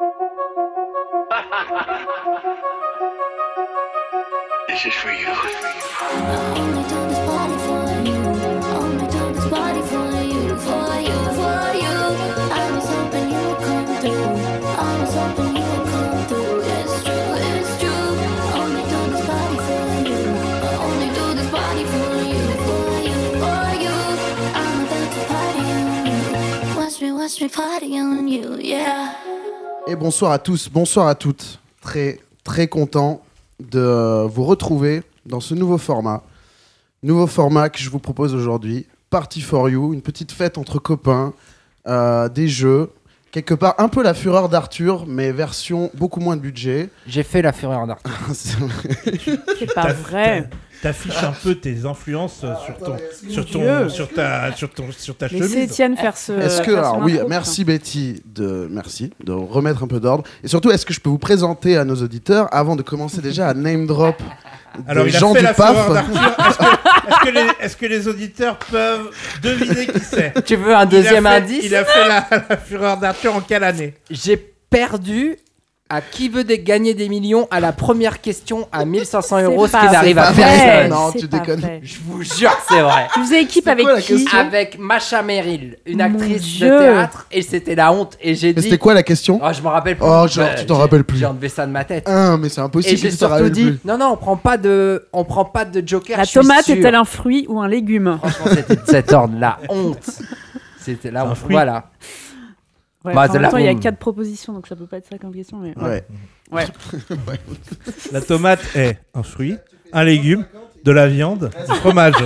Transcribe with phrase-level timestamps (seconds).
[0.00, 0.06] This
[4.86, 5.26] is for you.
[6.54, 8.14] Only do this for you.
[8.78, 9.66] Only do this for
[10.22, 11.98] you, for you, for you.
[12.54, 14.22] I was hoping you would come through.
[14.78, 16.60] I was hoping you would come through.
[16.62, 18.14] It's true, it's true.
[18.54, 19.50] Only do this for
[20.06, 20.22] you.
[20.78, 22.22] Only do this for you, for
[23.02, 23.96] you, for you.
[24.54, 26.76] I'm about to party on you.
[26.76, 29.17] Watch me, watch me party on you, yeah.
[29.90, 31.60] Et bonsoir à tous, bonsoir à toutes.
[31.80, 33.22] Très, très content
[33.58, 36.22] de vous retrouver dans ce nouveau format.
[37.02, 38.86] Nouveau format que je vous propose aujourd'hui.
[39.08, 41.32] Party for You, une petite fête entre copains,
[41.86, 42.90] euh, des jeux.
[43.30, 46.90] Quelque part, un peu la fureur d'Arthur, mais version beaucoup moins de budget.
[47.06, 48.12] J'ai fait la fureur d'Arthur.
[49.58, 50.50] C'est pas vrai.
[50.80, 52.96] T'affiches un peu tes influences euh, sur ton,
[53.28, 55.70] sur ton, sur ta, sur ton, sur ta Laissez chemise.
[55.70, 56.32] Étienne faire ce.
[56.32, 60.22] Est-ce que, alors oui, merci Betty de, merci de remettre un peu d'ordre.
[60.44, 63.48] Et surtout, est-ce que je peux vous présenter à nos auditeurs avant de commencer déjà
[63.48, 64.22] à name drop
[64.86, 65.76] Alors, des il a gens fait du la PAF.
[67.08, 69.10] Est-ce que, les, est-ce que les auditeurs peuvent
[69.42, 70.44] deviner qui c'est?
[70.44, 71.64] Tu veux un deuxième il a fait, indice?
[71.64, 73.94] Il a fait la, la fureur d'Arthur en quelle année?
[74.10, 75.38] J'ai perdu
[75.90, 79.72] à qui veut des- gagner des millions à la première question à 1500 euros, ce
[79.72, 80.90] C'est qui pas n'arrive à personne.
[80.90, 81.60] Non, tu déconnes.
[81.60, 81.80] vrai.
[81.82, 83.06] Je vous jure c'est vrai.
[83.14, 86.70] Tu faisais équipe avec quoi qui Avec Macha Merrill, une Mon actrice Dieu.
[86.70, 88.16] de théâtre, et c'était la honte.
[88.20, 88.62] Et j'ai Mais dit.
[88.62, 90.06] C'était quoi la question Oh, je me rappelle plus.
[90.06, 91.18] Oh, genre, tu t'en j'ai- rappelles plus.
[91.18, 92.04] J'ai enlevé ça de ma tête.
[92.06, 93.78] Ah, mais c'est Et impossible j'ai que tu te surtout dit, plus.
[93.84, 96.18] non, non, on prend pas de, on prend pas de joker.
[96.18, 98.18] La je tomate est-elle un fruit ou un légume?
[98.20, 99.98] Franchement, c'était de cet ordre, la honte.
[100.80, 101.52] C'était fruit.
[101.54, 101.84] Voilà.
[103.08, 105.06] Ouais, Bah, en même temps, il y a quatre propositions, donc ça peut pas être
[105.10, 105.58] ça comme question.
[105.58, 105.76] Mais...
[105.78, 106.04] Ouais.
[106.50, 106.66] Ouais.
[108.12, 109.56] La tomate est un fruit,
[109.92, 110.44] un légume,
[110.84, 112.14] de la viande, du fromage.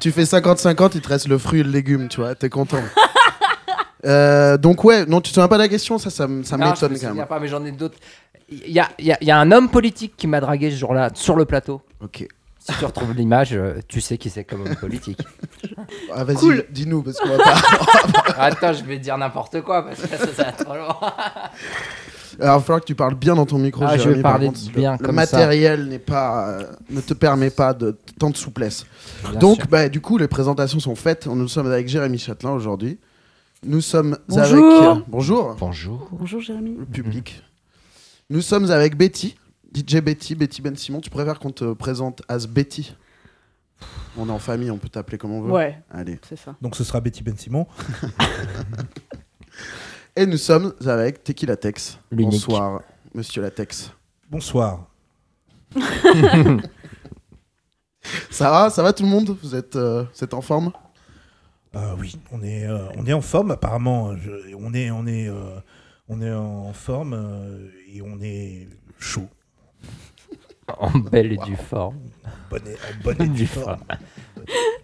[0.00, 2.78] Tu fais 50-50, il te reste le fruit et le légume, tu vois, t'es content.
[4.06, 6.34] Euh, donc ouais, non, tu te souviens pas de la question, ça, ça, ça Non,
[6.38, 7.26] je me m'étonne quand souviens même.
[7.26, 7.96] pas, mais j'en ai d'autres.
[8.50, 10.76] Il y a, il y a- y a un homme politique qui m'a dragué ce
[10.76, 11.80] jour-là sur le plateau.
[12.02, 12.28] Ok.
[12.66, 15.20] Si tu retrouves l'image, euh, tu sais qui c'est comme homme politique.
[16.14, 16.64] Ah, vas-y, Cool.
[16.70, 18.32] dis-nous, parce qu'on va pas...
[18.38, 20.96] Attends, je vais dire n'importe quoi parce que ça, ça va trop loin.
[22.40, 24.22] Alors, il va falloir que tu parles bien dans ton micro, Ah, je Jérémy, vais
[24.22, 25.20] par parler contre, bien le, le comme ça.
[25.22, 28.86] matériel n'est pas, euh, ne te permet pas de tant de souplesse.
[29.30, 31.26] Bien Donc, bah, du coup, les présentations sont faites.
[31.26, 32.98] Nous sommes avec Jérémy Châtelain aujourd'hui.
[33.62, 34.42] Nous sommes Bonjour.
[34.44, 34.98] avec...
[34.98, 35.56] euh, bonjour.
[35.60, 36.08] bonjour.
[36.12, 36.76] Bonjour Jérémy.
[36.78, 37.42] le public.
[38.30, 39.36] Nous sommes avec Betty,
[39.74, 41.00] DJ Betty, Betty Ben Simon.
[41.00, 42.94] Tu préfères qu'on te présente as Betty?
[44.16, 45.50] On est en famille, on peut t'appeler comme on veut.
[45.50, 46.18] Ouais, Allez.
[46.28, 46.54] c'est ça.
[46.62, 47.66] Donc ce sera Betty Ben Simon.
[50.16, 51.98] Et nous sommes avec Teki Latex.
[52.12, 52.30] L'unique.
[52.46, 52.82] Bonsoir,
[53.12, 53.90] monsieur Latex.
[54.30, 54.86] Bonsoir.
[58.30, 59.36] Ça va Ça va tout le monde?
[59.42, 60.72] Vous êtes, euh, vous êtes en forme?
[61.74, 64.16] Euh, oui, on est, euh, on est en forme apparemment.
[64.16, 65.58] Je- on, est, on, est, euh,
[66.08, 68.68] on est en forme euh, et on est
[68.98, 69.28] chaud.
[70.78, 71.98] En belle et due forme.
[72.50, 73.84] Bonne et, en bonne et due Du forme.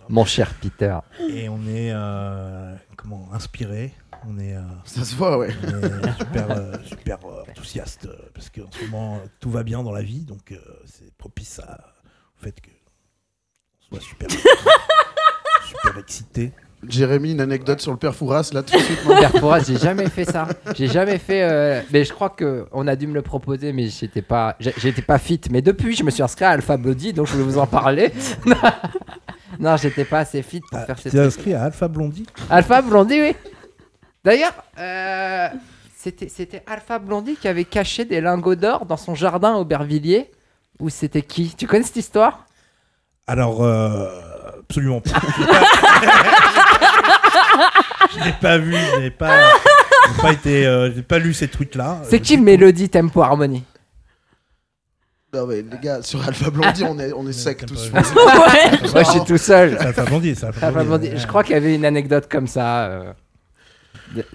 [0.08, 0.98] Mon cher Peter.
[1.20, 3.94] Et on est euh, comment inspiré.
[4.28, 5.48] On est, euh, Ça se voit, ouais.
[5.64, 9.82] on est super, euh, super euh, enthousiaste euh, parce qu'en ce moment tout va bien
[9.82, 11.78] dans la vie, donc euh, c'est propice à,
[12.38, 14.28] au fait que on soit super,
[15.66, 16.52] super excité.
[16.88, 19.04] Jérémy, une anecdote sur le père Fouras, là tout de suite.
[19.04, 20.48] non Père Fouras, j'ai jamais fait ça.
[20.74, 21.42] J'ai jamais fait.
[21.42, 25.02] euh, Mais je crois que on a dû me le proposer, mais j'étais pas, j'étais
[25.02, 25.40] pas fit.
[25.50, 28.12] Mais depuis, je me suis inscrit à Alpha Bloody, donc je voulais vous en parler.
[29.58, 31.26] non, j'étais pas assez fit pour Ah, faire tu ces t'es trucs.
[31.26, 33.36] inscrit à Alpha Blondie Alpha Blondie, oui.
[34.24, 35.48] D'ailleurs, euh,
[35.96, 40.30] c'était c'était Alpha Blondie qui avait caché des lingots d'or dans son jardin à Aubervilliers.
[40.78, 41.54] Ou c'était qui?
[41.58, 42.46] Tu connais cette histoire?
[43.26, 44.08] Alors, euh,
[44.60, 45.10] absolument pas.
[48.12, 49.40] je n'ai pas vu, je n'ai pas,
[50.14, 52.00] j'ai pas été, euh, j'ai pas lu ces tweets-là.
[52.04, 53.64] C'est qui Mélodie Tempo Harmony?
[55.32, 57.90] Non, mais les gars, sur Alpha Blondie, on est, on est sec tous.
[57.92, 58.90] Tempo- ouais.
[58.92, 59.76] Moi, je suis tout seul.
[59.80, 61.10] C'est Alpha Blondie, c'est Alpha Blondie.
[61.16, 62.86] Je crois qu'il y avait une anecdote comme ça.
[62.86, 63.12] euh.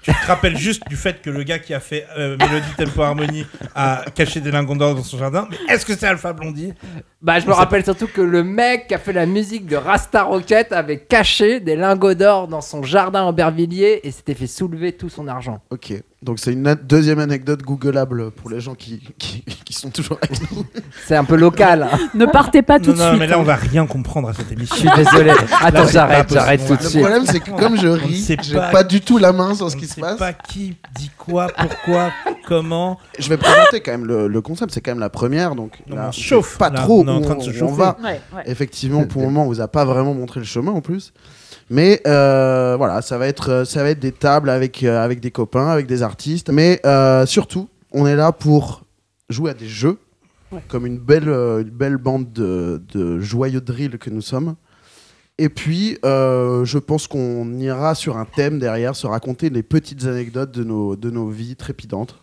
[0.02, 3.02] Tu te rappelles juste du fait que le gars qui a fait euh, Mélodie Tempo
[3.02, 5.47] Harmony a caché des lingots d'or dans son jardin.
[5.50, 6.73] Mais est-ce que c'est Alpha Blondie?
[7.22, 10.23] Bah, je me rappelle surtout que le mec qui a fait la musique de Rasta
[10.23, 14.94] Rocket avait caché des lingots d'or dans son jardin en Aubervilliers et s'était fait soulever
[14.94, 15.59] tout son argent.
[15.72, 15.94] Ok,
[16.26, 20.18] donc c'est une a- deuxième anecdote googleable pour les gens qui, qui, qui sont toujours
[20.22, 20.66] avec nous.
[21.08, 21.88] C'est un peu local.
[21.92, 21.98] hein.
[22.14, 23.20] Ne partez pas tout Non, de non, suite.
[23.20, 23.40] mais là hein.
[23.42, 24.76] on va rien comprendre à cette Je émission.
[24.76, 25.32] suis désolé.
[25.62, 27.02] Attends, j'arrête, pas j'arrête tout de Le suite.
[27.02, 29.76] problème, c'est que comme je ris, j'ai pas- pas du tout la main sur ce
[29.78, 30.18] qui se passe.
[30.18, 32.12] pas qui dit quoi, pourquoi,
[32.48, 33.00] comment.
[33.20, 35.96] Je vais présenter quand même le, le concept, c'est quand même la première, donc Non,
[35.96, 37.76] là, on chauffe, pas là, trop on est en train de se on chauffer.
[37.76, 37.98] va.
[38.04, 38.44] Ouais, ouais.
[38.46, 41.14] Effectivement, pour le moment, on vous a pas vraiment montré le chemin en plus.
[41.70, 45.20] Mais euh, voilà, ça va être, euh, ça va être des tables avec, euh, avec
[45.20, 46.50] des copains, avec des artistes.
[46.50, 48.84] Mais euh, surtout, on est là pour
[49.29, 49.97] jouer à des jeux,
[50.52, 50.62] Ouais.
[50.67, 54.56] comme une belle, une belle bande de, de joyeux drill que nous sommes.
[55.40, 60.52] Et puis, je pense qu'on ira sur un thème derrière, se raconter les petites anecdotes
[60.52, 62.16] de nos, de nos vies trépidantes.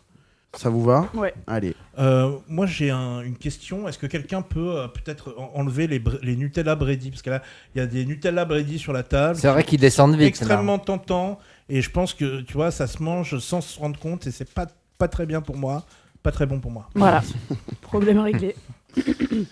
[0.57, 1.09] Ça vous va?
[1.15, 1.35] Ouais.
[1.49, 1.75] Allez.
[1.99, 3.87] Euh, moi, j'ai un- une question.
[3.87, 7.43] Est-ce que quelqu'un peut euh, peut-être en- enlever les Nutella Brady Parce que là,
[7.75, 9.39] il y a des Nutella Brady sur la table.
[9.39, 10.29] C'est vrai qu'ils descendent vite.
[10.29, 11.39] extrêmement tentant.
[11.69, 14.27] Et je pense que, tu vois, ça se mange sans se rendre compte.
[14.27, 14.67] Et c'est pas,
[14.99, 15.85] pas très bien pour moi.
[16.23, 16.89] Pas très bon pour moi.
[16.95, 17.23] Voilà.
[17.83, 18.55] Problème réglé.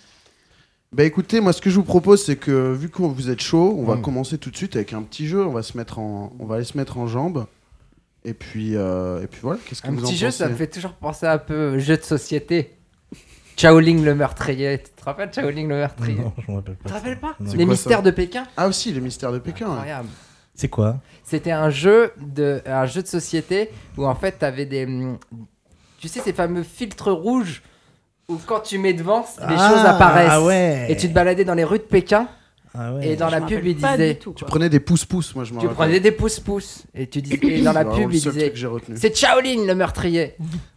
[0.92, 3.76] Bah écoutez, moi ce que je vous propose, c'est que vu que vous êtes chaud,
[3.78, 4.02] on va Mm.
[4.02, 5.46] commencer tout de suite avec un petit jeu.
[5.46, 7.46] On va se mettre en, on va aller se mettre en jambes.
[8.24, 9.58] Et puis, euh, et puis voilà.
[9.66, 11.78] Qu'est-ce que Un vous petit en jeu, pensez ça me fait toujours penser un peu
[11.78, 12.76] jeu de société.
[13.56, 14.82] Shaolin le meurtrier.
[14.82, 16.82] Tu te rappelles Shaolin le meurtrier Non, je me rappelle pas.
[16.84, 17.50] Tu te rappelles pas Non.
[17.50, 19.66] C'est Les quoi, mystères ça de Pékin Ah aussi, les mystères de Pékin.
[19.66, 19.72] ouais.
[19.72, 20.08] Incroyable.
[20.54, 24.84] C'est quoi C'était un jeu de un jeu de société où en fait t'avais des
[24.84, 25.18] hum,
[25.98, 27.62] tu sais ces fameux filtres rouges
[28.28, 30.28] où quand tu mets devant les choses apparaissent.
[30.30, 30.86] Ah ouais.
[30.90, 32.28] Et tu te baladais dans les rues de Pékin
[32.72, 33.08] Ah ouais.
[33.08, 35.58] et dans Je la pub il disait tout, Tu prenais des pouces-pouces, moi je me
[35.58, 35.76] tu rappelle.
[35.86, 38.52] prenais des pouces-pouces et tu dis et dans la pub le il disait
[38.94, 40.34] c'est Shaolin le meurtrier.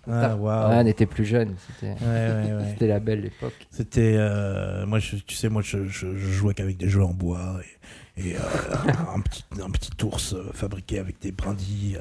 [0.10, 0.36] Ah.
[0.48, 2.64] Ah, on était plus jeunes, c'était Ouais, ouais, ouais.
[2.72, 3.54] c'était la belle époque.
[3.70, 4.16] C'était.
[4.18, 7.58] euh, moi, je- tu sais, moi, je, je- je jouais qu'avec des jeux en bois
[8.18, 8.40] et, et, euh,
[9.16, 12.00] un, petit, un petit ours euh, fabriqué avec des brindilles.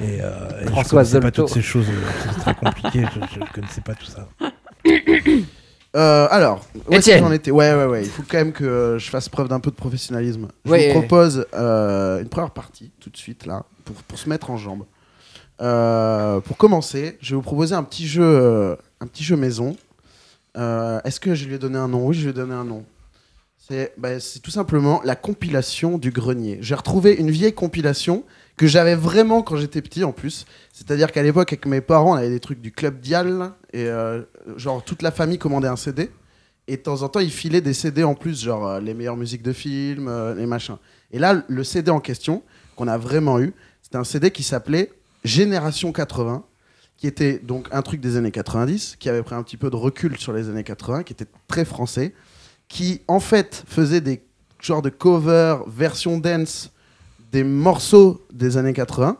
[0.00, 1.86] Et, euh, et je François connaissais pas toutes ces choses.
[2.22, 3.04] C'est très compliqué.
[3.14, 4.28] je, je connaissais pas tout ça.
[5.96, 8.02] Euh, alors, où est-ce que j'en étais Ouais, ouais, ouais.
[8.04, 10.48] Il faut quand même que euh, je fasse preuve d'un peu de professionnalisme.
[10.64, 10.92] Je Ouais.
[10.92, 14.56] vous propose euh, une première partie tout de suite là pour, pour se mettre en
[14.56, 14.84] jambes.
[15.60, 19.76] Euh, pour commencer, je vais vous proposer un petit jeu, euh, un petit jeu maison.
[20.56, 22.64] Euh, Est-ce que je lui ai donné un nom Oui, je lui ai donné un
[22.64, 22.84] nom.
[23.68, 26.58] C'est bah, c'est tout simplement la compilation du grenier.
[26.60, 28.24] J'ai retrouvé une vieille compilation
[28.56, 30.44] que j'avais vraiment quand j'étais petit en plus.
[30.80, 33.52] C'est-à-dire qu'à l'époque, avec mes parents, on avait des trucs du club Dial.
[33.74, 34.22] Et euh,
[34.56, 36.10] genre, toute la famille commandait un CD.
[36.68, 39.18] Et de temps en temps, ils filaient des CD en plus, genre euh, les meilleures
[39.18, 40.78] musiques de films, euh, les machins.
[41.12, 42.42] Et là, le CD en question,
[42.76, 44.90] qu'on a vraiment eu, c'était un CD qui s'appelait
[45.22, 46.44] Génération 80,
[46.96, 49.76] qui était donc un truc des années 90, qui avait pris un petit peu de
[49.76, 52.14] recul sur les années 80, qui était très français,
[52.68, 54.22] qui en fait faisait des
[54.58, 56.72] genres de covers, version dance,
[57.32, 59.18] des morceaux des années 80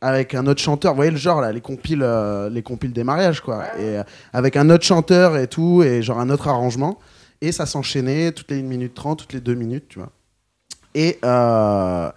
[0.00, 3.04] avec un autre chanteur, vous voyez le genre là, les compiles, euh, les compiles des
[3.04, 4.02] mariages quoi, et euh,
[4.32, 6.98] avec un autre chanteur et tout, et genre un autre arrangement,
[7.40, 10.10] et ça s'enchaînait toutes les 1 minute 30, toutes les 2 minutes, tu vois.
[10.94, 12.10] Et, euh,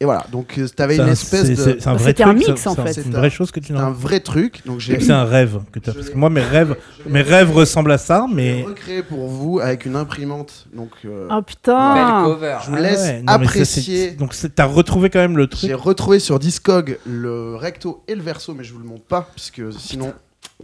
[0.00, 1.54] et voilà, donc euh, t'avais une un- espèce de.
[1.54, 2.92] c'est- un Bah, vrai un truc, mix, en fait.
[2.94, 4.98] C'est une vraie chose que tu C'est un vrai truc, donc j'ai.
[4.98, 5.92] C'est un rêve que tu as.
[5.94, 6.74] Parce que moi, mes rêves,
[7.06, 8.62] mes rêves ressemblent à ça, je l'ai mais.
[8.62, 12.56] recréé pour vous avec une imprimante, donc euh, Oh Belle putain cover.
[12.64, 14.10] je vous Ah laisse ouais, non, mais ça, c'est- apprécier.
[14.12, 15.60] Donc, t'as retrouvé quand même le truc.
[15.68, 19.28] J'ai retrouvé sur Discog le recto et le verso, mais je vous le montre pas,
[19.34, 20.14] puisque sinon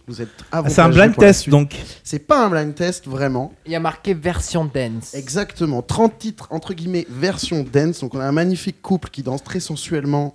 [0.06, 1.76] vous êtes Ah, C'est un blind test, donc.
[2.05, 3.52] C'est pas un blind test, vraiment.
[3.67, 5.14] Il y a marqué version dance.
[5.14, 5.82] Exactement.
[5.82, 8.00] 30 titres, entre guillemets, version dance.
[8.00, 10.35] Donc on a un magnifique couple qui danse très sensuellement.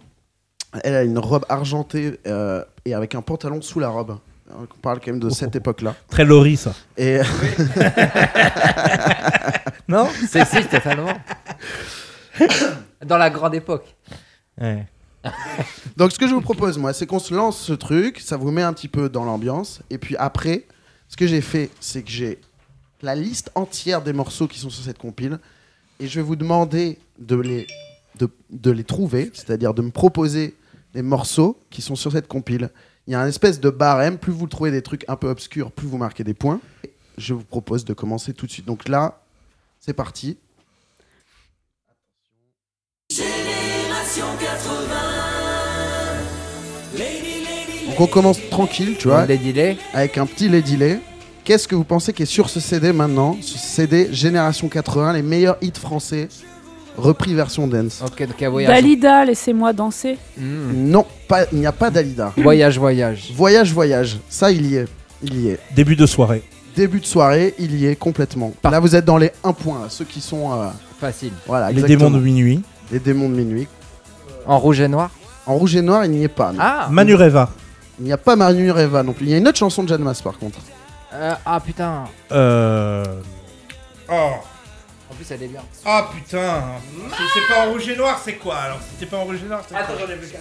[0.83, 4.17] Elle a une robe argentée euh, et avec un pantalon sous la robe.
[4.51, 5.95] On parle quand même de cette époque-là.
[6.09, 6.73] Très Laurie, ça.
[6.97, 7.19] Et
[9.87, 11.13] Non C'est si, totalement.
[13.05, 13.95] Dans la grande époque.
[14.59, 14.85] Ouais.
[15.97, 18.19] donc ce que je vous propose, moi, c'est qu'on se lance ce truc.
[18.19, 19.81] Ça vous met un petit peu dans l'ambiance.
[19.89, 20.65] Et puis après,
[21.09, 22.39] ce que j'ai fait, c'est que j'ai
[23.01, 25.39] la liste entière des morceaux qui sont sur cette compile.
[25.99, 27.67] Et je vais vous demander de les,
[28.19, 30.55] de, de les trouver, c'est-à-dire de me proposer
[30.93, 32.69] les morceaux qui sont sur cette compile.
[33.07, 34.17] Il y a un espèce de barème.
[34.17, 36.59] Plus vous trouvez des trucs un peu obscurs, plus vous marquez des points.
[37.17, 38.65] Je vous propose de commencer tout de suite.
[38.65, 39.21] Donc là,
[39.79, 40.37] c'est parti.
[47.99, 49.77] On commence tranquille, tu vois, Les délais.
[49.93, 50.99] avec un petit Lady Lay.
[51.43, 55.21] Qu'est-ce que vous pensez qui est sur ce CD maintenant Ce CD Génération 80, les
[55.21, 56.27] meilleurs hits français,
[56.97, 58.01] repris version dance.
[58.05, 58.73] Ok, donc voyage.
[58.73, 60.17] Dalida, laissez-moi danser.
[60.37, 60.71] Hmm.
[60.73, 62.33] Non, pas- il n'y a pas Dalida.
[62.37, 63.31] Voyage, voyage.
[63.35, 64.85] Voyage, voyage, ça il y est.
[65.21, 65.59] Il y est.
[65.75, 66.41] Début de soirée.
[66.75, 68.51] Début de soirée, il y est complètement.
[68.61, 70.51] Par- Là vous êtes dans les 1 point, là, ceux qui sont...
[70.51, 70.65] euh,
[70.99, 71.31] Facile.
[71.47, 72.09] voilà, Les exactement.
[72.09, 72.61] démons de minuit.
[72.91, 73.67] Les démons de minuit.
[74.47, 75.11] En rouge et noir.
[75.45, 76.51] En rouge et noir, il n'y est pas.
[76.51, 76.59] non.
[76.61, 77.49] Ah Manureva.
[77.99, 79.25] Il n'y a pas Manu Reva non plus.
[79.25, 80.59] Il y a une autre chanson de Jeanne Masse par contre.
[81.13, 82.03] Euh, Ah putain.
[82.31, 83.03] Euh...
[84.11, 84.31] Oh.
[85.11, 85.61] En plus, elle est bien.
[85.85, 86.63] Ah putain
[87.15, 88.79] Si c'est pas en rouge et noir, c'est quoi alors?
[88.81, 90.05] Si c'est pas en rouge et noir, c'est Attends, quoi?
[90.07, 90.39] j'en ai plus qu'un.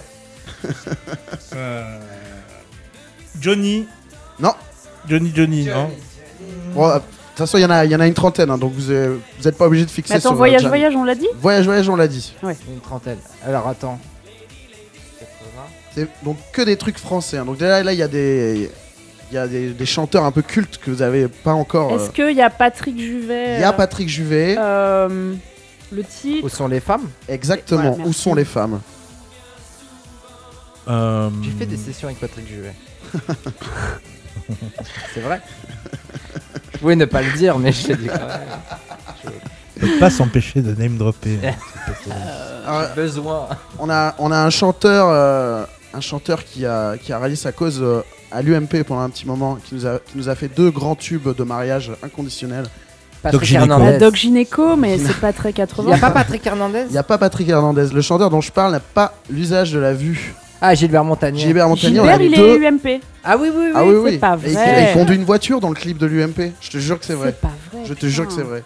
[1.57, 1.99] Euh,
[3.41, 3.87] Johnny.
[4.41, 4.53] Non.
[5.09, 5.91] Johnny Johnny, non?
[6.75, 8.59] Bon, euh, toute façon, il y, en a- il y en a une trentaine, hein,
[8.59, 10.69] donc vous n'êtes pas obligé de fixer Mais attends, sur voyage, Jan.
[10.69, 11.29] voyage, on l'a dit?
[11.37, 12.35] Voyage, voyage, on l'a dit.
[12.43, 13.19] Une trentaine.
[13.47, 13.99] Alors attends.
[15.95, 16.09] 80.
[16.13, 17.39] C'est donc que des trucs français.
[17.39, 17.45] hein.
[17.45, 18.71] Donc déjà, là, il y a des.
[19.31, 21.93] Il y a des, des chanteurs un peu cultes que vous avez pas encore.
[21.93, 21.97] euh.
[21.97, 24.55] Est-ce qu'il y a Patrick Juvet Il y a euh, Patrick Juvet.
[24.59, 25.35] euh,
[25.91, 27.09] Le titre Où sont les femmes?
[27.27, 27.83] Exactement.
[27.93, 28.11] Ouais, merci.
[28.11, 28.81] Où sont les femmes?
[30.87, 32.75] Euh, J'ai fait des sessions avec Patrick Juvet.
[35.15, 35.41] C'est vrai?
[36.81, 39.33] Pouvez ne pas le dire, mais je l'ai dit quand même.
[39.77, 41.39] on peut pas s'empêcher de name dropper.
[42.67, 43.49] Alors, J'ai besoin.
[43.79, 45.65] on, a, on a un chanteur, euh,
[45.97, 49.27] un chanteur qui a, qui a rallié sa cause euh, à l'UMP pendant un petit
[49.27, 52.67] moment, qui nous, a, qui nous a fait deux grands tubes de mariage inconditionnels.
[53.23, 53.53] Patrick.
[53.53, 53.99] La Hernandez.
[53.99, 55.85] Doc Gynéco, mais c'est pas très 80.
[55.85, 57.87] Il n'y a pas Patrick Hernandez Il n'y a pas Patrick Hernandez.
[57.95, 60.35] Le chanteur dont je parle n'a pas l'usage de la vue.
[60.61, 61.41] Ah, Gilbert Montagnier.
[61.41, 62.63] Gilbert Montagnier, Gilbert, il deux.
[62.63, 63.01] est UMP.
[63.25, 63.73] Ah oui, oui, oui.
[63.75, 64.11] Ah oui, oui.
[64.13, 64.89] c'est pas Et il- vrai.
[64.91, 66.53] il conduit une voiture dans le clip de l'UMP.
[66.61, 67.33] Je te jure que c'est vrai.
[67.33, 67.85] pas vrai.
[67.87, 68.63] Je te jure que c'est vrai.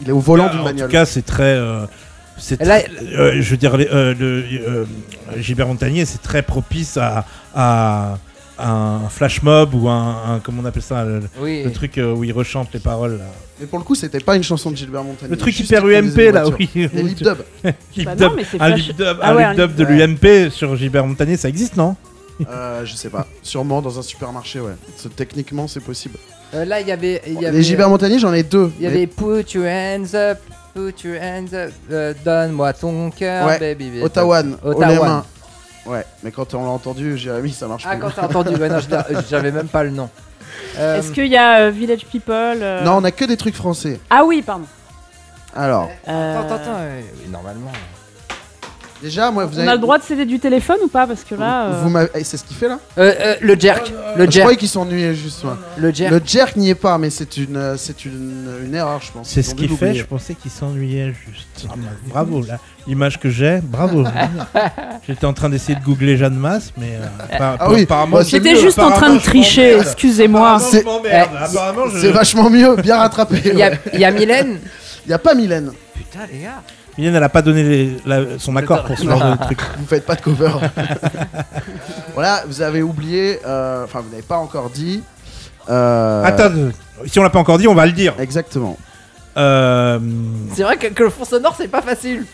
[0.00, 0.86] Il est au volant d'une en bagnole.
[0.88, 1.42] tout cas, c'est très.
[1.54, 1.86] euh,
[2.60, 4.84] Là- très- euh, je veux dire, les- euh, le, euh,
[5.38, 8.18] Gilbert Montagnier, c'est très propice à, à
[8.58, 11.62] un flash mob ou un, un- comment on appelle ça, le, Oui.
[11.64, 13.18] le truc euh, où il rechante les paroles.
[13.18, 13.24] là.
[13.58, 15.30] Mais pour le coup, c'était pas une chanson de Gilbert Montagnier.
[15.30, 16.68] Le truc hyper UMP là, oui.
[16.74, 17.18] Des lip.
[17.96, 18.20] Lip Bah dub.
[18.30, 21.06] non, mais c'est un lip dub, Ah un lip dub de lip- l'UMP sur Gilbert
[21.06, 21.96] Montagnier, ça existe, non
[22.50, 23.26] Euh, je sais pas.
[23.42, 24.72] Sûrement dans un supermarché, ouais.
[25.16, 26.16] Techniquement, c'est possible.
[26.54, 27.20] Euh, là, il y avait.
[27.26, 28.72] Il y avait, Les Gilbert Montagnier, j'en ai deux.
[28.78, 30.38] il y Mais- avait Put your hands up.
[30.74, 31.72] Put your hands up.
[31.90, 33.58] euh, Donne-moi ton cœur, Ouais.
[33.58, 33.90] baby.
[33.90, 34.02] baby.
[34.02, 35.24] Ottawa, mains.
[35.86, 38.00] Ouais, mais quand on l'a entendu, Jérémy, ça marche Ah, plus.
[38.02, 38.54] quand t'as entendu.
[38.54, 38.88] Ouais, non, je
[39.30, 40.08] j'avais même pas le nom.
[40.78, 43.54] Euh, Est-ce qu'il y a euh, Village People euh, Non, on a que des trucs
[43.56, 43.98] français.
[44.10, 44.66] Ah oui, pardon.
[45.56, 46.70] Alors, Euh, Attends, attends, attends.
[46.78, 47.72] euh, oui, normalement.
[49.02, 49.68] Déjà, moi, vous On avez.
[49.70, 51.64] a le droit de céder du téléphone ou pas Parce que là.
[51.66, 53.92] euh, Vous m'avez- eh, C'est ce qu'il fait là Euh, euh, le jerk.
[54.16, 54.44] Le Je jerk.
[54.44, 55.42] croyais qu'ils s'ennuyait juste.
[55.44, 55.50] ouais.
[55.78, 56.12] Le jerk.
[56.12, 59.28] Le jerk n'y est pas, mais c'est une, euh, c'est une, une erreur, je pense.
[59.28, 60.02] C'est Ils ce ont dû qu'il fait, l'oublier.
[60.02, 61.66] je pensais qu'il s'ennuyait juste.
[61.68, 62.58] Ah, bah, bravo, là.
[62.86, 64.04] L'image que j'ai, bravo.
[65.06, 68.24] J'étais en train d'essayer de googler Jeanne Masse, mais euh, par- Ah oui, apparemment, bah,
[68.24, 69.86] c'est J'étais mieux, juste en train de apparemment, je tricher, m'emmerde.
[69.86, 70.40] excusez-moi.
[70.56, 71.30] Apparemment, je m'emmerde.
[71.32, 73.40] Eh, Apparemment, je- C'est vachement mieux, bien rattrapé.
[73.44, 73.80] Il y a, ouais.
[73.94, 74.58] il y a Mylène.
[75.06, 75.72] Il y a pas Mylène.
[75.94, 76.62] Putain, les gars.
[77.00, 79.60] Mylène, elle a pas donné les- la- son accord pour ce genre de truc.
[79.78, 80.52] Vous faites pas de cover.
[82.14, 83.38] voilà, vous avez oublié.
[83.46, 85.02] euh, Enfin, vous n'avez pas encore dit.
[85.68, 86.50] euh, Attends,
[87.06, 88.14] si on l'a pas encore dit, on va le dire.
[88.18, 88.76] Exactement.
[89.36, 89.98] Euh,
[90.54, 92.26] C'est vrai que, que le fond sonore, c'est pas facile.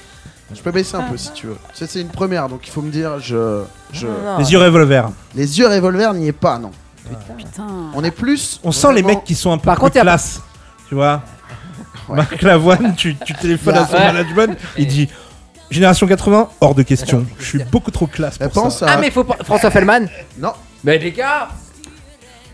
[0.55, 1.57] Je peux baisser un peu si tu veux.
[1.75, 3.19] C'est c'est une première, donc il faut me dire.
[3.19, 4.07] Je, je...
[4.07, 4.39] Non, non.
[4.39, 5.11] les yeux revolver.
[5.35, 6.71] Les yeux revolver n'y est pas, non.
[7.37, 7.67] Putain.
[7.95, 8.61] On est plus.
[8.65, 10.41] On sent les mecs qui sont un peu Par contre, plus classe.
[10.89, 11.23] Tu vois
[12.09, 12.17] Ouais.
[12.17, 14.07] Marc Lavoine, tu, tu téléphones à son Ouais.
[14.13, 15.09] management, il dit
[15.71, 17.27] Génération 80, hors de question.
[17.41, 18.87] Je suis beaucoup trop classe pour pense ça.
[18.87, 18.93] à.
[18.93, 19.37] Ah, mais faut pas.
[19.45, 20.07] François Fellman.
[20.39, 20.53] Non,
[20.85, 21.49] Mais les gars.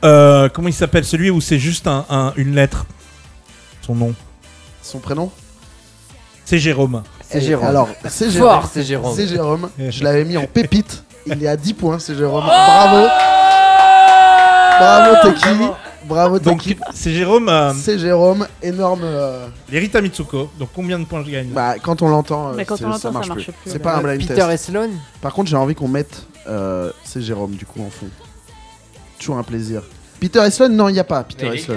[0.05, 2.87] Euh, comment il s'appelle Celui où c'est juste un, un- une lettre.
[3.83, 4.15] Son nom.
[4.83, 5.31] son prénom
[6.45, 7.03] C'est Jérôme.
[7.29, 7.67] C'est Jérôme.
[7.69, 8.49] Alors, c'est Jérôme.
[8.51, 9.15] Fort, c'est Jérôme.
[9.17, 9.69] C'est Jérôme.
[9.79, 11.05] Je l'avais mis en pépite.
[11.27, 12.45] Il est à 10 points, c'est Jérôme.
[12.45, 13.07] Bravo.
[14.79, 15.49] Bravo, Teki.
[16.05, 19.03] Bravo, Donc c'est Jérôme, euh, C'est Jérôme, énorme.
[19.05, 20.51] euh, les Rita Mitsuko.
[20.59, 22.89] Donc combien de points je gagne Bah, quand on l'entend, euh, Mais quand c'est- on
[22.89, 23.53] l'entend, ça marche marche plus.
[23.53, 24.51] plus, C'est pas un blind Peter test.
[24.51, 24.91] et Sloan.
[25.21, 28.07] Par contre, j'ai envie qu'on mette euh, c'est Jérôme du coup en fond.
[29.19, 29.83] Toujours un plaisir.
[30.19, 31.77] Peter Eslon, non, il n'y a pas Peter Eslon.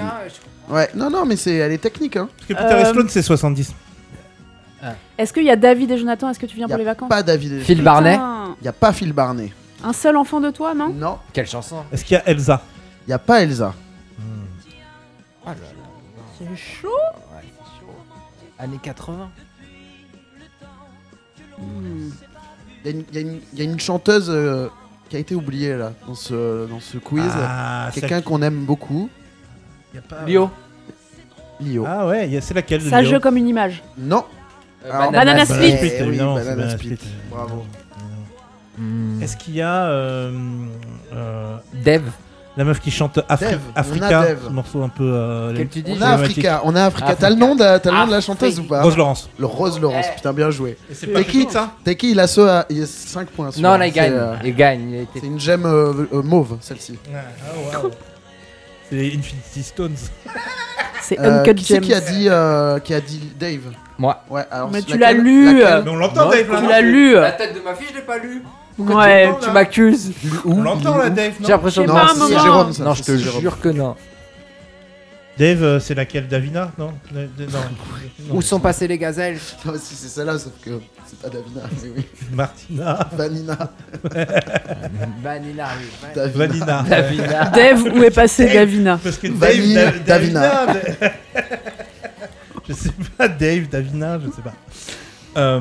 [0.68, 2.16] Ouais, non, non, mais c'est, elle est technique.
[2.16, 2.28] Hein.
[2.36, 3.72] Parce que Peter Euh, c'est 70.
[5.18, 6.28] Est-ce qu'il y a David et Jonathan?
[6.30, 7.08] Est-ce que tu viens Y pour les vacances?
[7.08, 7.52] Pas David.
[7.54, 7.64] Eslon.
[7.64, 8.18] Phil Barnet.
[8.60, 9.52] Il n'y a pas Phil Barnet.
[9.84, 10.88] Un seul enfant de toi, non?
[10.88, 11.18] Non.
[11.32, 12.62] Quelle chanson Est-ce qu'il y a Elsa?
[13.06, 13.74] Il n'y a pas Elsa.
[15.46, 15.60] Oh là là.
[16.38, 16.88] C'est chaud.
[16.88, 17.94] Ouais, c'est chaud.
[18.58, 19.30] Années 80.
[21.58, 22.10] Hmm.
[22.84, 24.68] Il y, a une- il y a une- il y a une chanteuse euh,
[25.08, 27.24] qui a été oubliée là dans ce, dans ce quiz.
[27.34, 29.08] Ah, Quelqu'un ça- qu'on aime beaucoup.
[29.94, 30.50] y a pas- Lio.
[31.60, 31.84] Lio.
[31.86, 33.82] Ah ouais, y a- c'est laquelle de Sage Lio comme une image.
[33.96, 34.24] Non.
[34.84, 35.72] Euh, Alors, Banana Banana Split.
[35.76, 36.34] Split, Eh oui, évidemment.
[36.34, 36.96] Banana c'est Banana Split.
[36.96, 37.10] Split.
[37.30, 37.64] Bravo.
[39.22, 40.32] Est-ce qu'il y a euh,
[41.14, 42.02] euh, Dev.
[42.56, 44.38] La meuf qui chante Afri- Dev, on a Africa, Dev.
[44.46, 45.04] ce morceau un peu.
[45.04, 47.14] euh, Quel tu dis On a Africa, on a Africa.
[47.14, 49.28] T'as le nom de, t'as le nom de la chanteuse ou pas Rose Laurence.
[49.38, 50.76] Le Rose Laurence, putain, bien joué.
[51.12, 53.50] Pas Teki, ça Teki, il a, ce, à- il a 5 points.
[53.58, 54.12] Non, là, il gagne.
[54.14, 55.06] euh, Il gagne.
[55.14, 56.98] C'est une gemme euh, euh, mauve, celle-ci.
[57.14, 57.90] Ah, wow.
[58.90, 59.96] C'est Infinity Stones.
[61.02, 61.80] C'est Euh, Uncut qui James.
[61.82, 63.60] qui a dit, euh, qui a dit Dave
[63.98, 64.22] Moi.
[64.30, 66.50] Ouais, alors Mais tu l'as lu, euh, Mais on l'entend, Dave.
[66.50, 67.14] là, Tu l'as lu.
[67.14, 68.42] La tête de ma fille, je l'ai pas lu.
[68.78, 69.30] Ouais.
[69.40, 70.12] tu Tu m'accuses.
[70.44, 71.32] Où On l'entend, là, Dave.
[71.38, 72.38] J'ai non l'impression de Non, c'est.
[72.42, 72.84] Jérôme, ça.
[72.84, 73.96] Non, je te jure que non.
[75.38, 77.58] Dave, euh, c'est laquelle Davina Non, Euh, de- non,
[78.28, 78.36] non.
[78.36, 80.70] Où sont passées les gazelles Non, si c'est celle-là, sauf que
[81.06, 82.06] c'est pas Davina, mais oui.
[82.32, 83.58] Martina, Vanina.
[85.22, 86.08] Vanilla, oui.
[86.14, 86.46] Davina.
[86.46, 86.82] Vanina.
[86.88, 87.44] Davina.
[87.50, 90.66] Dave, où est passé Davina Parce que Dave, Davina.
[90.66, 90.66] Davina.
[92.68, 94.54] je sais pas, Dave, Davina, je sais pas.
[95.36, 95.60] Euh,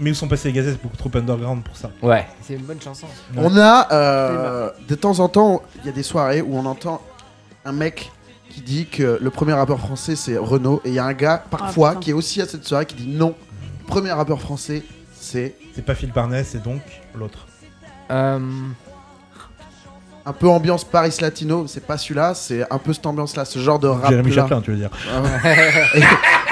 [0.00, 1.90] mais où sont passés les gazettes C'est beaucoup trop underground pour ça.
[2.02, 3.06] Ouais, c'est une bonne chanson.
[3.36, 7.00] On a, euh, de temps en temps, il y a des soirées où on entend
[7.64, 8.10] un mec
[8.50, 11.42] qui dit que le premier rappeur français c'est Renault et il y a un gars
[11.50, 12.00] parfois putain.
[12.00, 13.34] qui est aussi à cette soirée qui dit non,
[13.80, 14.82] le premier rappeur français
[15.14, 16.82] c'est C'est pas Phil Barnet, c'est donc
[17.14, 17.46] l'autre.
[18.10, 18.40] Euh,
[20.24, 23.58] un peu ambiance Paris Latino, c'est pas celui-là, c'est un peu cette ambiance là, ce
[23.58, 24.34] genre de rap Jérémy là.
[24.42, 24.90] Chaplin, tu veux dire.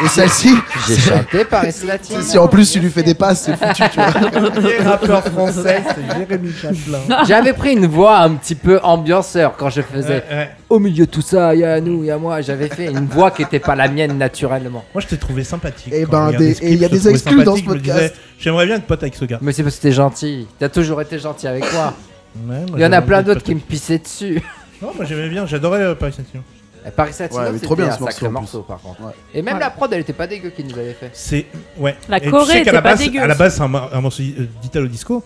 [0.02, 0.54] Et celle-ci,
[0.88, 2.22] J'ai chanté Paris Latine.
[2.22, 4.40] si, si en plus tu lui fais des passes, c'est foutu, tu vois.
[4.40, 7.24] Le premier rappeur français, c'est Jérémy Chaplin.
[7.28, 10.50] J'avais pris une voix un petit peu ambianceur quand je faisais Ouais, ouais.
[10.68, 12.40] au milieu de tout ça, il y a nous, il y a moi.
[12.40, 14.84] J'avais fait une voix qui était pas la mienne naturellement.
[14.94, 15.92] Moi, je t'ai trouvé sympathique.
[15.94, 18.14] Eh ben, des- et il y a des exclus dans ce podcast.
[18.38, 19.38] J'aimerais bien être pote avec ce gars.
[19.42, 20.48] Mais c'est parce que t'es gentil.
[20.58, 21.92] T'as toujours été gentil avec moi.
[22.36, 24.40] Ouais, moi, Il y en a plein d'autres qui me pissaient dessus.
[24.82, 26.42] Non, moi j'aimais bien, j'adorais euh, Paris Latino.
[26.86, 28.34] Et Paris Latino, Ouais, mais c'était trop bien, un ce morceau, sacré en plus.
[28.40, 29.00] morceau par contre.
[29.02, 29.12] Ouais.
[29.34, 29.60] Et même Ouais.
[29.60, 31.10] la prod, elle était pas dégueu qu'ils nous avaient fait.
[31.12, 31.46] C'est
[31.76, 31.96] ouais.
[32.08, 33.38] La Et tu Corée qu'à la était pas base, dégueu À la aussi.
[33.38, 35.22] base, c'est un, mar- un morceau euh, d'Italo Disco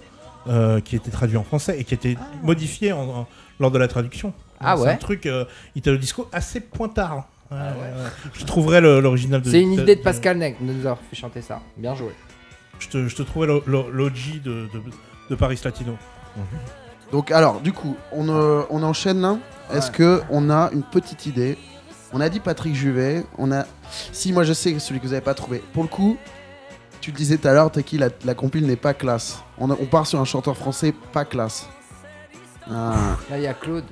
[0.48, 3.26] euh, qui était traduit en français et qui était modifié en- en-
[3.60, 4.32] lors de la traduction.
[4.58, 5.44] Ah c'est ouais un truc euh,
[5.76, 7.28] Italo Disco assez pointard.
[7.52, 8.10] Ouais, ouais, ouais.
[8.32, 9.48] Je trouverai le- l'original de.
[9.50, 11.60] C'est une idée de de- Pascal Nec de nous avoir fait chanter ça.
[11.76, 12.10] Bien joué.
[12.80, 14.82] Je te, je te l'o- l'o- l'OG de, de,
[15.30, 15.96] de Paris Latino.
[17.14, 19.36] Donc alors, du coup, on, euh, on enchaîne là.
[19.72, 21.56] Est-ce que on a une petite idée?
[22.12, 23.24] On a dit Patrick Juvet.
[23.38, 23.66] On a.
[24.10, 25.62] Si moi je sais celui que vous avez pas trouvé.
[25.72, 26.16] Pour le coup,
[27.00, 29.38] tu le disais tout à l'heure, Taki, la, la compile n'est pas classe.
[29.58, 31.68] On, a- on part sur un chanteur français pas classe.
[32.68, 32.94] Ah.
[33.30, 33.84] Là, il y a Claude.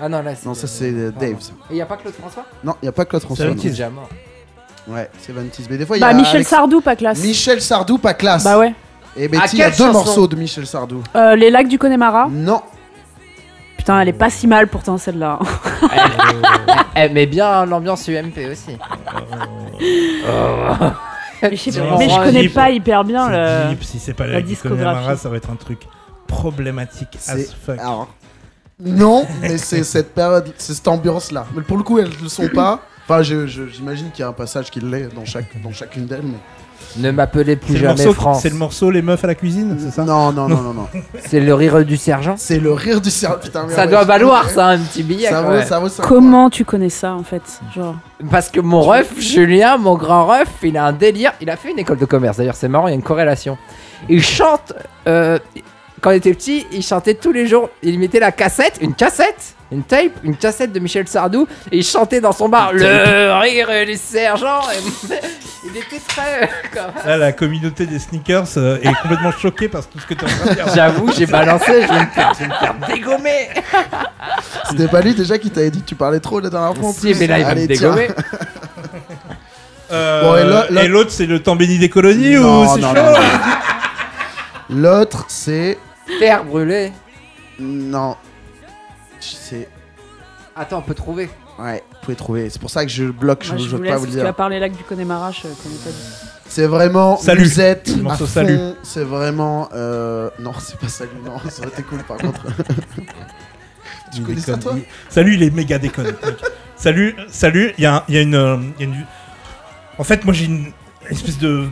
[0.00, 0.46] Ah non, là, c'est.
[0.46, 1.26] Non, ça c'est euh, pardon.
[1.32, 1.40] Dave.
[1.40, 1.52] ça.
[1.70, 2.44] Et il y a pas Claude François?
[2.62, 3.46] Non, il y a pas Claude François.
[3.46, 3.54] Non.
[3.54, 4.08] déjà mort.
[4.86, 5.66] Ouais, c'est 26.
[5.70, 7.18] Mais des fois, il y Bah, a Michel Alex- Sardou, pas classe.
[7.20, 8.44] Michel Sardou pas classe.
[8.44, 8.74] Bah ouais.
[9.16, 11.02] Et Betty, il y a quelle deux chanson morceaux de Michel Sardou.
[11.14, 12.28] Euh, les lacs du Connemara.
[12.30, 12.62] Non.
[13.76, 15.38] Putain, elle est pas si mal pourtant celle-là.
[16.94, 18.78] Elle met bien l'ambiance UMP aussi.
[21.42, 22.54] mais je, sais Non, pas- mais je c'est connais deep.
[22.54, 23.70] pas hyper bien C'est le.
[23.70, 24.84] deep, si c'est pas la la discographie.
[24.94, 25.80] discographie, ça va être un truc
[26.26, 27.78] problématique as fuck.
[27.78, 28.08] Alors.
[28.80, 31.46] Non, mais c'est cette période, c'est cette ambiance-là.
[31.54, 32.80] Mais pour le coup, elles ne le sont pas.
[33.04, 36.06] Enfin, je- je- j'imagine qu'il y a un passage qui l'est dans, chaque, dans chacune
[36.06, 36.22] d'elles.
[36.24, 36.38] Mais...
[36.96, 38.40] Ne m'appelez plus jamais France.
[38.42, 40.04] c'est le morceau Les meufs à la cuisine, c'est ça?
[40.04, 40.88] Non, non, non, non, non.
[41.26, 42.34] C'est le rire du sergent?
[42.36, 43.38] C'est le rire du cerveau.
[43.42, 45.28] Putain, Ça doit valoir ça un petit billet.
[45.28, 46.02] Ça vaut, ça vaut ça.
[46.06, 47.42] Comment tu connais ça en fait
[47.74, 47.96] Genre?
[48.30, 51.32] Parce que mon ref, Julien, mon grand ref, il a un délire.
[51.40, 52.36] Il a fait une école de commerce.
[52.36, 53.58] D'ailleurs, c'est marrant, il y a une corrélation.
[54.08, 54.72] Il chante.
[55.08, 55.38] euh,
[56.00, 57.70] quand il était petit, il chantait tous les jours.
[57.82, 61.46] Il mettait la cassette, une cassette, une tape, une cassette de Michel Sardou.
[61.72, 64.60] Et il chantait dans son bar le rire du sergent.
[64.72, 65.14] Et
[65.66, 66.48] il était très.
[66.72, 70.24] comme- Là, la communauté des sneakers euh, est complètement choquée par tout ce que tu
[70.24, 70.68] en train de dire.
[70.74, 73.48] J'avoue, j'ai balancé, je vais me faire, je vais me faire dégommer.
[74.70, 76.92] C'était pas lui déjà qui t'avait dit que tu parlais trop la dernière fois en
[76.92, 77.90] Si, plus mais là, il va me Allez, tiens.
[77.94, 78.08] dégommer.
[79.92, 80.22] Euh,
[80.70, 83.12] Bon, et l'autre, c'est le temps béni des colonies Non, ou c'est non, chaud non,
[83.12, 84.80] non.
[84.80, 85.78] L'autre, c'est.
[86.18, 86.92] Terre brûlée.
[87.60, 88.16] Non.
[89.32, 89.68] C'est.
[90.56, 91.28] Attends, on peut trouver.
[91.58, 92.50] Ouais, vous pouvez trouver.
[92.50, 94.34] C'est pour ça que je bloque, je Moi, ne je veux pas vous le dire.
[94.34, 96.26] part les lacs du Connemara, je connais pas du tout.
[96.48, 97.40] C'est vraiment Salut.
[97.42, 98.32] Musette Le à morceau fond.
[98.32, 98.58] Salut.
[98.82, 99.68] C'est vraiment.
[99.72, 102.44] euh, Non, c'est pas salut, non, ça aurait été cool par contre.
[104.12, 106.06] tu Il connais ça toi Il- Salut, il est méga déconne.
[106.06, 106.16] mec.
[106.76, 108.34] salut, salut, il y, a un- il y a une.
[108.34, 109.06] euh, il y a une-
[109.98, 110.72] En fait, moi j'ai une
[111.10, 111.66] espèce de.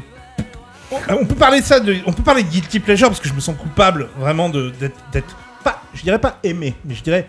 [1.09, 1.97] On peut parler de ça, de...
[2.07, 4.97] on peut parler de guilty pleasure parce que je me sens coupable vraiment de d'être,
[5.11, 5.35] d'être
[5.65, 7.29] pas, je dirais pas aimé, mais je dirais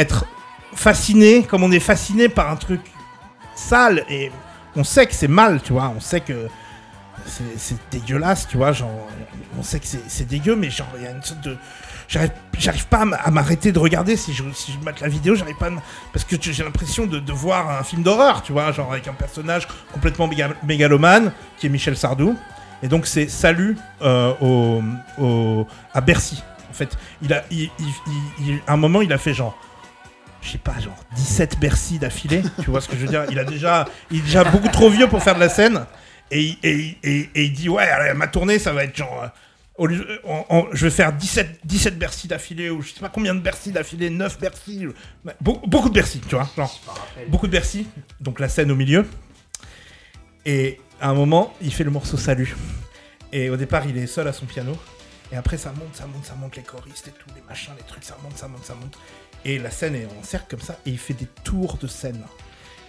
[0.00, 0.24] être
[0.74, 2.80] fasciné, comme on est fasciné par un truc
[3.54, 4.30] sale et
[4.76, 6.48] on sait que c'est mal, tu vois, on sait que
[7.26, 8.90] c'est, dégueulasse, tu vois, genre
[9.58, 11.56] on sait que c'est, dégueu, mais genre il y a une sorte de
[12.08, 15.68] J'arrive, pas à m'arrêter de regarder si je, si je mate la vidéo, j'arrive pas
[15.68, 15.70] à
[16.12, 19.68] parce que j'ai l'impression de, voir un film d'horreur, tu vois, genre avec un personnage
[19.92, 22.36] complètement méga- mégalomane qui est Michel Sardou.
[22.82, 24.82] Et donc c'est salut euh, au,
[25.18, 26.42] au- à Bercy.
[26.68, 27.70] En fait, il a, il,
[28.40, 29.56] il- un moment, il a fait genre,
[30.42, 32.42] je sais pas, genre 17 Bercy d'affilée.
[32.62, 34.90] tu vois ce que je veux dire Il a déjà, il est déjà beaucoup trop
[34.90, 35.84] vieux pour faire de la scène.
[36.30, 39.22] Et, il- et, et- et il dit ouais, allez, ma tournée, ça va être genre.
[39.24, 39.28] euh,
[39.76, 40.06] au lieu-
[40.72, 44.10] je vais faire 17, 17 Bercy d'affilée, ou je sais pas combien de Bercy d'affilée,
[44.10, 44.86] 9 Bercy,
[45.24, 46.80] bah, Be- beaucoup de Bercy, tu vois, genre,
[47.28, 47.86] beaucoup de Bercy,
[48.20, 49.06] donc la scène au milieu.
[50.44, 52.54] Et à un moment, il fait le morceau Salut.
[53.32, 54.76] Et au départ, il est seul à son piano.
[55.32, 57.84] Et après, ça monte, ça monte, ça monte, les choristes et tout, les machins, les
[57.84, 58.98] trucs, ça monte, ça monte, ça monte.
[59.44, 62.22] Et la scène est en cercle comme ça, et il fait des tours de scène.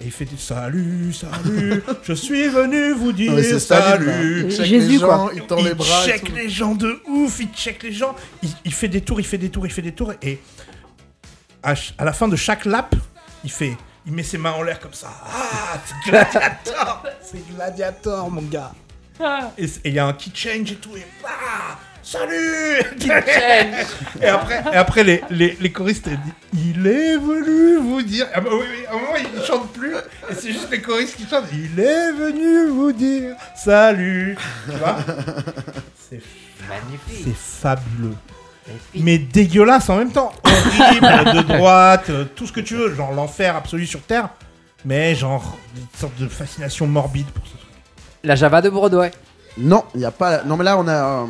[0.02, 4.46] Et il fait des salut, salut, je suis venu vous dire c'est Staline, salut.
[4.46, 5.32] Il check Jésus, les gens, quoi.
[5.36, 6.04] il tend les il bras.
[6.04, 8.16] et check les gens de ouf, il check les gens.
[8.42, 10.14] Il, il fait des tours, il fait des tours, il fait des tours.
[10.24, 10.40] Et
[11.64, 12.96] à, la fin de chaque lap,
[13.44, 13.78] il fait.
[14.06, 15.10] Il met ses mains en l'air comme ça.
[15.24, 18.74] Ah, c'est Gladiator C'est Gladiator, mon gars
[19.58, 20.96] Et il y a un key change et tout.
[20.98, 22.82] Et ah, salut
[24.22, 28.28] Et après, et après les, les, les choristes ils disent Il est venu vous dire.
[28.34, 29.96] Ah bah oui, oui, à un moment, ils ne chantent plus.
[30.30, 34.38] Et c'est juste les choristes qui chantent Il est venu vous dire salut.
[34.70, 34.98] Tu vois?
[36.10, 36.22] C'est
[36.70, 37.26] Magnifique.
[37.26, 38.16] c'est fabuleux.
[38.68, 39.04] magnifique.
[39.04, 40.32] Mais dégueulasse en même temps.
[40.46, 42.94] Horrible, de droite, euh, tout ce que tu veux.
[42.96, 44.30] Genre l'enfer absolu sur Terre.
[44.86, 47.62] Mais genre une sorte de fascination morbide pour ce truc.
[48.24, 49.12] La Java de Broadway.
[49.58, 50.44] Non, il y a pas.
[50.44, 50.94] Non, mais là, on a.
[50.94, 51.26] euh,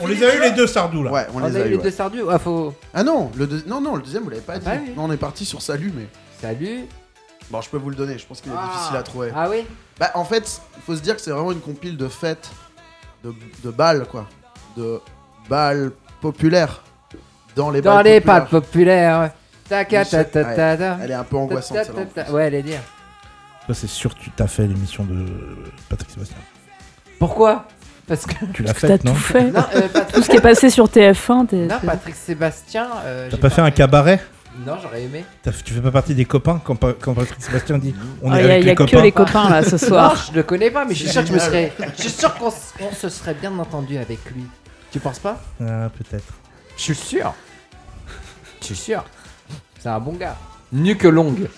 [0.00, 1.10] On les a eu les deux sardous là.
[1.10, 1.82] Ouais, on, On, les a a eu les ouais.
[1.82, 2.20] deux sardus.
[2.30, 2.74] Ah, faut.
[2.92, 4.66] Ah non, le deux- non, non, le deuxième, vous l'avez pas dit.
[4.68, 4.92] Ah oui.
[4.96, 6.06] Non, on est parti sur Salut, mais.
[6.40, 6.84] Salut.
[7.50, 8.70] Bon, je peux vous le donner, je pense qu'il est Ah.
[8.72, 9.32] difficile à trouver.
[9.34, 9.66] Ah oui
[9.98, 12.50] Bah, en fait, il faut se dire que c'est vraiment une compile de fêtes,
[13.24, 14.26] de, de balles, quoi.
[14.76, 15.00] De
[15.48, 16.82] balles populaires.
[17.56, 18.40] Dans les Dans balles les populaires.
[18.42, 19.30] pâtes populaires.
[19.68, 20.56] Taca ta ta Ouais.
[20.56, 20.98] ta ta.
[21.02, 22.04] Elle est un peu angoissante, Ta, celle-là.
[22.14, 22.32] ta, ta.
[22.32, 22.80] Ouais, elle est dire.
[23.66, 25.26] Toi, c'est sûr que tu t'as fait l'émission de
[25.88, 26.36] Patrick Sébastien.
[27.26, 27.66] Pourquoi
[28.08, 28.34] Parce que.
[28.52, 28.72] Tu l'as
[29.04, 29.44] non tout fait.
[29.52, 30.12] Non, euh, Patrick...
[30.12, 32.88] Tout ce qui est passé sur TF1, t'es- non, Patrick Sébastien.
[33.04, 34.20] euh, T'as pas fait un cabaret
[34.66, 35.24] Non, j'aurais aimé.
[35.44, 38.40] T'as- Tu fais pas partie des copains quand, Pa- quand Patrick Sébastien dit on Ah,
[38.40, 39.70] est Il y a, avec il y a les que copains les copains là ce
[39.72, 40.24] Non, soir.
[40.30, 41.72] je le connais pas, mais je suis sûr que je me serais.
[41.96, 44.44] Je suis sûr qu'on s- on se serait bien entendu avec lui.
[44.90, 46.34] Tu penses pas Ah, peut-être.
[46.76, 47.32] Je suis sûr.
[48.60, 49.04] Je suis sûr.
[49.78, 50.36] C'est un bon gars.
[50.72, 51.48] Nu que longue.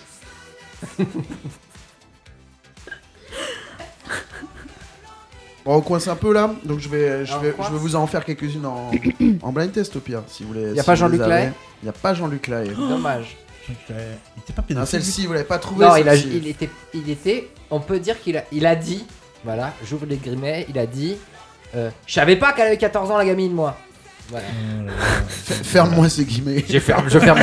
[5.64, 7.96] Bon, on coince un peu là, donc je vais, je Alors, vais, je vais vous
[7.96, 8.90] en faire quelques-unes en,
[9.42, 10.72] en blind test au pire, si vous voulez.
[10.74, 11.35] Y a si pas vous Jean-Luc les avez.
[11.35, 11.53] Lahaye
[11.85, 12.70] Y a pas Jean-Luc Lahaye.
[12.77, 13.37] Dommage.
[13.66, 14.87] Donc, euh, il était pas Non, pédophile.
[14.90, 15.87] celle-ci, vous l'avez pas trouvée.
[15.87, 16.37] Non, il, a, celle-ci.
[16.37, 17.48] il, était, il était.
[17.70, 19.07] On peut dire qu'il a, il a dit.
[19.42, 20.66] Voilà, j'ouvre les grimets.
[20.68, 21.16] Il a dit.
[21.74, 23.74] euh, je savais pas qu'elle avait 14 ans, la gamine, moi.
[24.29, 24.46] Voilà.
[24.50, 24.92] Oh là là.
[25.29, 26.62] F- Ferme-moi ces guillemets.
[26.68, 27.38] J'ai ferme, je ferme.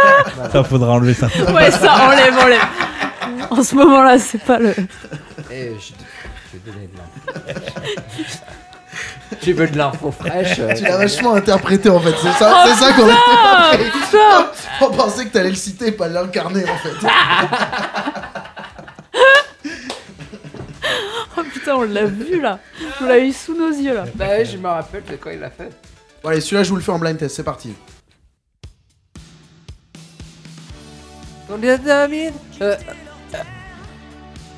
[0.52, 1.26] Ça, faudra enlever ça.
[1.52, 2.60] Ouais, ça enlève, enlève.
[3.50, 4.70] En ce moment-là, c'est pas le.
[5.50, 5.92] Et je,
[6.52, 8.40] je vais donner de l'info.
[9.40, 12.84] tu veux de l'info fraîche euh, Tu l'as vachement interprété en fait, c'est ça, c'est
[12.84, 16.76] ça qu'on était Ah, putain On pensait que t'allais le citer et pas l'incarner en
[16.76, 17.06] fait.
[21.36, 22.58] Oh putain, on l'a vu là.
[23.00, 24.04] On l'a eu sous nos yeux là.
[24.14, 25.70] Bah ouais, je me rappelle de quand il l'a fait.
[26.22, 27.72] Bon allez, celui-là je vous le fais en blind test, c'est parti.
[31.48, 32.76] Combien d'amis euh,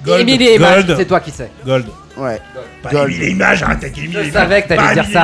[0.05, 1.51] Gold, Émilie et Image, Gold, c'est toi qui sais.
[1.65, 1.87] Gold.
[2.17, 2.41] Ouais.
[2.83, 3.11] Pas Gold.
[3.11, 5.21] Émile et Images, arrête avec Émile et Je savais que Pas t'allais dire ça.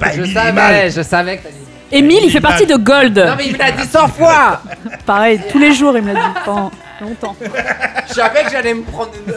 [0.00, 0.92] Pas Je savais, Images.
[0.94, 1.98] je savais que t'allais dire.
[1.98, 3.18] Émile, il fait partie de Gold.
[3.18, 4.62] Non mais il me l'a dit 100 fois
[5.06, 6.70] Pareil, tous les jours, il me l'a dit pendant
[7.02, 7.36] longtemps.
[8.08, 9.32] Je savais que j'allais me prendre une-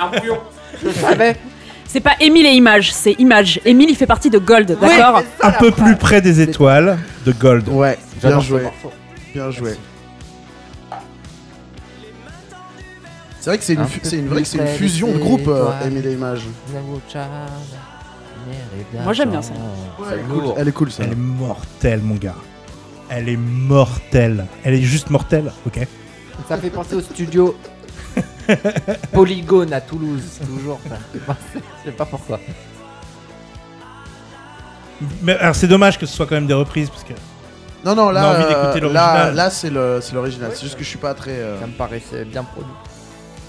[0.00, 0.38] un bouillon.
[0.84, 1.36] Je savais.
[1.86, 3.60] C'est pas Émile et Image, c'est Image.
[3.64, 7.68] Émile, il fait partie de Gold, d'accord Un peu plus près des étoiles de Gold.
[7.68, 8.62] Ouais, bien joué,
[9.34, 9.70] bien joué.
[13.44, 13.86] C'est vrai que c'est une,
[14.42, 15.70] c'est une, fusion de des groupe, euh,
[16.10, 16.46] Images.
[19.02, 19.52] Moi, j'aime bien ça.
[20.56, 21.02] Elle est cool ça.
[21.04, 22.36] Elle est mortelle, mon gars.
[23.10, 24.46] Elle est mortelle.
[24.64, 25.86] Elle est juste mortelle, ok
[26.48, 27.54] Ça fait penser au studio
[29.12, 30.80] Polygone à Toulouse, toujours.
[31.12, 32.40] Je sais pas pourquoi.
[35.20, 37.12] Mais alors, c'est dommage que ce soit quand même des reprises parce que.
[37.84, 39.50] Non, non, On a là, envie euh, d'écouter là, l'original.
[39.52, 40.50] c'est l'original.
[40.54, 41.32] C'est juste que je suis pas très.
[41.32, 42.72] euh, Ça me paraissait bien produit.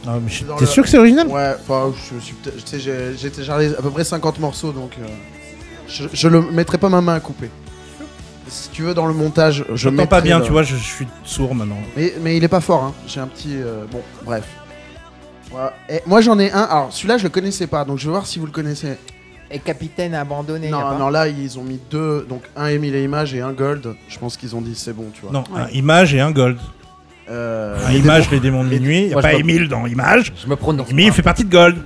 [0.07, 1.27] Ah, mais je- Dans T'es le- sûr que c'est original?
[1.27, 4.71] Ouais, enfin, je suis peut-être- tu sais, j'ai j'ai téléchargé à peu près 50 morceaux
[4.71, 5.05] donc euh,
[5.87, 7.49] je, je le mettrai pas ma main à couper.
[8.47, 10.75] Si tu veux, dans le montage, je Je mettrai pas bien, le- tu vois, je,
[10.75, 11.79] je suis sourd maintenant.
[11.97, 12.93] Mais, mais il est pas fort, hein.
[13.07, 13.55] J'ai un petit.
[13.55, 14.43] euh, bon, bref.
[15.51, 15.73] Voilà.
[15.89, 16.61] Et moi j'en ai un.
[16.61, 18.97] Alors celui-là, je le connaissais pas, donc je vais voir si vous le connaissez.
[19.51, 20.65] Et Capitaine abandonné.
[20.67, 23.33] y a Non, pas non, là ils ont mis deux, donc un Emile et Image
[23.35, 23.95] et un Gold.
[24.09, 25.31] Je pense qu'ils ont dit c'est bon, tu vois.
[25.31, 25.61] Non, Ouais.
[25.61, 26.57] un image et un gold.
[27.29, 28.99] Euh, les image, démons- les démons de minuit.
[29.01, 30.31] Il n'y a Moi, pas je peux- Émile dans image.
[30.41, 30.89] Je me prononce.
[30.91, 31.15] Émile pas.
[31.15, 31.77] fait partie de gold.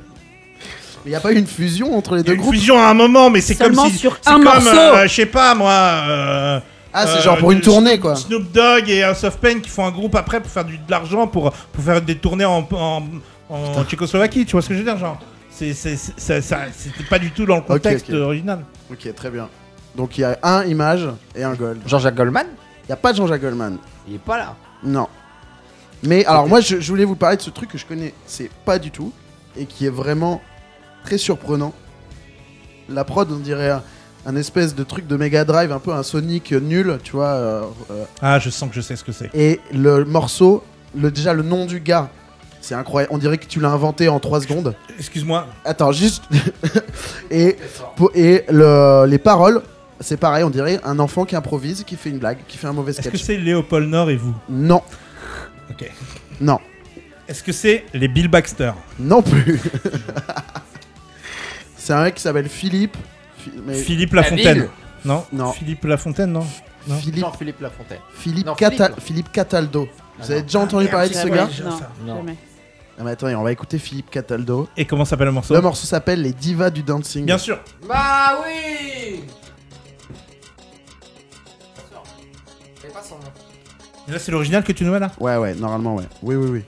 [1.06, 2.56] Il y a pas eu une fusion entre les Il y a deux une groupes
[2.56, 3.97] fusion à un moment, mais c'est comme Seulement si.
[3.97, 4.78] sur c'est un comme, morceau.
[4.78, 5.71] euh, je sais pas moi.
[5.71, 6.60] euh,
[6.93, 8.15] Ah, c'est euh, genre pour une tournée quoi.
[8.17, 10.91] Snoop Dogg et House of Pain qui font un groupe après pour faire du, de
[10.91, 13.04] l'argent, pour, pour faire des tournées en, en,
[13.49, 15.17] en Tchécoslovaquie, tu vois ce que je veux dire, genre
[15.49, 18.15] c'est, c'est, c'est- ça- ça- C'était pas du tout dans le contexte ok.
[18.15, 18.60] original.
[18.91, 19.47] Ok, très bien.
[19.95, 21.80] Donc il y a un Image et un Gold.
[21.86, 22.47] Jean-Jacques Goldman?
[22.86, 23.78] Il y a pas de Jean-Jacques Goldman.
[24.08, 24.56] Il est pas là.
[24.84, 25.08] Non.
[26.03, 28.49] Mais alors moi je, je voulais vous parler de ce truc que je connais, c'est
[28.65, 29.12] pas du tout
[29.57, 30.41] et qui est vraiment
[31.03, 31.73] très surprenant.
[32.88, 33.83] La prod on dirait un,
[34.25, 37.27] un espèce de truc de Mega Drive, un peu un Sonic nul, tu vois.
[37.27, 39.29] euh, euh, Ah, je sens que je sais ce que c'est.
[39.33, 40.63] et le morceau,
[40.95, 42.09] le, déjà le nom du gars,
[42.62, 43.13] C'est incroyable.
[43.13, 44.75] On dirait que tu l'as inventé en 3 secondes.
[44.97, 45.47] Excuse-moi.
[45.63, 46.23] Attends, juste.
[47.31, 47.57] et
[47.95, 49.62] pour- et le- les paroles,
[50.01, 52.73] c'est pareil, on dirait un enfant qui improvise, qui fait une blague, qui fait un
[52.73, 53.23] mauvais Est-ce que sketch.
[53.23, 54.33] c'est Léopold Nord et vous?
[54.49, 54.81] Non,
[55.69, 55.89] Ok.
[56.41, 56.60] non,
[57.27, 59.60] Est-ce que c'est les Bill Baxter non plus.
[61.77, 62.97] c'est un mec qui s'appelle Philippe.
[63.65, 64.69] Mais- Philippe La Lafontaine ville.
[65.05, 65.25] Non.
[65.32, 65.51] Non.
[65.53, 66.45] Philippe Lafontaine, non
[66.88, 66.95] non.
[66.97, 67.99] Philippe, Jean-Philippe Lafontaine.
[68.13, 69.01] Philippe, Non, Cata- Philippe.
[69.03, 69.84] Philippe Cataldo.
[69.86, 69.89] Vous
[70.21, 70.45] Ah avez non.
[70.45, 72.15] déjà entendu parler de ce gars Non, Non.
[72.17, 72.36] jamais.
[72.97, 74.67] ah, mais Attendez, on va écouter Philippe Cataldo.
[74.75, 77.25] Et comment s'appelle le morceau Le morceau s'appelle Les Divas du Dancing.
[77.25, 77.60] Bien sûr.
[77.88, 79.23] Bah oui
[82.82, 83.32] C'est pas son nom.
[84.09, 86.05] Et là, c'est l'original que tu nous mets là Ouais, ouais, normalement, ouais.
[86.23, 86.63] Oui, oui, oui.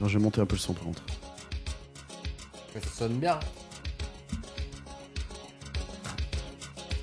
[0.00, 1.02] Non, je vais monter un peu le son par contre.
[2.74, 3.40] Mais ça sonne bien.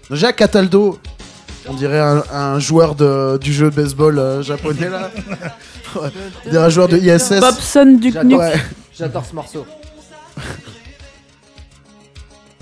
[0.10, 0.97] Déjà, Cataldo,
[1.67, 5.12] on dirait un, un joueur de, du jeu de baseball euh, japonais là.
[5.30, 5.38] Ouais.
[6.45, 7.39] On dirait un joueur de ISS.
[7.39, 8.39] Bobson du J'adore.
[8.39, 8.53] Ouais.
[8.97, 9.65] J'adore ce morceau.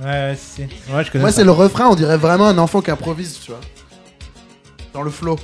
[0.01, 0.61] Ouais, si.
[0.61, 1.23] Ouais, je connais.
[1.23, 3.61] Moi, c'est le refrain, on dirait vraiment un enfant qui improvise, tu vois.
[4.93, 5.37] Dans le flow.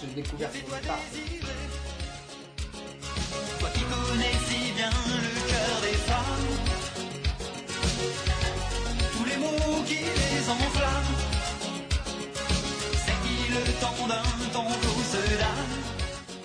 [0.00, 0.98] Que j'ai découvert sur le tard.
[3.58, 6.46] Toi qui connais si bien le cœur des femmes,
[9.16, 11.16] tous les mots qui les enflamment,
[12.92, 15.22] c'est qui le temps d'un tango donne.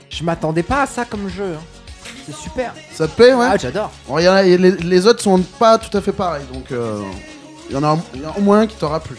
[0.09, 1.55] Je m'attendais pas à ça comme jeu.
[1.57, 1.63] hein.
[2.25, 2.73] C'est super.
[2.93, 3.91] Ça te plaît, ouais Ah, j'adore.
[4.07, 6.71] Bon, il y en a- les, les autres sont pas tout à fait pareils, donc
[6.71, 7.01] euh,
[7.69, 9.17] il y en a, il y en a au moins un qui t'aura plu.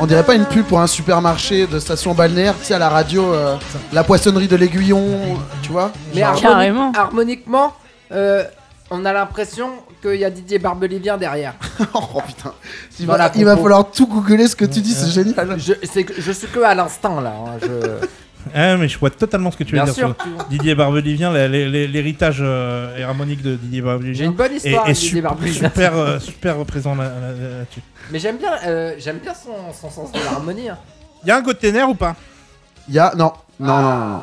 [0.00, 2.88] On dirait pas une pub pour un supermarché de station balnéaire, tu sais, à la
[2.88, 3.56] radio, euh,
[3.92, 6.92] la poissonnerie de l'aiguillon, tu vois Mais Genre- harmoni- Carrément.
[6.92, 7.72] harmoniquement,
[8.12, 8.44] euh,
[8.90, 9.70] on a l'impression
[10.02, 11.54] qu'il y a Didier Barbelivien derrière.
[11.94, 12.52] oh putain,
[13.00, 15.56] il va, il falloir tout googler ce que tu dis, c'est génial.
[15.58, 15.72] Je,
[16.18, 17.32] je suis que à l'instinct là.
[17.46, 18.06] hein, je-
[18.54, 19.94] Ah, mais je vois totalement ce que tu veux Bien dire.
[19.94, 20.14] sûr.
[20.22, 24.30] sur Didier Barbelivien, la- l'héritage euh, harmonique de Didier J'ai une Barbelivien.
[24.32, 25.68] bonne histoire avec Didier super, Barbelivien.
[25.68, 27.80] super, euh, super présent là- là- là- là-dessus.
[28.10, 30.68] Mais j'aime bien, euh, j'aime bien son, son sens de l'harmonie.
[30.68, 30.78] hein.
[31.24, 32.16] Il y a un côté nerf ou pas?
[32.88, 33.12] Il y a.
[33.16, 33.98] Non, non, non, non.
[34.08, 34.14] non.
[34.14, 34.22] Hum,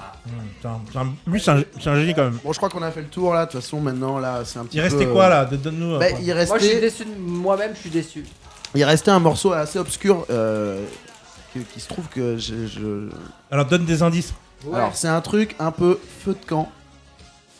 [0.57, 2.37] putain, c'est un- Lui, c'est un, c'est un génie quand même.
[2.43, 4.59] Bon, je crois qu'on a fait le tour là, de toute façon, maintenant là, c'est
[4.59, 4.89] un petit Il peu.
[4.89, 5.97] restait quoi là De- Donne-nous.
[5.97, 8.25] Bah, euh, il, Moi je suis restait, déçu de moi-même, je suis déçu.
[8.75, 10.83] il restait un morceau assez obscur euh,
[11.53, 12.67] qui, qui se trouve que je.
[12.67, 13.09] je-
[13.51, 14.33] Alors donne des indices.
[14.73, 16.69] Alors, c'est un truc un peu feu de camp.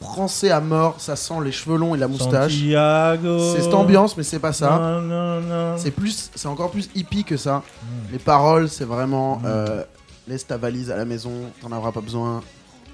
[0.02, 2.54] Français à mort, ça sent les cheveux longs et la moustache.
[2.54, 3.54] Santiago.
[3.54, 4.80] C'est cette ambiance, mais c'est pas ça.
[4.80, 5.78] Non, non, non.
[5.78, 7.58] C'est plus, c'est encore plus hippie que ça.
[7.58, 7.86] Mm.
[8.14, 9.46] Les paroles, c'est vraiment Mm.
[9.46, 9.84] euh,
[10.28, 12.42] laisse ta valise à la maison, t'en auras pas besoin.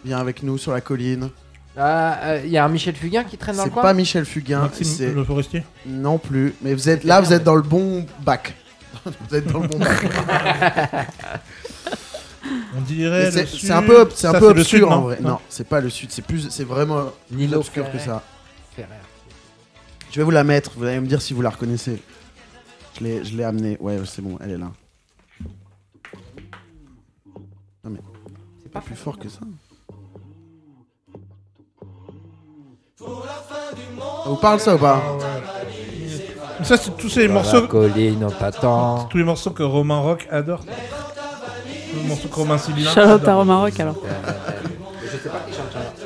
[0.04, 1.30] Viens avec nous sur la colline.
[1.78, 1.82] Il
[2.50, 3.84] y a un Michel Fugain qui traîne dans le C'est coin.
[3.84, 5.64] pas Michel Fugain, c'est le forestier.
[5.86, 6.56] non plus.
[6.64, 8.56] Mais vous êtes là, vous êtes dans le bon bac.
[9.06, 10.08] Vous êtes dans le bon bac.
[12.78, 13.32] On dirait.
[13.32, 13.72] C'est le c'est sud.
[13.72, 15.18] un peu, c'est un Ça, peu le obscur sud, en vrai.
[15.22, 16.12] Non, c'est pas le sud.
[16.12, 18.22] C'est plus, c'est vraiment plus obscur que ça.
[18.76, 18.90] Ferrer.
[20.12, 20.72] Je vais vous la mettre.
[20.76, 22.02] Vous allez me dire si vous la reconnaissez.
[22.98, 23.78] Je l'ai, je l'ai amenée.
[23.80, 24.72] Ouais, c'est bon, elle est là.
[27.84, 28.00] Non mais,
[28.64, 29.42] c'est pas plus fort que ça.
[32.98, 33.06] Ça
[34.26, 35.04] vous parle ça ou pas?
[36.64, 37.68] Ça, c'est tous ces Sur la morceaux.
[37.68, 39.06] colline, on t'attend.
[39.06, 40.60] Tous les morceaux que Romain Rock adore.
[40.60, 42.90] Tous les morceaux que Romain Sylvain.
[42.92, 43.36] Charlotte à.
[43.36, 43.96] Romain Rock alors.
[45.04, 45.80] Je sais pas qui chante ça.
[45.98, 46.02] Je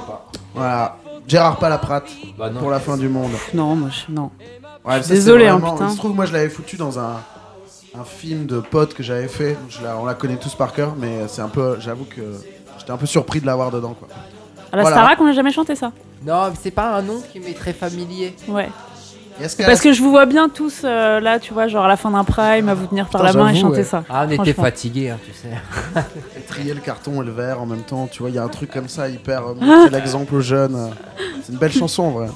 [0.00, 0.26] sais pas.
[0.54, 0.96] Voilà.
[1.26, 2.60] Gérard Palaprate Bah non.
[2.60, 3.32] pour la fin du monde.
[3.54, 4.12] Non, moi je.
[4.12, 4.30] Non.
[4.84, 5.86] Ouais, ça, c'est Désolé, hein, vraiment- putain.
[5.88, 7.16] Il se trouve, moi, je l'avais foutu dans un,
[7.98, 9.56] un film de potes que j'avais fait.
[9.70, 11.78] Je la- on la connaît tous par cœur, mais c'est un peu.
[11.80, 12.20] J'avoue que
[12.78, 14.08] j'étais un peu surpris de l'avoir dedans, quoi.
[14.70, 14.96] À la Voilà.
[14.98, 15.92] Starac, on n'a jamais chanté ça.
[16.26, 18.34] Non, mais c'est pas un nom qui m'est très familier.
[18.48, 18.68] Ouais.
[19.40, 21.96] C'est parce que je vous vois bien tous euh, là, tu vois, genre à la
[21.96, 23.84] fin d'un prime, à vous tenir par Putain, la main et chanter ouais.
[23.84, 24.04] ça.
[24.08, 26.02] Ah, on était fatigués, hein, tu sais.
[26.48, 28.48] trier le carton et le verre en même temps, tu vois, il y a un
[28.48, 29.42] truc comme ça hyper.
[29.48, 30.90] euh, montrer l'exemple aux jeunes.
[31.42, 32.28] C'est une belle chanson, en vrai.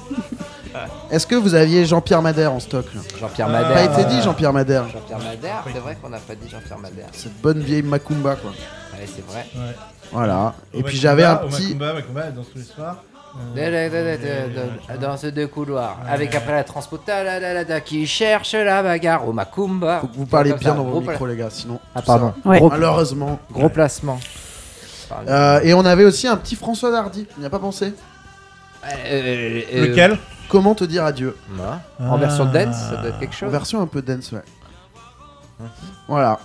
[1.09, 3.61] Est-ce que vous aviez Jean-Pierre Madère en stock là Jean-Pierre Ah.
[3.63, 3.73] Madère.
[3.73, 4.87] Pas été dit euh, Jean-Pierre Madère.
[4.89, 7.07] Jean-Pierre Madère, c'est vrai qu'on n'a pas dit Jean-Pierre Madère.
[7.11, 8.51] Cette bonne vieille Macumba, quoi.
[8.51, 9.45] Ouais, c'est vrai.
[9.55, 9.75] Ouais.
[10.11, 10.53] Voilà.
[10.73, 11.73] Et Au puis j'avais un petit.
[11.75, 13.03] Macumba, Macumba, elle danse tous les soirs.
[13.35, 17.23] Euh, De- de- de- de- de- Dans ce deux couloirs, avec après la transpo ta-
[17.23, 19.99] la- la- la- la- qui cherche la bagarre au Macumba.
[20.01, 21.79] Faut que vous parliez Comme bien dans vos micros, les gars, sinon.
[21.93, 22.33] Ah pardon.
[22.43, 22.57] ça- Ouais.
[22.57, 23.39] Gros, Malheureusement.
[23.51, 24.19] gros placement.
[25.27, 27.27] Euh, et on avait aussi un petit François Dardy.
[27.37, 27.93] On n'y a pas pensé?
[28.85, 30.17] Euh, euh, Lequel?
[30.49, 31.35] Comment te dire adieu?
[31.49, 32.57] Moi En version Ah.
[32.65, 33.51] dance, ça doit être quelque En chose.
[33.51, 34.41] version un peu dance, ouais.
[36.07, 36.39] Voilà.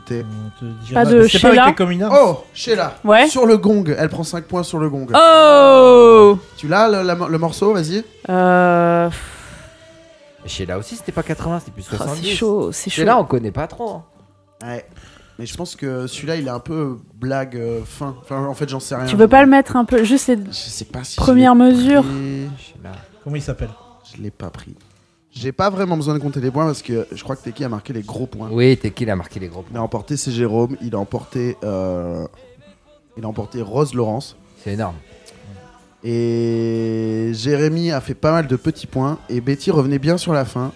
[0.00, 2.94] Pas de Mais C'est pas Sheila avec les communards Oh, Sheila.
[3.04, 3.26] Ouais.
[3.28, 3.84] Sur le gong.
[3.96, 5.06] Elle prend 5 points sur le gong.
[5.14, 7.72] Oh Tu l'as le, la- le morceau?
[7.74, 8.04] Vas-y.
[8.28, 9.10] euh...
[10.44, 12.22] Chez là aussi, c'était pas 80, c'était plus Ah, 70.
[12.22, 12.96] c'est chaud, c'est chaud.
[13.00, 13.90] Chez là, on connaît pas trop.
[13.90, 14.04] hein.
[14.64, 14.86] Ouais.
[15.38, 18.14] Mais je pense que celui-là, il est un peu blague euh, fin.
[18.22, 19.04] Enfin, en fait, j'en sais rien.
[19.06, 21.16] Tu veux pas le mettre un peu, juste les Je sais pas si.
[21.16, 22.04] premières mesures?
[23.24, 23.68] Comment il s'appelle?
[24.16, 24.74] Je l'ai pas pris.
[25.38, 27.68] J'ai pas vraiment besoin de compter les points parce que je crois que Teki a
[27.68, 28.48] marqué les gros points.
[28.50, 31.56] Oui, il a marqué les gros Il points a emporté c'est Jérôme, il a emporté
[31.62, 32.26] euh,
[33.18, 34.96] il a emporté Rose Laurence C'est énorme.
[36.04, 40.44] et Jérémy a fait pas mal de petits points et Betty revenait bien sur la
[40.44, 40.72] fin.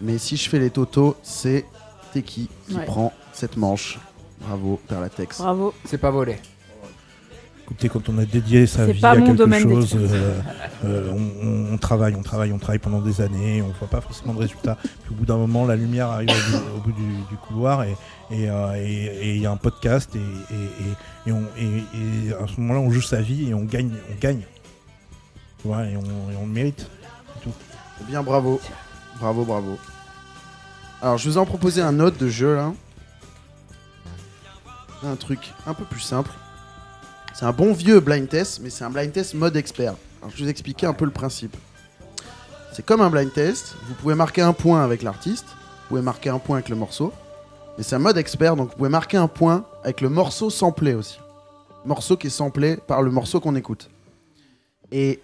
[0.00, 1.64] Mais si je fais les totaux, c'est
[2.12, 2.84] Teki qui Ouais.
[2.84, 3.98] prend cette manche.
[4.40, 5.38] Bravo Perlatex.
[5.38, 5.74] Bravo.
[5.84, 6.36] C'est pas volé.
[7.70, 10.40] Écoutez, quand on a dédié sa vie pas à mon quelque chose, euh,
[10.86, 14.38] euh, on, travaille, on travaille, on travaille pendant des années, on voit pas forcément de
[14.38, 14.78] résultats.
[15.04, 17.82] Puis au bout d'un moment, la lumière arrive au bout, au bout du, du couloir
[17.84, 17.94] et
[18.30, 21.66] et, euh, et- et il y a un podcast et, et, et, et on, et,
[22.28, 24.40] et à ce moment-là, on joue sa vie et on gagne, on gagne.
[25.60, 26.00] Tu vois, et on,
[26.32, 26.88] et on le mérite.
[27.46, 28.60] Eh Bien bravo.
[29.20, 29.78] Bravo, bravo.
[31.02, 32.72] Alors je vous ai en proposé un autre de jeu là.
[35.04, 36.30] Un truc un peu plus simple.
[37.38, 39.94] C'est un bon vieux blind test, mais c'est un blind test mode expert.
[40.22, 41.56] Je vais vous expliquer un peu le principe.
[42.72, 46.30] C'est comme un blind test, vous pouvez marquer un point avec l'artiste, vous pouvez marquer
[46.30, 47.12] un point avec le morceau,
[47.76, 50.94] mais c'est un mode expert, donc vous pouvez marquer un point avec le morceau samplé
[50.94, 51.20] aussi.
[51.84, 53.88] Morceau qui est samplé par le morceau qu'on écoute.
[54.90, 55.20] Et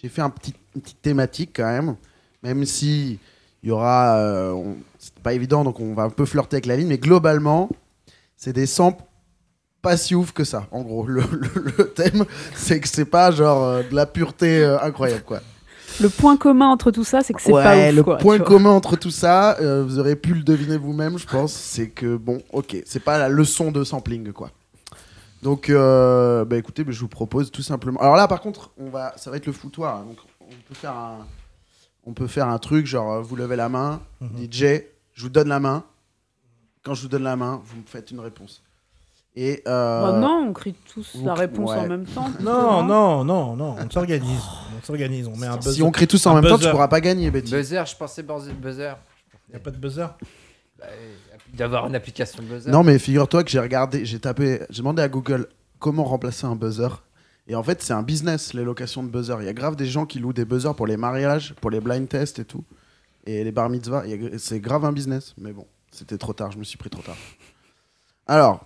[0.00, 1.96] j'ai fait un petit, une petite thématique quand même,
[2.44, 3.18] même si
[3.64, 6.76] il y aura, euh, c'est pas évident, donc on va un peu flirter avec la
[6.76, 7.70] ligne, mais globalement,
[8.36, 9.02] c'est des samples
[9.88, 10.66] pas si ouf que ça.
[10.70, 12.24] En gros, le, le- le thème,
[12.54, 15.40] c'est que c'est pas genre euh, de la pureté euh, incroyable, quoi.
[16.00, 17.94] Le point commun entre tout ça, c'est que c'est ouais, pas ouf.
[17.94, 21.26] le quoi, point commun entre tout ça, euh, vous aurez pu le deviner vous-même, je
[21.26, 24.50] pense, c'est que bon, ok, c'est pas la leçon de sampling, quoi.
[25.42, 28.00] Donc, euh, bah écoutez, bah, je vous propose tout simplement.
[28.00, 29.96] Alors là, par contre, on va, ça va être le foutoir.
[29.96, 31.26] hein, donc, on peut faire un,
[32.04, 34.44] on peut faire un truc genre, vous levez la main, Mhm.
[34.52, 34.64] DJ,
[35.14, 35.84] je vous donne la main.
[36.84, 38.62] Quand je vous donne la main, vous me faites une réponse.
[39.40, 41.76] Et euh, Bah non, on crie tous la réponse ouais.
[41.78, 42.28] en même temps.
[42.40, 44.42] Non, non, non, non, on s'organise,
[44.76, 45.74] on s'organise, on met un buzzer.
[45.74, 47.52] si on crie tous en un même temps, tu pourras pas gagner, Betty.
[47.52, 48.94] Buzzer, je pensais buzzer- buzzer.
[49.52, 50.06] Y a pas de buzzer?
[50.78, 50.86] Bah,
[51.54, 52.68] D'avoir une application buzzer.
[52.70, 55.46] Non, mais figure-toi que j'ai regardé, j'ai tapé, j'ai demandé à Google
[55.78, 56.88] comment remplacer un buzzer.
[57.46, 59.36] Et en fait, c'est un business, les locations de buzzer.
[59.40, 61.80] Il y a grave des gens qui louent des buzzers pour les mariages, pour les
[61.80, 62.64] blind tests et tout.
[63.24, 64.02] Et les bar mitzvahs,
[64.38, 65.32] c'est grave un business.
[65.38, 67.16] Mais bon, c'était trop tard, je me suis pris trop tard.
[68.26, 68.64] Alors,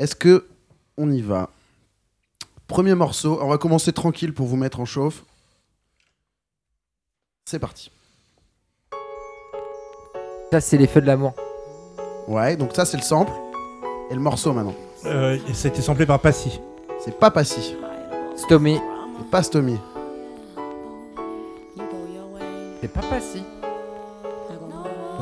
[0.00, 0.46] est-ce que
[0.96, 1.48] on y va?
[2.66, 5.24] Premier morceau, on va commencer tranquille pour vous mettre en chauffe.
[7.44, 7.90] C'est parti.
[10.52, 11.34] Ça, c'est les feux de l'amour.
[12.28, 13.32] Ouais, donc ça c'est le sample.
[14.10, 14.74] Et le morceau maintenant.
[15.06, 16.60] euh, Ça a été samplé par Passy.
[17.04, 17.76] C'est pas Passy,
[18.36, 18.78] Stomy.
[19.18, 19.78] c'est pas Stomy.
[22.80, 23.00] C'est pas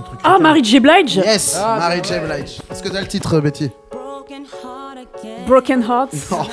[0.05, 0.21] truc.
[0.25, 0.81] Ah, Mary J.
[0.81, 2.21] Blige Yes, Ah, bah J.
[2.21, 2.61] Blige.
[2.71, 3.71] Est-ce que t'as le titre, Betty?
[5.49, 6.31] Broken Hearts.
[6.31, 6.47] Non.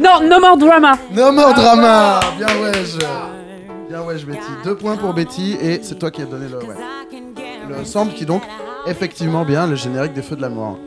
[0.00, 0.98] Non, No More Drama.
[1.12, 2.20] No more drama.
[2.38, 2.96] Bien wesh.
[3.88, 4.40] Bien wesh, Betty.
[4.64, 6.76] Deux points pour Betty et c'est toi qui as donné le, ouais.
[7.68, 8.42] le sample qui donc
[8.86, 10.78] effectivement bien le générique des Feux de l'amour.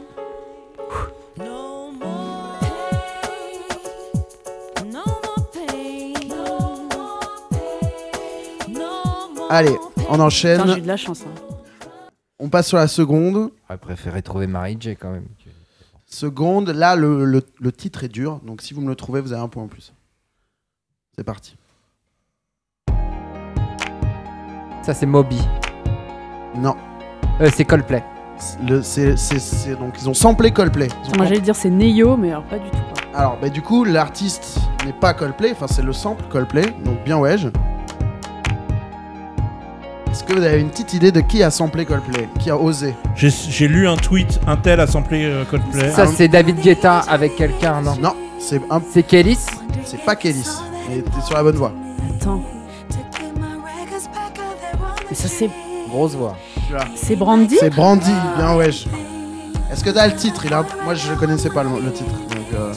[9.49, 9.75] Allez,
[10.09, 10.81] on Putain, j'ai eu enchaîne.
[10.81, 11.21] de la chance.
[11.25, 11.48] hein.
[12.39, 13.51] On passe sur la seconde.
[13.67, 15.25] J'aurais préféré trouver Mary J quand même.
[16.07, 19.31] Seconde, là le, le- le titre est dur, donc si vous me le trouvez, vous
[19.33, 19.93] avez un point en plus.
[21.15, 21.55] C'est parti.
[24.81, 25.39] Ça, c'est Moby.
[26.55, 26.75] Non,
[27.41, 28.03] Euh, c'est Coldplay.
[28.67, 30.87] le, c'est, c'est- c'est- donc ils ont samplé Coldplay.
[30.87, 32.77] Ont Moi, j'allais dire c'est Neyo, mais alors pas du tout.
[32.77, 33.19] quoi.
[33.19, 37.17] Alors, bah, du coup, l'artiste n'est pas Coldplay, enfin, c'est le sample Coldplay, donc bien
[37.19, 37.35] ouais.
[40.11, 42.95] Est-ce que vous avez une petite idée de qui a samplé Coldplay Qui a osé
[43.15, 45.91] J'ai j'ai lu un tweet, un tel a samplé euh, Coldplay.
[45.91, 49.37] Ça, c'est David Guetta avec quelqu'un, non Non, c'est, un, C'est Kélis
[49.85, 50.47] c'est pas Kélis,
[50.89, 51.71] mais t'es sur la bonne voie.
[52.19, 52.41] Attends.
[55.09, 55.49] Mais ça, c'est
[55.89, 56.35] Grosse voix.
[56.95, 58.69] c'est Brandy C'est Brandy, bien ouais.
[58.69, 60.45] Est-ce que t'as le titre?
[60.45, 62.11] Il a, Moi, je connaissais pas le, le titre.
[62.11, 62.73] Donc, euh,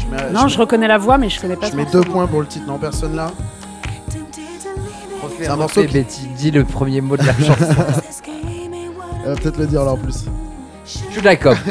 [0.00, 1.82] je mets, Non, je, je reconnais la voix, mais je connais pas je ce mets
[1.84, 2.00] morceau.
[2.02, 2.66] deux points pour le titre.
[2.66, 3.30] Non, personne là?
[5.38, 7.74] Refais, un morceau qui- Betty, dis le premier mot de la chanson.
[9.24, 10.24] Elle va peut-être le dire là en plus.
[10.86, 11.56] Should I come?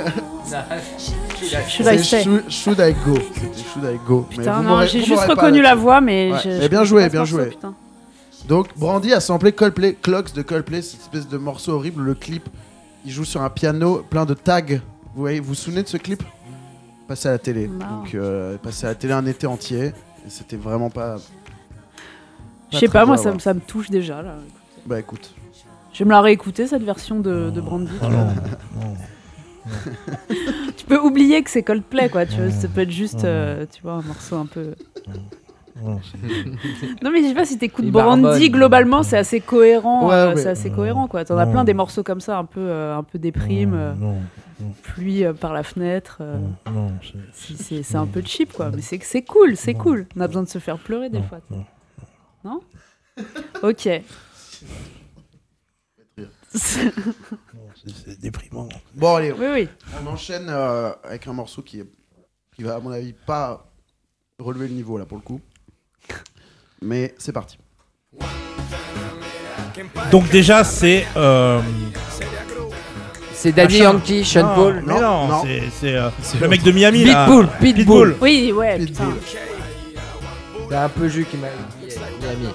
[1.68, 2.24] Should I C'est stay?
[2.24, 3.16] Should, Should I Go?
[3.34, 4.26] C'était Should I Go?
[4.32, 6.40] Mais Putain, vous non, j'ai juste reconnu la voix, mais Ouais.
[6.44, 6.50] je.
[6.50, 7.48] Mais je bien joué, bien joué.
[7.48, 7.74] putain.
[8.48, 12.02] Donc Brandy a samplé Coldplay, Clocks de Coldplay, cette espèce de morceau horrible.
[12.04, 12.50] Le clip,
[13.06, 14.62] il joue sur un piano plein de tags.
[15.16, 16.24] Vous voyez, vous vous souvenez de ce clip?
[17.08, 17.68] Passé à la télé.
[17.68, 17.98] Non.
[18.04, 19.86] Donc euh, passé à la télé un été entier.
[20.26, 21.18] Et c'était vraiment pas
[22.74, 24.22] Je sais pas, moi ça, me- ça me touche déjà.
[24.22, 24.36] Là.
[24.86, 25.34] Bah écoute.
[25.94, 27.92] Je vais me la réécouter cette version de, de Brandy.
[28.02, 28.26] Ah non,
[28.82, 28.94] non.
[30.76, 33.82] Tu peux oublier que c'est Coldplay quoi, tu vois, ça peut être juste, euh, tu
[33.82, 34.74] vois, un morceau un peu.
[35.82, 40.36] non, mais je sais pas si t'écoutes Il Brandy, globalement c'est assez cohérent, Ouais, euh,
[40.36, 41.24] c'est assez cohérent quoi.
[41.26, 44.16] T'en as plein des morceaux comme ça, un peu, euh, un peu déprime, euh, Non,
[44.84, 46.18] pluie euh, par la fenêtre.
[46.22, 47.18] euh, non, non, c'est-
[47.56, 50.08] si c'est c'est un peu cheap quoi, mais c'est c'est cool, c'est cool.
[50.18, 51.40] On a besoin de se faire pleurer des non, fois.
[51.50, 51.64] non.
[53.62, 53.90] Ok.
[56.18, 56.92] Non, c'est-
[58.06, 58.70] c'est déprimant.
[58.94, 59.70] Bon allez, Oui oui.
[60.04, 61.86] on enchaîne euh, avec un morceau qui, est,
[62.56, 63.66] qui va à mon avis pas
[64.40, 65.42] relever le niveau là pour le coup.
[66.82, 67.58] Mais c'est parti.
[70.12, 71.08] Donc déjà, c'est...
[71.18, 71.60] euh,
[73.34, 73.92] C'est Daddy machin.
[73.94, 74.84] Yankee, Sean Non, Paul.
[74.86, 75.44] mais Non, non, non.
[75.44, 77.26] c'est- c'est euh, C'est le mec de Miami, là.
[77.26, 78.16] Pitbull, Pitbull.
[78.22, 78.78] Oui ouais.
[78.78, 79.16] Pitbull.
[80.74, 81.46] C'est un peu jus qui m'a
[82.40, 82.48] mis.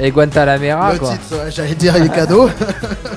[0.00, 1.12] Et Guantanamera, le quoi.
[1.12, 2.50] titre, ouais, j'allais dire les cadeaux.